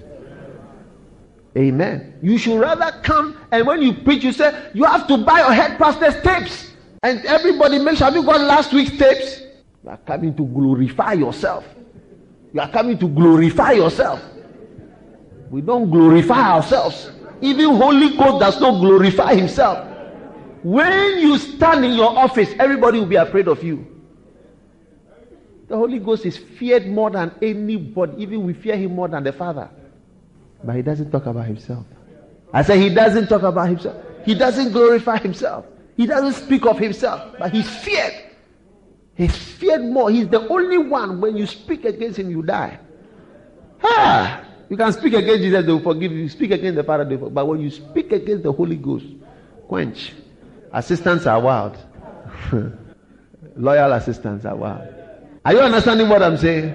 Amen. 1.57 2.19
You 2.23 2.39
should 2.39 2.61
rather 2.61 2.93
come 3.03 3.39
and 3.51 3.67
when 3.67 3.83
you 3.83 3.95
preach, 3.95 4.25
you 4.25 4.33
say, 4.33 4.71
You 4.75 4.85
have 4.85 5.07
to 5.09 5.19
buy 5.19 5.41
your 5.41 5.53
head 5.53 5.79
pastor's 5.79 6.21
tapes. 6.23 6.73
And 7.03 7.25
everybody 7.25 7.79
make 7.79 7.97
sure, 7.97 8.07
have 8.07 8.15
you 8.15 8.25
got 8.25 8.41
last 8.41 8.73
week's 8.73 8.97
tapes? 8.97 9.43
You 9.85 9.91
are 9.91 9.99
coming 9.99 10.35
to 10.37 10.45
glorify 10.45 11.13
yourself. 11.13 11.65
You 12.53 12.61
are 12.61 12.69
coming 12.69 12.99
to 12.99 13.09
glorify 13.09 13.73
yourself. 13.73 14.21
We 15.51 15.61
don't 15.61 15.91
glorify 15.91 16.57
ourselves. 16.57 17.11
Even 17.41 17.77
Holy 17.77 18.17
Ghost 18.17 18.41
does 18.41 18.61
not 18.61 18.81
glorify 18.81 19.35
himself. 19.35 19.87
When 20.63 21.19
you 21.19 21.39
stand 21.39 21.85
in 21.85 21.93
your 21.93 22.17
office, 22.19 22.51
everybody 22.59 22.99
will 22.99 23.07
be 23.07 23.17
afraid 23.17 23.49
of 23.49 23.63
you. 23.63 23.87
The 25.69 25.77
Holy 25.77 25.99
Ghost 25.99 26.27
is 26.27 26.37
feared 26.37 26.87
more 26.89 27.11
than 27.11 27.33
anybody. 27.41 28.23
Even 28.23 28.45
we 28.45 28.55
fear 28.55 28.77
him 28.77 28.95
more 28.95 29.09
than 29.09 29.23
the 29.23 29.33
Father. 29.33 29.71
But 30.65 30.77
he 30.77 30.83
doesn't 30.83 31.11
talk 31.11 31.27
about 31.27 31.47
himself. 31.47 31.87
I 32.53 32.63
say 32.63 32.81
he 32.81 32.89
doesn't 32.89 33.29
talk 33.29 33.43
about 33.43 33.69
himself. 33.69 33.97
He 34.25 34.35
doesn't 34.35 34.73
glorify 34.73 35.19
himself. 35.19 35.67
He 35.97 36.07
doesn't 36.07 36.43
speak 36.45 36.67
of 36.67 36.79
himself. 36.79 37.37
But 37.39 37.53
he's 37.53 37.69
feared. 37.69 38.15
He's 39.15 39.37
feared 39.37 39.83
more. 39.85 40.11
He's 40.11 40.29
the 40.29 40.49
only 40.49 40.79
one 40.79 41.21
when 41.21 41.37
you 41.37 41.47
speak 41.47 41.85
against 41.85 42.19
him, 42.19 42.31
you 42.31 42.43
die. 42.43 42.79
Ah! 43.85 44.48
You 44.69 44.77
can 44.77 44.93
speak 44.93 45.15
against 45.15 45.43
Jesus, 45.43 45.65
they 45.65 45.73
will 45.73 45.81
forgive 45.81 46.13
you. 46.13 46.19
you 46.19 46.29
Speak 46.29 46.51
against 46.51 46.77
the 46.77 46.85
Father, 46.85 47.05
they 47.05 47.17
will 47.17 47.29
forgive. 47.29 47.35
but 47.35 47.47
when 47.47 47.61
you 47.61 47.71
speak 47.71 48.13
against 48.13 48.43
the 48.43 48.53
Holy 48.53 48.77
Ghost, 48.77 49.07
quench. 49.67 50.13
Assistants 50.73 51.27
are 51.27 51.41
wild. 51.41 51.77
Loyal 53.57 53.93
assistants 53.93 54.45
are 54.45 54.55
wild. 54.57 54.87
Are 55.45 55.53
you 55.55 55.61
understanding 55.61 56.09
what 56.09 56.23
I'm 56.23 56.37
saying? 56.37 56.75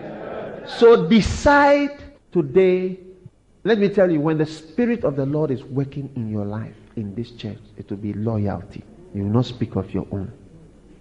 So 0.66 1.08
decide 1.08 2.04
today. 2.32 3.00
Let 3.64 3.78
me 3.78 3.90
tell 3.90 4.12
you, 4.12 4.20
when 4.20 4.38
the 4.38 4.46
Spirit 4.46 5.06
of 5.06 5.16
the 5.16 5.26
Lord 5.26 5.52
is 5.52 5.64
working 5.64 6.12
in 6.16 6.30
your 6.30 6.46
life, 6.46 6.76
in 6.96 7.16
this 7.16 7.32
church, 7.32 7.60
it 7.78 7.90
will 7.90 7.98
be 7.98 8.14
loyalty. 8.14 8.84
You 9.14 9.24
will 9.24 9.32
not 9.32 9.46
speak 9.46 9.76
of 9.76 9.94
your 9.94 10.08
own. 10.12 10.32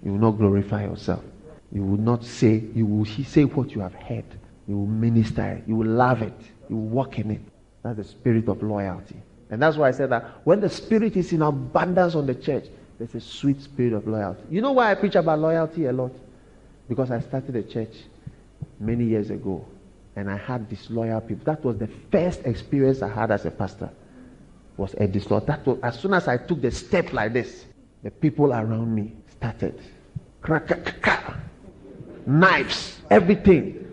You 0.05 0.13
will 0.13 0.19
not 0.19 0.33
glorify 0.33 0.85
yourself. 0.85 1.25
You 1.73 1.83
will 1.83 1.99
not 1.99 2.25
say, 2.25 2.63
you 2.75 2.87
will 2.87 3.05
say 3.05 3.45
what 3.45 3.71
you 3.73 3.81
have 3.81 3.95
heard. 3.95 4.25
You 4.69 4.77
will 4.79 4.87
minister 4.87 5.63
You 5.67 5.77
will 5.77 5.89
love 5.89 6.23
it. 6.23 6.39
You 6.73 6.77
walk 6.79 7.19
in 7.19 7.31
it. 7.31 7.43
That's 7.83 7.99
the 7.99 8.05
spirit 8.05 8.49
of 8.49 8.63
loyalty. 8.63 9.17
And 9.51 9.61
that's 9.61 9.77
why 9.77 9.89
I 9.89 9.91
said 9.91 10.09
that 10.09 10.25
when 10.45 10.61
the 10.61 10.71
spirit 10.71 11.19
is 11.19 11.31
in 11.35 11.43
abundance 11.43 12.15
on 12.15 12.25
the 12.25 12.35
church, 12.35 12.65
there's 12.97 13.15
a 13.15 13.21
sweet 13.21 13.61
spirit 13.61 13.93
of 13.93 14.09
loyalty. 14.09 14.41
You 14.49 14.63
know 14.63 14.73
why 14.73 14.91
I 14.91 14.95
preach 14.95 15.15
about 15.17 15.39
loyalty 15.39 15.85
a 15.85 15.93
lot? 15.93 16.13
Because 16.89 17.11
I 17.11 17.21
started 17.21 17.57
a 17.57 17.63
church 17.63 17.95
many 18.81 19.05
years 19.05 19.29
ago. 19.29 19.67
and 20.17 20.31
I 20.31 20.37
had 20.37 20.69
disloyal 20.69 21.21
people. 21.21 21.45
That 21.45 21.63
was 21.65 21.79
the 21.79 21.89
first 22.11 22.41
experience 22.45 23.03
I 23.03 23.09
had 23.09 23.31
as 23.31 23.47
a 23.47 23.51
pastor. 23.51 23.91
Was 24.77 24.95
a 24.95 25.07
disloyal. 25.07 25.43
That 25.43 25.67
was 25.67 25.79
as 25.83 25.99
soon 25.99 26.15
as 26.15 26.29
I 26.29 26.39
took 26.39 26.63
the 26.63 26.71
step 26.71 27.13
like 27.13 27.33
this, 27.33 27.67
the 28.03 28.11
people 28.11 28.53
around 28.53 28.95
me 28.95 29.13
started. 29.31 29.79
crack 30.41 30.71
Knives, 32.27 33.01
everything. 33.11 33.92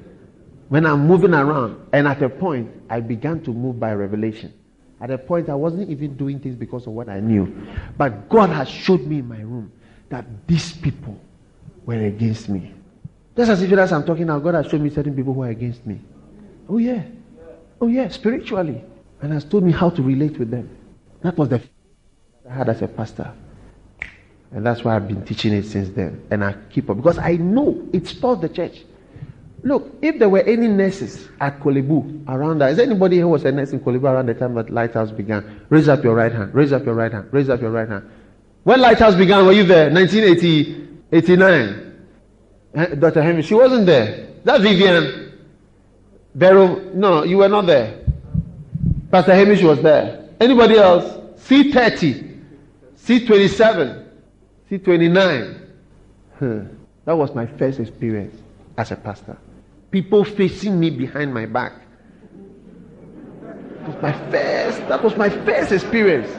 When 0.69 0.85
I'm 0.85 1.07
moving 1.07 1.33
around, 1.33 1.87
and 1.91 2.07
at 2.07 2.21
a 2.21 2.29
point, 2.29 2.71
I 2.89 2.99
began 2.99 3.41
to 3.43 3.51
move 3.51 3.79
by 3.79 3.93
revelation. 3.93 4.53
At 5.01 5.11
a 5.11 5.17
point, 5.17 5.49
I 5.49 5.55
wasn't 5.55 5.89
even 5.89 6.15
doing 6.15 6.39
things 6.39 6.55
because 6.55 6.85
of 6.85 6.93
what 6.93 7.09
I 7.09 7.19
knew. 7.19 7.67
But 7.97 8.29
God 8.29 8.49
has 8.49 8.69
showed 8.69 9.01
me 9.01 9.19
in 9.19 9.27
my 9.27 9.39
room 9.39 9.71
that 10.09 10.25
these 10.47 10.73
people 10.73 11.19
were 11.85 12.05
against 12.05 12.49
me. 12.49 12.73
Just 13.35 13.49
as 13.49 13.61
if 13.61 13.71
you 13.71 13.79
as 13.79 13.91
I'm 13.91 14.05
talking 14.05 14.27
now, 14.27 14.37
God 14.39 14.53
has 14.55 14.67
shown 14.67 14.83
me 14.83 14.89
certain 14.89 15.15
people 15.15 15.33
who 15.33 15.43
are 15.43 15.49
against 15.49 15.85
me. 15.85 16.01
Oh, 16.67 16.77
yeah. 16.77 17.03
Oh, 17.81 17.87
yeah, 17.87 18.09
spiritually. 18.09 18.83
And 19.21 19.33
has 19.33 19.45
told 19.45 19.63
me 19.63 19.71
how 19.71 19.89
to 19.89 20.03
relate 20.03 20.37
with 20.37 20.51
them. 20.51 20.69
That 21.21 21.37
was 21.37 21.49
the 21.49 21.61
I 22.49 22.53
had 22.53 22.69
as 22.69 22.81
a 22.81 22.87
pastor. 22.87 23.31
And 24.51 24.65
that's 24.65 24.83
why 24.83 24.95
I've 24.95 25.07
been 25.07 25.23
teaching 25.23 25.53
it 25.53 25.65
since 25.65 25.89
then. 25.89 26.25
And 26.31 26.43
I 26.43 26.55
keep 26.69 26.89
up 26.89 26.97
because 26.97 27.17
I 27.17 27.33
know 27.33 27.87
it 27.93 28.07
spoils 28.07 28.41
the 28.41 28.49
church. 28.49 28.81
Look, 29.63 29.97
if 30.01 30.19
there 30.19 30.29
were 30.29 30.41
any 30.41 30.67
nurses 30.67 31.27
at 31.39 31.59
Korle 31.59 31.85
Bu 31.87 32.23
around 32.31 32.59
that, 32.59 32.71
is 32.71 32.79
anybody 32.79 33.19
who 33.19 33.27
was 33.27 33.43
a 33.45 33.51
nurse 33.51 33.71
in 33.71 33.79
Korle 33.79 33.99
Bu 33.99 34.07
around 34.07 34.27
the 34.27 34.33
time 34.33 34.53
that 34.55 34.69
Lighthouse 34.69 35.11
began? 35.11 35.65
Raise 35.69 35.89
up 35.89 36.03
your 36.03 36.15
right 36.15 36.31
hand. 36.31 36.53
Raise 36.53 36.71
up 36.71 36.85
your 36.85 36.95
right 36.95 37.11
hand. 37.11 37.27
Raise 37.31 37.49
up 37.49 37.59
your 37.61 37.71
right 37.71 37.89
hand. 37.89 38.09
When 38.63 38.79
Lighthouse 38.79 39.15
began, 39.15 39.45
were 39.45 39.51
you 39.51 39.63
there? 39.63 39.89
1989. 39.91 41.85
Eh, 42.75 42.95
Dr. 42.95 43.21
Henry, 43.21 43.41
she 43.41 43.55
wasn't 43.55 43.85
there. 43.85 44.27
That 44.43 44.61
Vivian 44.61 45.33
Barrow, 46.35 46.79
no, 46.93 47.23
you 47.23 47.37
were 47.37 47.49
not 47.49 47.65
there. 47.65 47.99
Pastor 49.11 49.33
Hamish 49.33 49.63
was 49.63 49.81
there. 49.81 50.29
Anybody 50.39 50.77
else? 50.77 51.17
C30, 51.47 52.43
C27, 52.95 54.05
C29. 54.69 55.67
Hmm. 56.37 56.67
That 57.05 57.17
was 57.17 57.33
my 57.33 57.47
first 57.47 57.79
experience 57.79 58.39
as 58.77 58.91
a 58.91 58.95
pastor. 58.95 59.37
People 59.91 60.23
facing 60.23 60.79
me 60.79 60.89
behind 60.89 61.33
my 61.33 61.45
back. 61.45 61.73
That 63.41 63.87
was 63.87 64.01
my 64.01 64.11
first, 64.31 64.79
that 64.87 65.03
was 65.03 65.17
my 65.17 65.29
first 65.29 65.71
experience. 65.71 66.29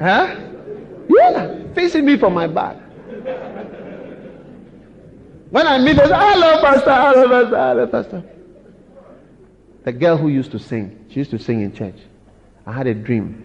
Huh? 0.00 0.36
Yeah, 1.08 1.72
facing 1.74 2.04
me 2.04 2.16
from 2.16 2.34
my 2.34 2.46
back. 2.46 2.76
When 5.50 5.66
I 5.66 5.78
meet 5.78 5.96
them, 5.96 6.10
hello, 6.10 6.60
Pastor, 6.60 6.94
hello, 6.94 7.28
Pastor, 7.28 7.56
hello, 7.56 7.86
Pastor. 7.86 8.22
The 9.84 9.92
girl 9.92 10.16
who 10.16 10.28
used 10.28 10.50
to 10.50 10.58
sing, 10.58 11.06
she 11.08 11.20
used 11.20 11.30
to 11.30 11.38
sing 11.38 11.62
in 11.62 11.72
church. 11.72 11.96
I 12.66 12.72
had 12.72 12.86
a 12.86 12.94
dream 12.94 13.44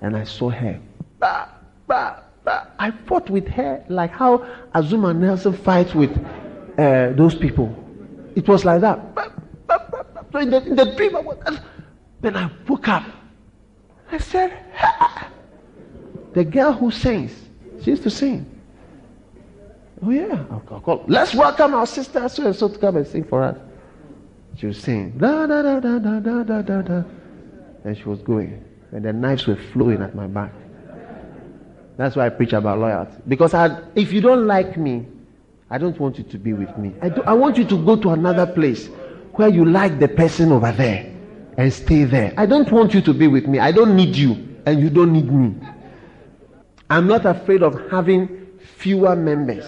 and 0.00 0.16
I 0.16 0.24
saw 0.24 0.50
her. 0.50 0.80
Bah, 1.18 1.48
bah. 1.86 2.21
I 2.46 2.90
fought 3.06 3.30
with 3.30 3.46
her 3.48 3.84
like 3.88 4.10
how 4.10 4.38
Azumah 4.74 5.16
Nelson 5.16 5.52
fights 5.52 5.94
with 5.94 6.10
uh, 6.78 7.12
those 7.12 7.34
people. 7.34 7.74
It 8.34 8.48
was 8.48 8.64
like 8.64 8.80
that. 8.80 9.00
So 10.32 10.38
in 10.38 10.50
the, 10.50 10.62
in 10.66 10.76
the 10.76 10.86
dream, 10.96 11.16
I 11.16 11.20
was, 11.20 11.60
then 12.20 12.36
I 12.36 12.50
woke 12.66 12.88
up. 12.88 13.04
I 14.10 14.18
said, 14.18 14.58
ha! 14.74 15.28
The 16.32 16.44
girl 16.44 16.72
who 16.72 16.90
sings, 16.90 17.32
she 17.82 17.90
used 17.90 18.02
to 18.04 18.10
sing. 18.10 18.48
Oh, 20.04 20.10
yeah. 20.10 20.44
I'll 20.50 20.60
call. 20.60 21.04
Let's 21.06 21.34
welcome 21.34 21.74
our 21.74 21.86
sister 21.86 22.28
so 22.28 22.46
and 22.46 22.56
so 22.56 22.68
to 22.68 22.78
come 22.78 22.96
and 22.96 23.06
sing 23.06 23.24
for 23.24 23.42
us. 23.42 23.56
She 24.56 24.66
was 24.66 24.78
singing. 24.78 25.18
Da, 25.18 25.46
da, 25.46 25.62
da, 25.62 25.80
da, 25.80 25.98
da, 25.98 26.20
da, 26.20 26.62
da, 26.62 26.82
da. 26.82 27.02
And 27.84 27.96
she 27.96 28.04
was 28.04 28.20
going. 28.20 28.64
And 28.90 29.04
the 29.04 29.12
knives 29.12 29.46
were 29.46 29.56
flowing 29.72 30.02
at 30.02 30.14
my 30.14 30.26
back. 30.26 30.52
That's 31.96 32.16
why 32.16 32.26
I 32.26 32.28
preach 32.30 32.52
about 32.52 32.78
loyalty. 32.78 33.16
Because 33.28 33.54
I, 33.54 33.82
if 33.94 34.12
you 34.12 34.20
don't 34.20 34.46
like 34.46 34.76
me, 34.76 35.06
I 35.70 35.78
don't 35.78 35.98
want 35.98 36.18
you 36.18 36.24
to 36.24 36.38
be 36.38 36.52
with 36.52 36.76
me. 36.76 36.92
I, 37.00 37.08
do, 37.08 37.22
I 37.22 37.32
want 37.32 37.56
you 37.56 37.64
to 37.64 37.84
go 37.84 37.96
to 37.96 38.10
another 38.10 38.46
place 38.46 38.88
where 39.32 39.48
you 39.48 39.64
like 39.64 39.98
the 39.98 40.08
person 40.08 40.52
over 40.52 40.72
there 40.72 41.14
and 41.56 41.72
stay 41.72 42.04
there. 42.04 42.34
I 42.36 42.46
don't 42.46 42.70
want 42.70 42.94
you 42.94 43.00
to 43.02 43.14
be 43.14 43.26
with 43.26 43.46
me. 43.46 43.58
I 43.58 43.72
don't 43.72 43.96
need 43.96 44.16
you, 44.16 44.58
and 44.66 44.80
you 44.80 44.90
don't 44.90 45.12
need 45.12 45.30
me. 45.32 45.54
I'm 46.90 47.06
not 47.06 47.24
afraid 47.24 47.62
of 47.62 47.90
having 47.90 48.48
fewer 48.76 49.16
members. 49.16 49.64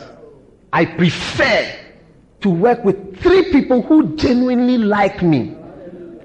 I 0.72 0.84
prefer 0.84 1.74
to 2.40 2.50
work 2.50 2.84
with 2.84 3.18
three 3.20 3.50
people 3.50 3.80
who 3.80 4.16
genuinely 4.16 4.76
like 4.76 5.22
me 5.22 5.56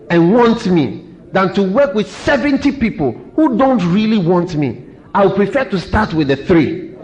and 0.10 0.34
want 0.34 0.68
me 0.68 1.06
than 1.32 1.54
to 1.54 1.64
work 1.64 1.94
with 1.94 2.10
70 2.10 2.74
people 2.74 3.14
who 3.36 3.58
don't 3.58 3.94
really 3.94 4.18
want 4.18 4.56
me. 4.56 4.89
I 5.14 5.26
would 5.26 5.36
prefer 5.36 5.66
to 5.66 5.80
start 5.80 6.14
with 6.14 6.28
the 6.28 6.36
three 6.36 6.96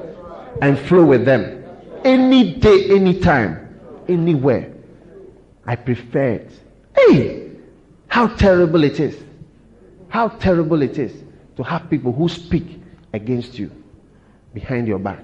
and 0.61 0.77
flow 0.79 1.05
with 1.05 1.25
them. 1.25 1.63
Any 2.03 2.53
day, 2.55 2.89
anytime, 2.91 3.79
anywhere. 4.07 4.71
I 5.65 5.75
prefer 5.75 6.33
it. 6.33 6.51
Hey, 6.95 7.51
how 8.07 8.27
terrible 8.27 8.83
it 8.83 8.99
is. 8.99 9.17
How 10.09 10.29
terrible 10.29 10.81
it 10.81 10.97
is 10.97 11.11
to 11.57 11.63
have 11.63 11.89
people 11.89 12.11
who 12.11 12.29
speak 12.29 12.79
against 13.13 13.57
you 13.57 13.71
behind 14.53 14.87
your 14.87 14.99
back. 14.99 15.23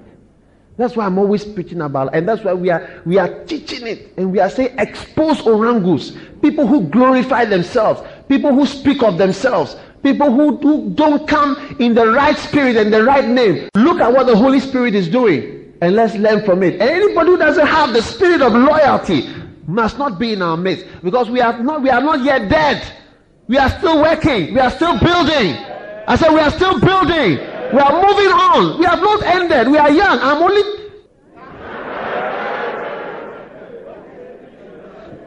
That's 0.76 0.96
why 0.96 1.06
I'm 1.06 1.18
always 1.18 1.44
preaching 1.44 1.82
about, 1.82 2.14
and 2.14 2.26
that's 2.26 2.42
why 2.42 2.54
we 2.54 2.70
are 2.70 3.02
we 3.04 3.18
are 3.18 3.44
teaching 3.44 3.86
it, 3.86 4.12
and 4.16 4.32
we 4.32 4.40
are 4.40 4.48
saying 4.50 4.74
expose 4.78 5.46
orangus, 5.46 6.16
people 6.40 6.66
who 6.66 6.82
glorify 6.88 7.44
themselves, 7.44 8.02
people 8.28 8.54
who 8.54 8.66
speak 8.66 9.02
of 9.02 9.18
themselves, 9.18 9.76
people 10.02 10.30
who, 10.32 10.56
who 10.56 10.90
don't 10.90 11.26
come 11.28 11.76
in 11.78 11.94
the 11.94 12.06
right 12.06 12.36
spirit 12.36 12.76
and 12.76 12.92
the 12.92 13.04
right 13.04 13.26
name. 13.26 13.68
Look 13.74 14.00
at 14.00 14.12
what 14.12 14.26
the 14.26 14.36
Holy 14.36 14.60
Spirit 14.60 14.94
is 14.94 15.08
doing, 15.08 15.74
and 15.80 15.94
let's 15.94 16.14
learn 16.14 16.44
from 16.44 16.62
it. 16.62 16.74
And 16.74 16.82
anybody 16.82 17.30
who 17.30 17.38
doesn't 17.38 17.66
have 17.66 17.92
the 17.92 18.02
spirit 18.02 18.42
of 18.42 18.52
loyalty 18.52 19.28
must 19.66 19.98
not 19.98 20.18
be 20.18 20.32
in 20.32 20.42
our 20.42 20.56
midst, 20.56 20.86
because 21.02 21.30
we 21.30 21.40
are 21.40 21.62
not 21.62 21.82
we 21.82 21.90
are 21.90 22.02
not 22.02 22.22
yet 22.22 22.48
dead. 22.48 22.98
We 23.48 23.58
are 23.58 23.70
still 23.70 24.00
working. 24.00 24.54
We 24.54 24.60
are 24.60 24.70
still 24.70 24.98
building. 24.98 25.56
I 26.06 26.16
said 26.16 26.32
we 26.32 26.40
are 26.40 26.50
still 26.50 26.80
building. 26.80 27.38
We 27.72 27.78
are 27.78 27.92
moving 27.92 28.32
on. 28.32 28.78
We 28.78 28.84
have 28.84 29.00
not 29.00 29.22
ended. 29.22 29.68
We 29.68 29.78
are 29.78 29.90
young. 29.90 30.18
I'm 30.20 30.42
only. 30.42 30.82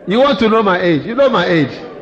You 0.07 0.19
want 0.19 0.37
to 0.39 0.49
know 0.49 0.61
my 0.61 0.79
age? 0.79 1.05
You 1.05 1.15
know 1.15 1.29
my 1.29 1.45
age. 1.45 1.94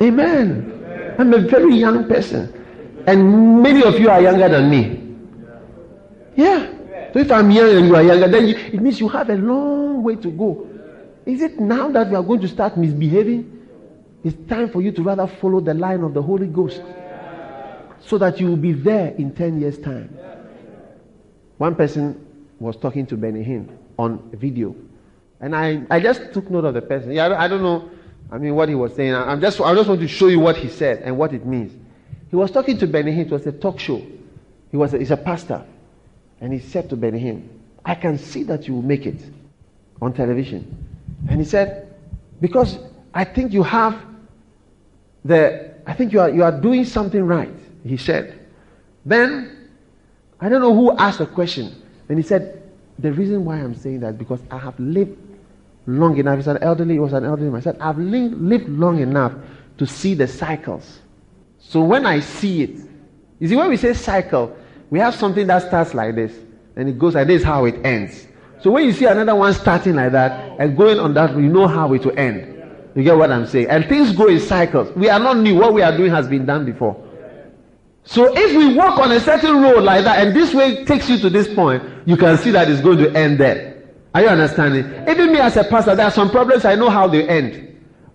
Amen. 0.00 1.16
I'm 1.18 1.32
a 1.34 1.38
very 1.38 1.74
young 1.74 2.08
person. 2.08 2.54
And 3.06 3.62
many 3.62 3.82
of 3.82 3.98
you 3.98 4.10
are 4.10 4.20
younger 4.20 4.48
than 4.48 4.70
me. 4.70 5.04
Yeah. 6.36 6.72
So 7.12 7.20
if 7.20 7.30
I'm 7.32 7.50
young 7.50 7.70
and 7.76 7.86
you 7.88 7.96
are 7.96 8.02
younger, 8.02 8.28
then 8.28 8.48
you, 8.48 8.56
it 8.56 8.80
means 8.80 9.00
you 9.00 9.08
have 9.08 9.30
a 9.30 9.36
long 9.36 10.02
way 10.02 10.16
to 10.16 10.30
go. 10.30 10.68
Is 11.26 11.42
it 11.42 11.58
now 11.58 11.90
that 11.90 12.10
we 12.10 12.16
are 12.16 12.22
going 12.22 12.40
to 12.40 12.48
start 12.48 12.76
misbehaving? 12.76 13.54
It's 14.24 14.36
time 14.48 14.70
for 14.70 14.82
you 14.82 14.92
to 14.92 15.02
rather 15.02 15.26
follow 15.26 15.60
the 15.60 15.74
line 15.74 16.02
of 16.02 16.14
the 16.14 16.22
Holy 16.22 16.46
Ghost 16.46 16.82
so 18.00 18.18
that 18.18 18.40
you 18.40 18.48
will 18.48 18.56
be 18.56 18.72
there 18.72 19.14
in 19.16 19.34
10 19.34 19.60
years' 19.60 19.78
time. 19.78 20.16
One 21.58 21.74
person 21.74 22.24
was 22.58 22.76
talking 22.76 23.06
to 23.06 23.16
Benny 23.16 23.44
Hinn 23.44 23.68
on 23.98 24.30
video. 24.32 24.74
And 25.40 25.54
I, 25.54 25.82
I 25.90 26.00
just 26.00 26.32
took 26.32 26.50
note 26.50 26.64
of 26.64 26.74
the 26.74 26.82
person. 26.82 27.12
Yeah, 27.12 27.28
I, 27.28 27.44
I 27.44 27.48
don't 27.48 27.62
know, 27.62 27.90
I 28.30 28.38
mean, 28.38 28.54
what 28.54 28.68
he 28.68 28.74
was 28.74 28.94
saying. 28.94 29.14
I'm 29.14 29.40
just, 29.40 29.60
I 29.60 29.74
just 29.74 29.88
want 29.88 30.00
to 30.00 30.08
show 30.08 30.28
you 30.28 30.40
what 30.40 30.56
he 30.56 30.68
said 30.68 31.02
and 31.02 31.16
what 31.16 31.32
it 31.32 31.46
means. 31.46 31.72
He 32.30 32.36
was 32.36 32.50
talking 32.50 32.76
to 32.78 32.86
Benny 32.86 33.12
Hinn. 33.12 33.26
It 33.26 33.30
was 33.30 33.46
a 33.46 33.52
talk 33.52 33.80
show. 33.80 34.04
He 34.70 34.76
was 34.76 34.92
a, 34.92 34.98
he's 34.98 35.10
a 35.10 35.16
pastor. 35.16 35.64
And 36.40 36.52
he 36.52 36.58
said 36.60 36.90
to 36.90 36.96
Benny 36.96 37.20
Hinn, 37.20 37.48
I 37.84 37.94
can 37.94 38.18
see 38.18 38.42
that 38.44 38.68
you 38.68 38.74
will 38.74 38.82
make 38.82 39.06
it 39.06 39.22
on 40.02 40.12
television. 40.12 40.86
And 41.28 41.40
he 41.40 41.46
said, 41.46 41.96
because 42.40 42.78
I 43.14 43.24
think 43.24 43.52
you 43.52 43.62
have 43.62 43.98
the, 45.24 45.74
I 45.86 45.94
think 45.94 46.12
you 46.12 46.20
are, 46.20 46.28
you 46.28 46.44
are 46.44 46.52
doing 46.52 46.84
something 46.84 47.24
right, 47.24 47.54
he 47.82 47.96
said. 47.96 48.38
Then, 49.06 49.70
I 50.38 50.48
don't 50.48 50.60
know 50.60 50.74
who 50.74 50.96
asked 50.96 51.18
the 51.18 51.26
question. 51.26 51.82
And 52.08 52.18
he 52.18 52.22
said, 52.22 52.62
the 52.98 53.12
reason 53.12 53.44
why 53.44 53.56
I'm 53.56 53.74
saying 53.74 54.00
that 54.00 54.18
because 54.18 54.40
I 54.50 54.58
have 54.58 54.78
lived 54.78 55.16
long 55.88 56.18
enough. 56.18 56.36
He 56.36 56.42
said, 56.42 56.58
elderly, 56.62 56.94
he 56.94 57.00
was 57.00 57.12
an 57.14 57.24
elderly 57.24 57.50
man. 57.50 57.60
I 57.60 57.62
said, 57.62 57.78
I've 57.80 57.98
lived 57.98 58.68
long 58.68 59.00
enough 59.00 59.32
to 59.78 59.86
see 59.86 60.14
the 60.14 60.28
cycles. 60.28 61.00
So 61.58 61.82
when 61.82 62.04
I 62.06 62.20
see 62.20 62.62
it, 62.62 62.70
you 63.40 63.48
see, 63.48 63.56
when 63.56 63.68
we 63.68 63.76
say 63.76 63.94
cycle, 63.94 64.56
we 64.90 64.98
have 64.98 65.14
something 65.14 65.46
that 65.46 65.62
starts 65.62 65.94
like 65.94 66.14
this, 66.14 66.32
and 66.76 66.88
it 66.88 66.98
goes 66.98 67.14
like 67.14 67.26
this, 67.26 67.42
how 67.42 67.64
it 67.64 67.84
ends. 67.84 68.26
So 68.60 68.70
when 68.70 68.84
you 68.84 68.92
see 68.92 69.06
another 69.06 69.34
one 69.34 69.54
starting 69.54 69.94
like 69.94 70.12
that 70.12 70.58
and 70.60 70.76
going 70.76 70.98
on 70.98 71.14
that, 71.14 71.30
you 71.36 71.48
know 71.48 71.66
how 71.66 71.92
it 71.94 72.04
will 72.04 72.18
end. 72.18 72.54
You 72.94 73.04
get 73.04 73.16
what 73.16 73.30
I'm 73.30 73.46
saying? 73.46 73.68
And 73.68 73.86
things 73.86 74.12
go 74.12 74.26
in 74.26 74.40
cycles. 74.40 74.94
We 74.96 75.08
are 75.08 75.20
not 75.20 75.36
new. 75.36 75.54
What 75.54 75.72
we 75.72 75.82
are 75.82 75.96
doing 75.96 76.10
has 76.10 76.26
been 76.26 76.44
done 76.44 76.64
before. 76.64 77.04
So 78.02 78.36
if 78.36 78.56
we 78.56 78.74
walk 78.74 78.98
on 78.98 79.12
a 79.12 79.20
certain 79.20 79.62
road 79.62 79.84
like 79.84 80.04
that, 80.04 80.26
and 80.26 80.34
this 80.34 80.52
way 80.52 80.84
takes 80.84 81.08
you 81.08 81.18
to 81.18 81.30
this 81.30 81.52
point, 81.54 81.82
you 82.06 82.16
can 82.16 82.36
see 82.38 82.50
that 82.50 82.68
it's 82.68 82.80
going 82.80 82.98
to 82.98 83.14
end 83.16 83.38
there. 83.38 83.77
Are 84.14 84.22
you 84.22 84.28
understanding? 84.28 84.84
Even 85.08 85.32
me 85.32 85.38
as 85.38 85.56
a 85.56 85.64
pastor, 85.64 85.94
there 85.94 86.06
are 86.06 86.10
some 86.10 86.30
problems 86.30 86.64
I 86.64 86.74
know 86.74 86.90
how 86.90 87.06
they 87.06 87.28
end. 87.28 87.64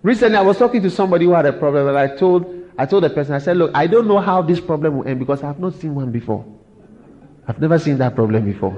Recently, 0.02 0.38
I 0.38 0.42
was 0.42 0.58
talking 0.58 0.82
to 0.82 0.90
somebody 0.90 1.26
who 1.26 1.32
had 1.32 1.46
a 1.46 1.54
problem, 1.54 1.88
and 1.88 1.98
I 1.98 2.16
told 2.16 2.64
I 2.78 2.86
told 2.86 3.04
the 3.04 3.10
person, 3.10 3.36
I 3.36 3.40
said, 3.40 3.58
Look, 3.58 3.72
I 3.76 3.88
don't 3.88 4.08
know 4.08 4.20
how 4.20 4.42
this 4.42 4.60
problem 4.60 4.98
will 4.98 5.08
end 5.08 5.20
because 5.20 5.44
I 5.44 5.48
have 5.48 5.60
not 5.60 5.76
seen 5.76 5.96
one 5.96 6.12
before. 6.12 6.44
I've 7.48 7.60
never 7.60 7.78
seen 7.78 7.98
that 8.00 8.16
problem 8.16 8.46
before. 8.46 8.74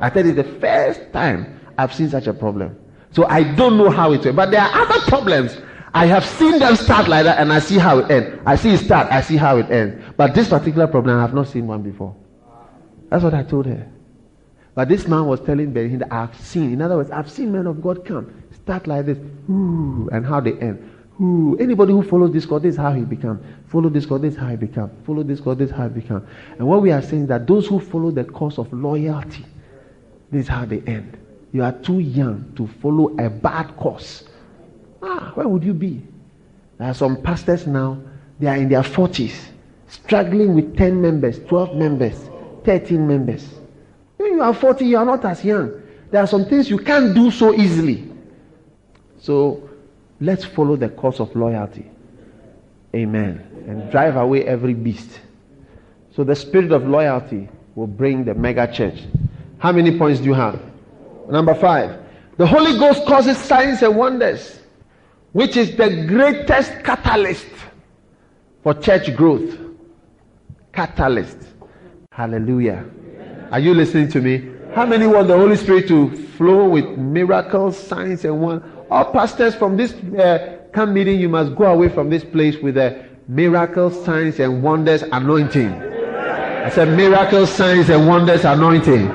I 0.00 0.10
said 0.12 0.26
it's 0.26 0.36
the 0.36 0.44
first 0.60 1.12
time 1.12 1.60
I've 1.78 1.94
seen 1.94 2.10
such 2.10 2.26
a 2.26 2.34
problem. 2.34 2.76
So 3.12 3.26
I 3.26 3.42
don't 3.42 3.76
know 3.76 3.90
how 3.90 4.12
it 4.12 4.24
will. 4.24 4.32
But 4.32 4.50
there 4.50 4.60
are 4.60 4.82
other 4.82 5.00
problems. 5.06 5.56
I 5.92 6.06
have 6.06 6.24
seen 6.24 6.58
them 6.58 6.76
start 6.76 7.08
like 7.08 7.24
that 7.24 7.38
and 7.38 7.52
I 7.52 7.58
see 7.58 7.78
how 7.78 7.98
it 7.98 8.10
ends. 8.10 8.40
I 8.46 8.56
see 8.56 8.70
it 8.70 8.78
start, 8.78 9.10
I 9.10 9.20
see 9.22 9.36
how 9.36 9.56
it 9.56 9.70
ends. 9.70 10.04
But 10.16 10.34
this 10.34 10.48
particular 10.48 10.86
problem, 10.86 11.18
I 11.18 11.20
have 11.20 11.34
not 11.34 11.48
seen 11.48 11.66
one 11.66 11.82
before. 11.82 12.14
That's 13.08 13.24
what 13.24 13.34
I 13.34 13.42
told 13.42 13.66
her. 13.66 13.88
But 14.74 14.88
this 14.88 15.08
man 15.08 15.26
was 15.26 15.40
telling 15.40 15.72
Benny 15.72 15.98
I've 16.10 16.38
seen, 16.40 16.72
in 16.72 16.82
other 16.82 16.96
words, 16.96 17.10
I've 17.10 17.30
seen 17.30 17.52
men 17.52 17.66
of 17.66 17.82
God 17.82 18.04
come, 18.04 18.32
start 18.52 18.86
like 18.86 19.06
this, 19.06 19.18
ooh, 19.50 20.08
and 20.12 20.24
how 20.24 20.40
they 20.40 20.52
end. 20.54 20.90
Ooh, 21.20 21.56
anybody 21.58 21.92
who 21.92 22.02
follows 22.02 22.32
this 22.32 22.46
God, 22.46 22.62
this 22.62 22.74
is 22.74 22.78
how 22.78 22.92
he 22.92 23.02
become. 23.02 23.42
Follow 23.66 23.90
this 23.90 24.06
God, 24.06 24.22
this 24.22 24.34
is 24.34 24.40
how 24.40 24.48
he 24.48 24.56
become. 24.56 24.90
Follow 25.04 25.22
this 25.22 25.40
God, 25.40 25.58
this 25.58 25.70
is 25.70 25.76
how 25.76 25.88
he 25.88 26.00
become. 26.00 26.26
And 26.58 26.66
what 26.66 26.80
we 26.80 26.92
are 26.92 27.02
saying 27.02 27.24
is 27.24 27.28
that 27.28 27.46
those 27.46 27.66
who 27.66 27.78
follow 27.78 28.10
the 28.10 28.24
course 28.24 28.58
of 28.58 28.72
loyalty, 28.72 29.44
this 30.30 30.44
is 30.44 30.48
how 30.48 30.64
they 30.64 30.80
end. 30.86 31.18
You 31.52 31.64
are 31.64 31.72
too 31.72 31.98
young 31.98 32.52
to 32.56 32.66
follow 32.80 33.14
a 33.18 33.28
bad 33.28 33.76
course. 33.76 34.24
Ah, 35.02 35.32
where 35.34 35.48
would 35.48 35.64
you 35.64 35.74
be? 35.74 36.00
There 36.78 36.88
are 36.88 36.94
some 36.94 37.20
pastors 37.20 37.66
now, 37.66 38.00
they 38.38 38.46
are 38.46 38.56
in 38.56 38.70
their 38.70 38.82
40s, 38.82 39.34
struggling 39.88 40.54
with 40.54 40.76
10 40.76 41.02
members, 41.02 41.40
12 41.40 41.74
members, 41.74 42.30
13 42.64 43.06
members. 43.06 43.59
When 44.20 44.34
you 44.34 44.42
are 44.42 44.52
40, 44.52 44.84
you 44.84 44.98
are 44.98 45.04
not 45.06 45.24
as 45.24 45.42
young. 45.42 45.80
There 46.10 46.22
are 46.22 46.26
some 46.26 46.44
things 46.44 46.68
you 46.68 46.76
can't 46.76 47.14
do 47.14 47.30
so 47.30 47.54
easily. 47.54 48.06
So 49.18 49.66
let's 50.20 50.44
follow 50.44 50.76
the 50.76 50.90
course 50.90 51.20
of 51.20 51.34
loyalty. 51.34 51.90
Amen. 52.94 53.64
And 53.66 53.90
drive 53.90 54.16
away 54.16 54.44
every 54.44 54.74
beast. 54.74 55.20
So 56.14 56.22
the 56.22 56.36
spirit 56.36 56.70
of 56.70 56.86
loyalty 56.86 57.48
will 57.74 57.86
bring 57.86 58.24
the 58.26 58.34
mega 58.34 58.70
church. 58.70 59.00
How 59.56 59.72
many 59.72 59.96
points 59.96 60.20
do 60.20 60.26
you 60.26 60.34
have? 60.34 60.60
Number 61.30 61.54
five. 61.54 61.98
The 62.36 62.46
Holy 62.46 62.78
Ghost 62.78 63.06
causes 63.06 63.38
signs 63.38 63.80
and 63.80 63.96
wonders, 63.96 64.60
which 65.32 65.56
is 65.56 65.74
the 65.76 66.04
greatest 66.06 66.84
catalyst 66.84 67.46
for 68.62 68.74
church 68.74 69.16
growth. 69.16 69.58
Catalyst. 70.74 71.38
Hallelujah. 72.12 72.84
Are 73.50 73.58
you 73.58 73.74
listening 73.74 74.08
to 74.10 74.20
me? 74.20 74.48
How 74.76 74.86
many 74.86 75.08
want 75.08 75.26
the 75.26 75.36
Holy 75.36 75.56
Spirit 75.56 75.88
to 75.88 76.08
flow 76.36 76.68
with 76.68 76.84
miracles, 76.96 77.76
signs, 77.76 78.24
and 78.24 78.40
one? 78.40 78.62
All 78.88 79.06
pastors 79.06 79.56
from 79.56 79.76
this 79.76 79.92
uh, 79.92 80.58
camp 80.72 80.92
meeting, 80.92 81.18
you 81.18 81.28
must 81.28 81.56
go 81.56 81.64
away 81.64 81.88
from 81.88 82.10
this 82.10 82.22
place 82.22 82.56
with 82.58 82.76
a 82.76 83.04
miracles, 83.26 84.04
signs, 84.04 84.38
and 84.38 84.62
wonders 84.62 85.02
anointing. 85.02 85.72
I 85.72 86.70
said 86.70 86.96
miracles, 86.96 87.50
signs, 87.50 87.88
and 87.88 88.06
wonders 88.06 88.44
anointing. 88.44 89.08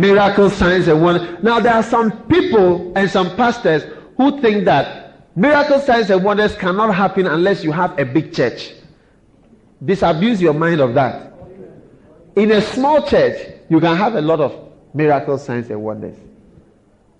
Miracles, 0.00 0.52
signs, 0.56 0.88
and 0.88 1.00
wonders. 1.00 1.40
Now 1.40 1.60
there 1.60 1.74
are 1.74 1.84
some 1.84 2.24
people 2.26 2.92
and 2.96 3.08
some 3.08 3.36
pastors 3.36 3.84
who 4.16 4.40
think 4.40 4.64
that 4.64 5.36
miracles, 5.36 5.86
signs, 5.86 6.10
and 6.10 6.24
wonders 6.24 6.56
cannot 6.56 6.92
happen 6.92 7.28
unless 7.28 7.62
you 7.62 7.70
have 7.70 7.96
a 8.00 8.04
big 8.04 8.34
church. 8.34 8.72
Disabuse 9.84 10.42
your 10.42 10.54
mind 10.54 10.80
of 10.80 10.94
that. 10.94 11.32
In 12.34 12.50
a 12.50 12.60
small 12.60 13.06
church, 13.06 13.59
you 13.70 13.80
can 13.80 13.96
have 13.96 14.16
a 14.16 14.20
lot 14.20 14.40
of 14.40 14.52
miracles, 14.92 15.44
signs, 15.44 15.70
and 15.70 15.80
wonders. 15.80 16.16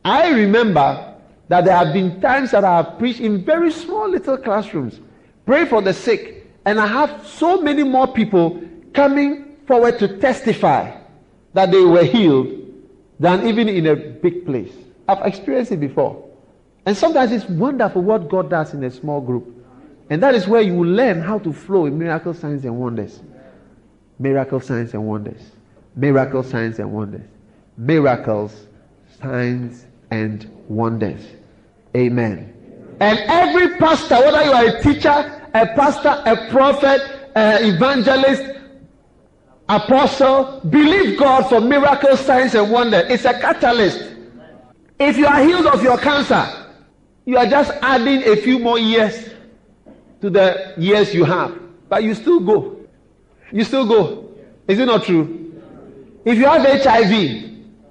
I 0.05 0.31
remember 0.31 1.15
that 1.49 1.65
there 1.65 1.77
have 1.77 1.95
been 1.95 2.21
times 2.21 2.51
that 2.51 2.65
I 2.65 2.79
have 2.79 2.99
preached 2.99 3.21
in 3.21 3.45
very 3.45 3.71
small 3.71 4.09
little 4.09 4.37
classrooms, 4.37 5.01
pray 5.47 5.65
for 5.65 5.81
the 5.81 5.95
sick, 5.95 6.47
and 6.67 6.81
I 6.81 6.89
have 6.89 7.27
so 7.27 7.61
many 7.63 7.85
more 7.85 8.13
people 8.13 8.63
coming 8.93 9.57
forward 9.67 10.01
to 10.01 10.19
testify 10.19 10.99
that 11.55 11.71
they 11.71 11.81
were 11.81 12.05
healed 12.05 12.49
than 13.21 13.47
even 13.47 13.69
in 13.69 13.87
a 13.87 13.95
big 13.95 14.45
place. 14.45 14.73
I've 15.09 15.25
experienced 15.25 15.71
it 15.71 15.81
before. 15.81 16.29
And 16.85 16.97
sometimes 16.97 17.31
it's 17.31 17.49
wonderful 17.49 18.03
what 18.03 18.29
God 18.29 18.51
does 18.51 18.75
in 18.75 18.83
a 18.83 18.91
small 18.91 19.21
group. 19.21 19.47
And 20.09 20.21
that 20.23 20.35
is 20.35 20.49
where 20.49 20.63
you 20.63 20.75
will 20.75 20.89
learn 20.89 21.21
how 21.21 21.39
to 21.39 21.53
flow 21.53 21.87
in 21.87 21.97
miracle 21.97 22.35
signs 22.35 22.65
and 22.65 22.77
wonders. 22.77 23.21
Miracle 24.19 24.59
signs 24.59 24.95
and 24.95 25.07
wonders. 25.07 25.41
Miracle 26.01 26.43
signs 26.43 26.79
and 26.79 26.91
wonders. 26.91 27.29
Miracles, 27.77 28.67
signs, 29.21 29.85
and 30.11 30.51
wonders. 30.67 31.21
Amen. 31.95 32.55
And 33.01 33.19
every 33.19 33.77
pastor, 33.77 34.15
whether 34.17 34.43
you 34.45 34.53
are 34.53 34.65
a 34.77 34.83
teacher, 34.83 35.49
a 35.53 35.67
pastor, 35.77 36.23
a 36.25 36.49
prophet, 36.51 37.03
an 37.35 37.75
evangelist, 37.75 38.43
apostle, 39.69 40.63
believe 40.71 41.19
God 41.19 41.43
for 41.51 41.61
miracles, 41.61 42.21
signs, 42.21 42.55
and 42.55 42.73
wonders. 42.73 43.05
It's 43.11 43.27
a 43.27 43.39
catalyst. 43.39 44.11
If 44.99 45.19
you 45.19 45.27
are 45.27 45.43
healed 45.43 45.67
of 45.67 45.83
your 45.83 45.99
cancer, 45.99 46.47
you 47.27 47.37
are 47.37 47.47
just 47.47 47.73
adding 47.83 48.23
a 48.25 48.37
few 48.37 48.59
more 48.59 48.79
years 48.79 49.29
to 50.23 50.31
the 50.31 50.73
years 50.79 51.15
you 51.15 51.25
have. 51.25 51.59
But 51.91 52.05
you 52.05 52.15
still 52.15 52.41
go. 52.41 52.81
You 53.53 53.65
still 53.65 53.87
go. 53.87 54.31
Is 54.67 54.79
it 54.79 54.87
not 54.87 55.05
true? 55.05 55.50
If 56.25 56.37
you 56.37 56.45
have 56.45 56.63
HIV 56.63 57.13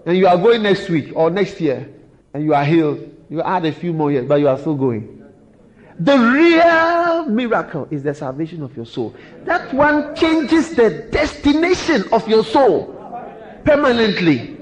and 0.05 0.17
you 0.17 0.27
are 0.27 0.37
going 0.37 0.61
next 0.63 0.87
week 0.89 1.11
or 1.15 1.29
next 1.29 1.59
year 1.59 1.89
and 2.33 2.43
you 2.43 2.53
are 2.53 2.63
healed, 2.63 3.15
you 3.29 3.41
add 3.41 3.65
a 3.65 3.71
few 3.71 3.93
more 3.93 4.11
years, 4.11 4.27
but 4.27 4.39
you 4.39 4.47
are 4.47 4.57
still 4.57 4.75
going. 4.75 5.15
The 5.99 6.17
real 6.17 7.25
miracle 7.25 7.87
is 7.91 8.03
the 8.03 8.13
salvation 8.13 8.61
of 8.61 8.75
your 8.75 8.85
soul. 8.85 9.13
That 9.43 9.73
one 9.73 10.15
changes 10.15 10.75
the 10.75 11.07
destination 11.11 12.05
of 12.11 12.27
your 12.27 12.45
soul 12.45 12.95
permanently. 13.65 14.57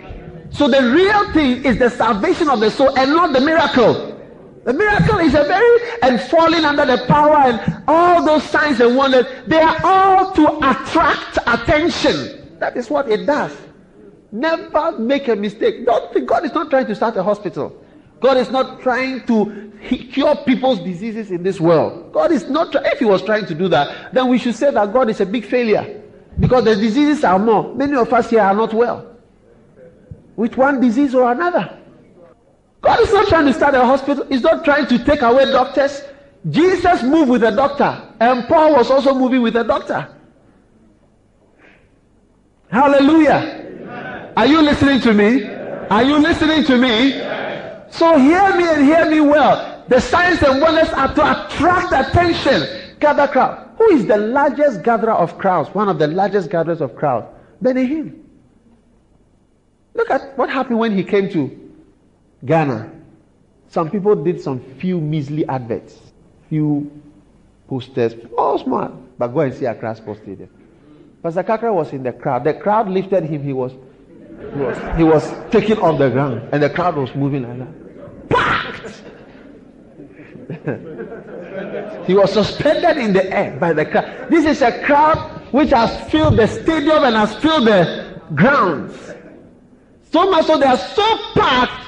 So 0.49 0.68
the 0.68 0.82
real 0.91 1.32
thing 1.34 1.63
is 1.65 1.78
the 1.78 1.89
salvation 1.89 2.49
of 2.49 2.59
the 2.59 2.72
soul 2.72 2.97
and 2.97 3.11
not 3.11 3.34
the 3.34 3.41
miracle. 3.41 4.18
The 4.63 4.74
miracle 4.74 5.20
is 5.20 5.33
a 5.33 5.43
very 5.43 5.79
and 6.01 6.20
falling 6.21 6.66
under 6.66 6.86
the 6.86 7.05
power 7.08 7.36
and 7.36 7.83
all 7.87 8.25
those 8.25 8.43
signs 8.43 8.79
and 8.79 8.96
wonders, 8.96 9.25
they 9.46 9.62
are 9.62 9.78
all 9.83 10.33
to 10.33 10.58
attract 10.58 11.37
attention. 11.46 12.58
That 12.59 12.75
is 12.75 12.89
what 12.89 13.09
it 13.09 13.25
does. 13.25 13.55
Never 14.38 15.00
make 15.00 15.28
a 15.30 15.36
mistake. 15.36 15.84
Don't 15.84 16.14
think 16.14 16.30
God 16.30 16.46
is 16.46 16.54
not 16.54 16.70
trying 16.70 16.86
to 16.86 16.93
start 16.93 17.18
a 17.18 17.24
hospital. 17.24 17.76
God 18.20 18.38
is 18.38 18.51
not 18.51 18.82
trying 18.82 19.26
to 19.26 19.72
cure 20.12 20.36
people's 20.36 20.80
diseases 20.80 21.32
in 21.32 21.42
this 21.42 21.59
world. 21.59 22.14
God 22.14 22.32
is 22.32 22.47
not, 22.47 22.76
if 22.76 23.00
He 23.00 23.05
was 23.05 23.24
trying 23.24 23.47
to 23.47 23.55
do 23.55 23.68
that, 23.70 24.14
then 24.14 24.30
we 24.30 24.38
should 24.38 24.54
say 24.54 24.70
that 24.70 24.93
God 24.93 25.09
is 25.09 25.22
a 25.22 25.26
big 25.26 25.43
failure. 25.43 26.04
Because 26.39 26.66
the 26.66 26.76
diseases 26.76 27.24
are 27.24 27.39
more. 27.39 27.74
Many 27.74 27.96
of 27.96 28.14
us 28.14 28.30
here 28.30 28.42
are 28.42 28.54
not 28.54 28.76
well. 28.76 29.18
With 30.36 30.55
one 30.55 30.82
disease 30.82 31.16
or 31.16 31.32
another. 31.32 31.76
God 32.82 33.00
is 33.00 33.12
not 33.12 33.28
trying 33.28 33.47
to 33.47 33.54
start 33.54 33.74
a 33.74 33.84
hospital. 33.84 34.24
He's 34.28 34.43
not 34.43 34.64
trying 34.64 34.86
to 34.86 35.04
take 35.04 35.24
away 35.24 35.46
doctors. 35.46 36.04
Jesus 36.47 37.01
moved 37.01 37.32
with 37.32 37.43
a 37.43 37.51
doctor. 37.51 38.14
And 38.20 38.47
Paul 38.47 38.76
was 38.76 38.92
also 38.92 39.16
moving 39.16 39.42
with 39.42 39.55
a 39.55 39.64
doctor. 39.64 40.16
Hallelujah. 42.70 43.66
Are 44.38 44.46
you 44.46 44.62
listening 44.62 45.01
to 45.01 45.16
me? 45.16 45.47
Are 45.89 46.04
you 46.04 46.20
listening 46.20 46.64
to 46.66 46.78
me? 46.78 47.14
So 47.89 48.20
hear 48.20 48.55
me 48.55 48.66
and 48.70 48.86
hear 48.86 49.09
me 49.09 49.20
well. 49.20 49.84
The 49.88 50.00
signs 50.00 50.43
and 50.43 50.62
wonders 50.62 50.89
are 50.89 51.12
to 51.16 51.47
attract 51.47 51.92
attention. 51.92 52.97
Gather 53.00 53.28
crowd. 53.28 53.68
Who 53.80 53.89
is 53.96 54.05
the 54.05 54.18
largest 54.18 54.84
gatherer 54.84 55.14
of 55.14 55.39
crowds? 55.39 55.74
One 55.74 55.89
of 55.89 55.97
the 55.97 56.05
largest 56.05 56.51
gatherers 56.51 56.82
of 56.82 56.96
crowds. 56.96 57.26
Benny 57.64 57.88
Hinn. 57.88 58.20
Look 59.96 60.12
at 60.12 60.38
what 60.38 60.51
happened 60.51 60.78
when 60.78 60.96
he 60.96 61.04
came 61.04 61.32
to 61.32 61.74
Ghana. 62.46 62.92
Some 63.70 63.89
people 63.89 64.16
did 64.24 64.39
some 64.39 64.59
few 64.76 65.01
measly 65.01 65.47
adverts, 65.47 65.97
few 66.47 66.92
posters, 67.68 68.14
all 68.38 68.59
smart. 68.59 68.92
But 69.18 69.30
go 69.30 69.39
and 69.39 69.51
see 69.55 69.66
Accra 69.66 69.96
Stadium. 69.96 70.50
Pastor 71.24 71.42
Kakra 71.42 71.74
was 71.74 71.92
in 71.92 72.04
the 72.04 72.14
crowd. 72.14 72.43
The 72.43 72.54
crowd 72.54 72.88
lifted 72.88 73.24
him. 73.24 73.42
He 73.42 73.51
was, 73.51 73.74
he 74.39 74.46
was, 74.46 74.97
he 74.97 75.04
was 75.04 75.51
taken 75.51 75.80
off 75.80 75.97
the 75.97 76.09
ground, 76.09 76.47
and 76.51 76.62
the 76.62 76.70
crowd 76.70 76.96
was 76.96 77.14
moving 77.16 77.43
like 77.43 77.58
that. 77.59 78.30
Packed. 78.30 79.04
he 82.08 82.14
was 82.14 82.32
suspended 82.32 82.97
in 82.97 83.14
the 83.14 83.30
air 83.32 83.58
by 83.59 83.74
the 83.74 83.86
crowd. 83.86 84.30
This 84.30 84.46
is 84.46 84.62
a 84.62 84.84
crowd 84.84 85.18
which 85.51 85.72
has 85.72 86.09
filled 86.12 86.38
the 86.38 86.47
stadium 86.47 87.04
and 87.04 87.16
has 87.16 87.36
filled 87.36 87.68
the 87.68 88.22
grounds. 88.36 88.96
So 90.12 90.30
much 90.30 90.46
so 90.46 90.58
they 90.58 90.66
are 90.66 90.78
so 90.78 91.18
packed 91.34 91.88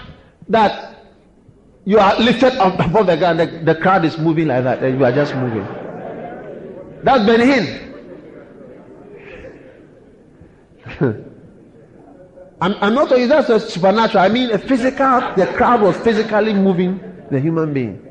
that 0.50 1.06
you 1.86 2.00
are 2.00 2.20
lifted 2.20 2.54
up 2.60 2.80
above 2.86 3.08
the 3.08 3.18
ground. 3.18 3.40
The, 3.40 3.46
the 3.64 3.76
crowd 3.76 4.06
is 4.06 4.18
moving 4.18 4.48
like 4.48 4.64
that, 4.64 4.84
and 4.84 4.98
you 4.98 5.06
are 5.06 5.12
just 5.12 5.36
moving. 5.36 5.68
That's 7.04 7.26
Benny 7.26 7.46
Hinn. 7.46 7.86
I'm, 12.62 12.94
not 12.94 13.10
talking 13.10 13.28
that's 13.28 13.50
a 13.50 13.60
supernatural. 13.60 14.24
I 14.24 14.30
mean 14.30 14.52
a 14.52 14.58
physical. 14.58 15.22
The 15.38 15.52
crowd 15.56 15.82
was 15.82 15.96
physically 15.98 16.54
moving 16.54 17.00
the 17.32 17.40
human 17.40 17.74
being. 17.74 18.06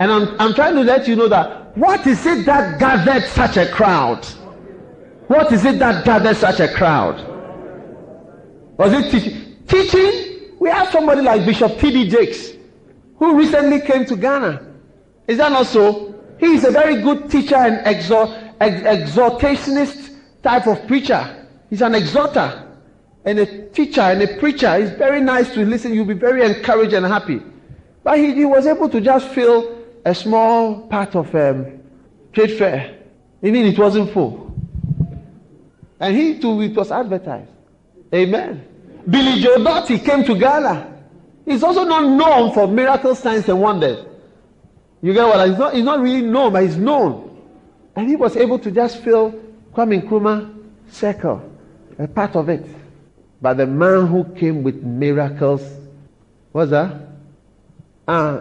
And 0.00 0.10
I'm, 0.10 0.40
I'm 0.40 0.54
trying 0.54 0.74
to 0.74 0.82
let 0.82 1.06
you 1.06 1.16
know 1.16 1.28
that 1.28 1.76
what 1.76 2.06
is 2.06 2.24
it 2.26 2.44
that 2.46 2.80
gathered 2.80 3.28
such 3.28 3.56
a 3.56 3.70
crowd? 3.70 4.24
What 5.28 5.52
is 5.52 5.64
it 5.64 5.78
that 5.78 6.04
gathered 6.04 6.36
such 6.36 6.60
a 6.60 6.72
crowd? 6.72 7.24
Was 8.78 8.92
it 8.92 9.10
teaching? 9.10 9.56
Teaching? 9.66 10.56
We 10.58 10.70
have 10.70 10.90
somebody 10.90 11.22
like 11.22 11.44
Bishop 11.44 11.78
T.D. 11.78 12.08
Jakes, 12.08 12.52
who 13.16 13.36
recently 13.38 13.80
came 13.80 14.04
to 14.06 14.16
Ghana. 14.16 14.74
Is 15.28 15.38
that 15.38 15.52
not 15.52 15.66
so? 15.66 16.14
He 16.40 16.46
is 16.46 16.64
a 16.64 16.70
very 16.70 17.00
good 17.02 17.30
teacher 17.30 17.56
and 17.56 17.86
exhort, 17.86 18.30
ex- 18.60 18.82
exhortationist 18.82 20.16
type 20.42 20.66
of 20.66 20.84
preacher. 20.88 21.46
He's 21.70 21.82
an 21.82 21.94
exhorter 21.94 22.67
and 23.28 23.38
a 23.40 23.68
teacher 23.68 24.00
and 24.00 24.22
a 24.22 24.38
preacher. 24.38 24.74
It's 24.76 24.96
very 24.96 25.20
nice 25.20 25.52
to 25.52 25.64
listen. 25.66 25.92
You'll 25.92 26.06
be 26.06 26.14
very 26.14 26.42
encouraged 26.42 26.94
and 26.94 27.04
happy. 27.04 27.42
But 28.02 28.18
he, 28.18 28.34
he 28.34 28.46
was 28.46 28.66
able 28.66 28.88
to 28.88 29.02
just 29.02 29.28
fill 29.28 29.84
a 30.02 30.14
small 30.14 30.88
part 30.88 31.14
of 31.14 31.34
um, 31.34 31.78
trade 32.32 32.56
fair. 32.56 32.96
Even 33.42 33.66
it 33.66 33.78
wasn't 33.78 34.10
full. 34.12 34.54
And 36.00 36.16
he 36.16 36.38
too, 36.38 36.62
it 36.62 36.74
was 36.74 36.90
advertised. 36.90 37.50
Amen. 38.14 38.64
Billy 39.06 39.42
Joe 39.42 39.62
Daugherty 39.62 39.98
came 39.98 40.24
to 40.24 40.34
Ghana. 40.34 40.94
He's 41.44 41.62
also 41.62 41.84
not 41.84 42.08
known 42.08 42.54
for 42.54 42.66
miracle 42.66 43.14
signs 43.14 43.46
and 43.46 43.60
wonders. 43.60 44.06
You 45.02 45.12
get 45.12 45.26
what? 45.26 45.46
He's 45.46 45.58
not, 45.58 45.74
he's 45.74 45.84
not 45.84 46.00
really 46.00 46.22
known, 46.22 46.54
but 46.54 46.62
he's 46.62 46.78
known. 46.78 47.46
And 47.94 48.08
he 48.08 48.16
was 48.16 48.38
able 48.38 48.58
to 48.60 48.70
just 48.70 49.04
fill 49.04 49.32
Kwame 49.74 50.02
Nkrumah 50.02 50.64
circle, 50.88 51.42
a 51.98 52.08
part 52.08 52.34
of 52.34 52.48
it. 52.48 52.77
But 53.40 53.56
the 53.56 53.66
man 53.66 54.06
who 54.06 54.24
came 54.34 54.62
with 54.62 54.82
miracles, 54.82 55.62
what's 56.52 56.70
that? 56.70 56.92
Ah, 58.08 58.40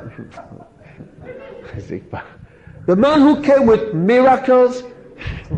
the 2.86 2.96
man 2.96 3.22
who 3.22 3.42
came 3.42 3.66
with 3.68 3.94
miracles. 3.94 4.82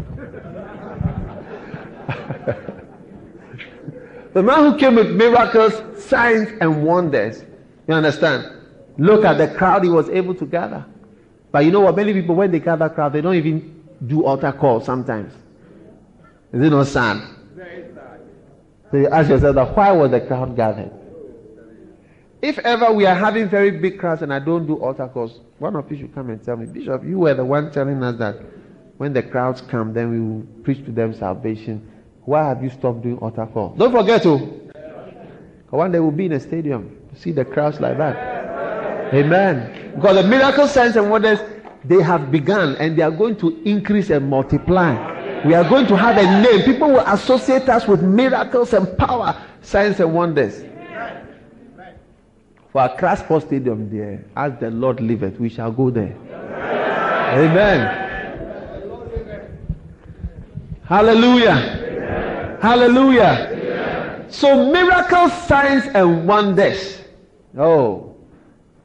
the 4.34 4.44
man 4.44 4.72
who 4.72 4.78
came 4.78 4.95
with 4.95 5.11
miracles, 5.11 5.82
signs, 6.03 6.49
and 6.60 6.84
wonders. 6.84 7.45
You 7.88 7.94
understand? 7.94 8.52
Look 8.98 9.24
at 9.24 9.38
the 9.38 9.48
crowd 9.48 9.84
he 9.84 9.90
was 9.90 10.10
able 10.10 10.36
to 10.36 10.45
gather. 10.45 10.86
But 11.52 11.66
you 11.66 11.72
know 11.72 11.80
what? 11.82 11.95
Many 11.95 12.14
people, 12.14 12.36
when 12.36 12.52
they 12.52 12.60
gather 12.60 12.90
crowd, 12.90 13.14
they 13.14 13.22
don't 13.22 13.36
even 13.36 13.84
do 14.06 14.26
altar 14.26 14.52
calls 14.52 14.86
sometimes. 14.86 15.34
Is 16.52 16.61
it 16.61 16.70
not 16.70 16.88
sad? 16.88 17.39
So 18.91 18.98
you 18.98 19.07
ask 19.10 19.30
yourself 19.30 19.56
that 19.56 19.76
why 19.76 19.91
was 19.91 20.11
the 20.11 20.22
crowd 20.22 20.56
gathered? 20.56 20.91
If 22.41 22.57
ever 22.60 22.91
we 22.94 23.06
are 23.06 23.16
having 23.16 23.49
very 23.49 23.72
big 23.72 23.99
crowds 23.99 24.22
and 24.22 24.34
I 24.34 24.40
don't 24.40 24.66
do 24.66 24.76
altar 24.76 25.07
calls, 25.07 25.41
one 25.60 25.76
of 25.76 25.91
you 25.91 25.98
should 25.98 26.16
come 26.16 26.30
and 26.30 26.44
tell 26.44 26.56
me, 26.56 26.66
Bishop, 26.66 27.03
you 27.03 27.20
were 27.20 27.34
the 27.34 27.44
one 27.44 27.72
telling 27.72 28.02
us 28.02 28.18
that 28.18 28.38
when 28.98 29.14
the 29.14 29.22
crowds 29.22 29.61
come, 29.61 29.94
then 29.94 30.10
we 30.10 30.20
will 30.20 30.64
preach 30.64 30.84
to 30.86 30.91
them 30.91 31.14
salvation. 31.14 31.86
Why 32.26 32.48
have 32.48 32.64
you 32.64 32.70
stopped 32.70 33.02
doing 33.02 33.18
altar 33.20 33.45
calls? 33.45 33.78
Don't 33.78 33.91
forget 33.91 34.24
to. 34.24 34.38
One 35.70 35.91
day 35.91 35.99
we'll 35.99 36.11
be 36.11 36.26
in 36.26 36.32
a 36.32 36.40
stadium 36.40 36.98
to 37.14 37.20
see 37.20 37.32
the 37.32 37.45
crowds 37.45 37.80
like 37.80 37.98
that. 37.98 39.14
Amen. 39.14 39.94
Because 39.95 40.16
the 40.16 40.28
miracle 40.28 40.68
signs 40.68 40.95
and 40.95 41.11
wonders, 41.11 41.40
they 41.84 42.02
have 42.02 42.32
begun 42.32 42.76
and 42.78 42.98
they 42.98 43.03
are 43.03 43.11
going 43.11 43.36
to 43.38 43.61
increase 43.64 44.10
and 44.10 44.30
multiply. 44.30 45.19
We 45.45 45.53
are 45.53 45.68
going 45.68 45.88
to 45.88 45.95
have 45.95 46.18
a 46.18 46.41
name. 46.41 46.64
People 46.64 46.90
will 46.90 47.06
associate 47.07 47.70
us 47.70 47.88
with 47.88 48.02
miracles 48.02 48.74
and 48.74 48.98
power, 48.98 49.41
signs 49.61 49.99
and 49.99 50.14
wonders. 50.14 50.64
For 52.72 52.84
Accra 52.84 53.18
Sports 53.18 53.45
Stadium 53.45 53.90
there, 53.90 54.26
as 54.36 54.60
the 54.60 54.70
Lord 54.70 54.99
liveth, 54.99 55.40
we 55.40 55.49
shall 55.49 55.72
go 55.72 55.90
there. 55.90 56.16
Amen. 57.34 58.07
Hallelujah. 60.84 62.57
Hallelujah. 62.61 64.26
So 64.30 64.72
miracles, 64.72 65.32
signs, 65.48 65.86
and 65.95 66.28
wonders. 66.28 67.02
Oh, 67.57 68.16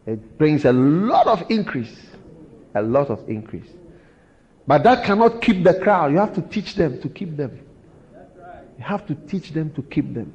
it 0.07 0.39
brings 0.39 0.65
a 0.65 0.73
lot 0.73 1.27
of 1.27 1.45
increase. 1.51 2.07
A 2.75 2.83
lot 2.83 3.09
of 3.11 3.29
increase. 3.29 3.69
But 4.67 4.83
that 4.85 5.05
cannot 5.05 5.43
keep 5.43 5.63
the 5.63 5.75
crowd. 5.75 6.13
You 6.13 6.19
have 6.19 6.35
to 6.35 6.43
teach 6.43 6.75
them 6.75 7.01
to 7.03 7.09
keep 7.09 7.37
them. 7.37 7.61
You 8.79 8.85
have 8.85 9.07
to 9.07 9.15
teach 9.15 9.51
them 9.51 9.73
to 9.75 9.83
keep 9.83 10.15
them. 10.15 10.33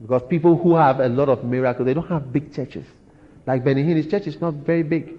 Because 0.00 0.22
people 0.28 0.56
who 0.56 0.74
have 0.74 0.98
a 1.00 1.08
lot 1.08 1.28
of 1.28 1.44
miracles, 1.44 1.86
they 1.86 1.94
don't 1.94 2.08
have 2.08 2.32
big 2.32 2.52
churches. 2.52 2.84
Like 3.46 3.64
Benny 3.64 3.84
Hinn's 3.84 4.08
church 4.08 4.26
is 4.26 4.40
not 4.40 4.54
very 4.54 4.82
big. 4.82 5.18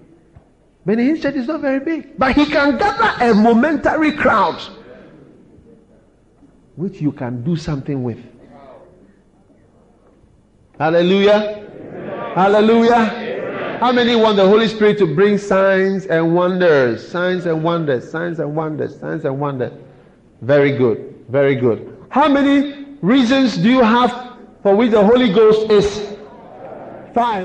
Benny 0.84 1.04
Hinn's 1.04 1.22
church 1.22 1.36
is 1.36 1.46
not 1.46 1.60
very 1.60 1.80
big. 1.80 2.18
But 2.18 2.34
he 2.34 2.44
can 2.44 2.76
gather 2.76 3.24
a 3.24 3.34
momentary 3.34 4.12
crowd 4.12 4.60
which 6.76 7.00
you 7.00 7.12
can 7.12 7.42
do 7.42 7.56
something 7.56 8.02
with. 8.02 8.18
Hallelujah. 10.78 11.64
Hallelujah. 12.34 13.23
How 13.84 13.92
many 13.92 14.16
want 14.16 14.36
the 14.38 14.48
Holy 14.48 14.66
Spirit 14.66 14.96
to 14.96 15.14
bring 15.14 15.36
signs 15.36 16.06
and 16.06 16.34
wonders? 16.34 17.06
Signs 17.06 17.44
and 17.44 17.62
wonders, 17.62 18.10
signs 18.10 18.40
and 18.40 18.56
wonders, 18.56 18.98
signs 18.98 19.26
and 19.26 19.38
wonders. 19.38 19.74
Very 20.40 20.72
good. 20.72 21.22
Very 21.28 21.54
good. 21.54 21.94
How 22.08 22.26
many 22.26 22.86
reasons 23.02 23.58
do 23.58 23.68
you 23.68 23.82
have 23.82 24.38
for 24.62 24.74
which 24.74 24.90
the 24.90 25.04
Holy 25.04 25.30
Ghost 25.30 25.70
is 25.70 26.16
fine. 27.12 27.42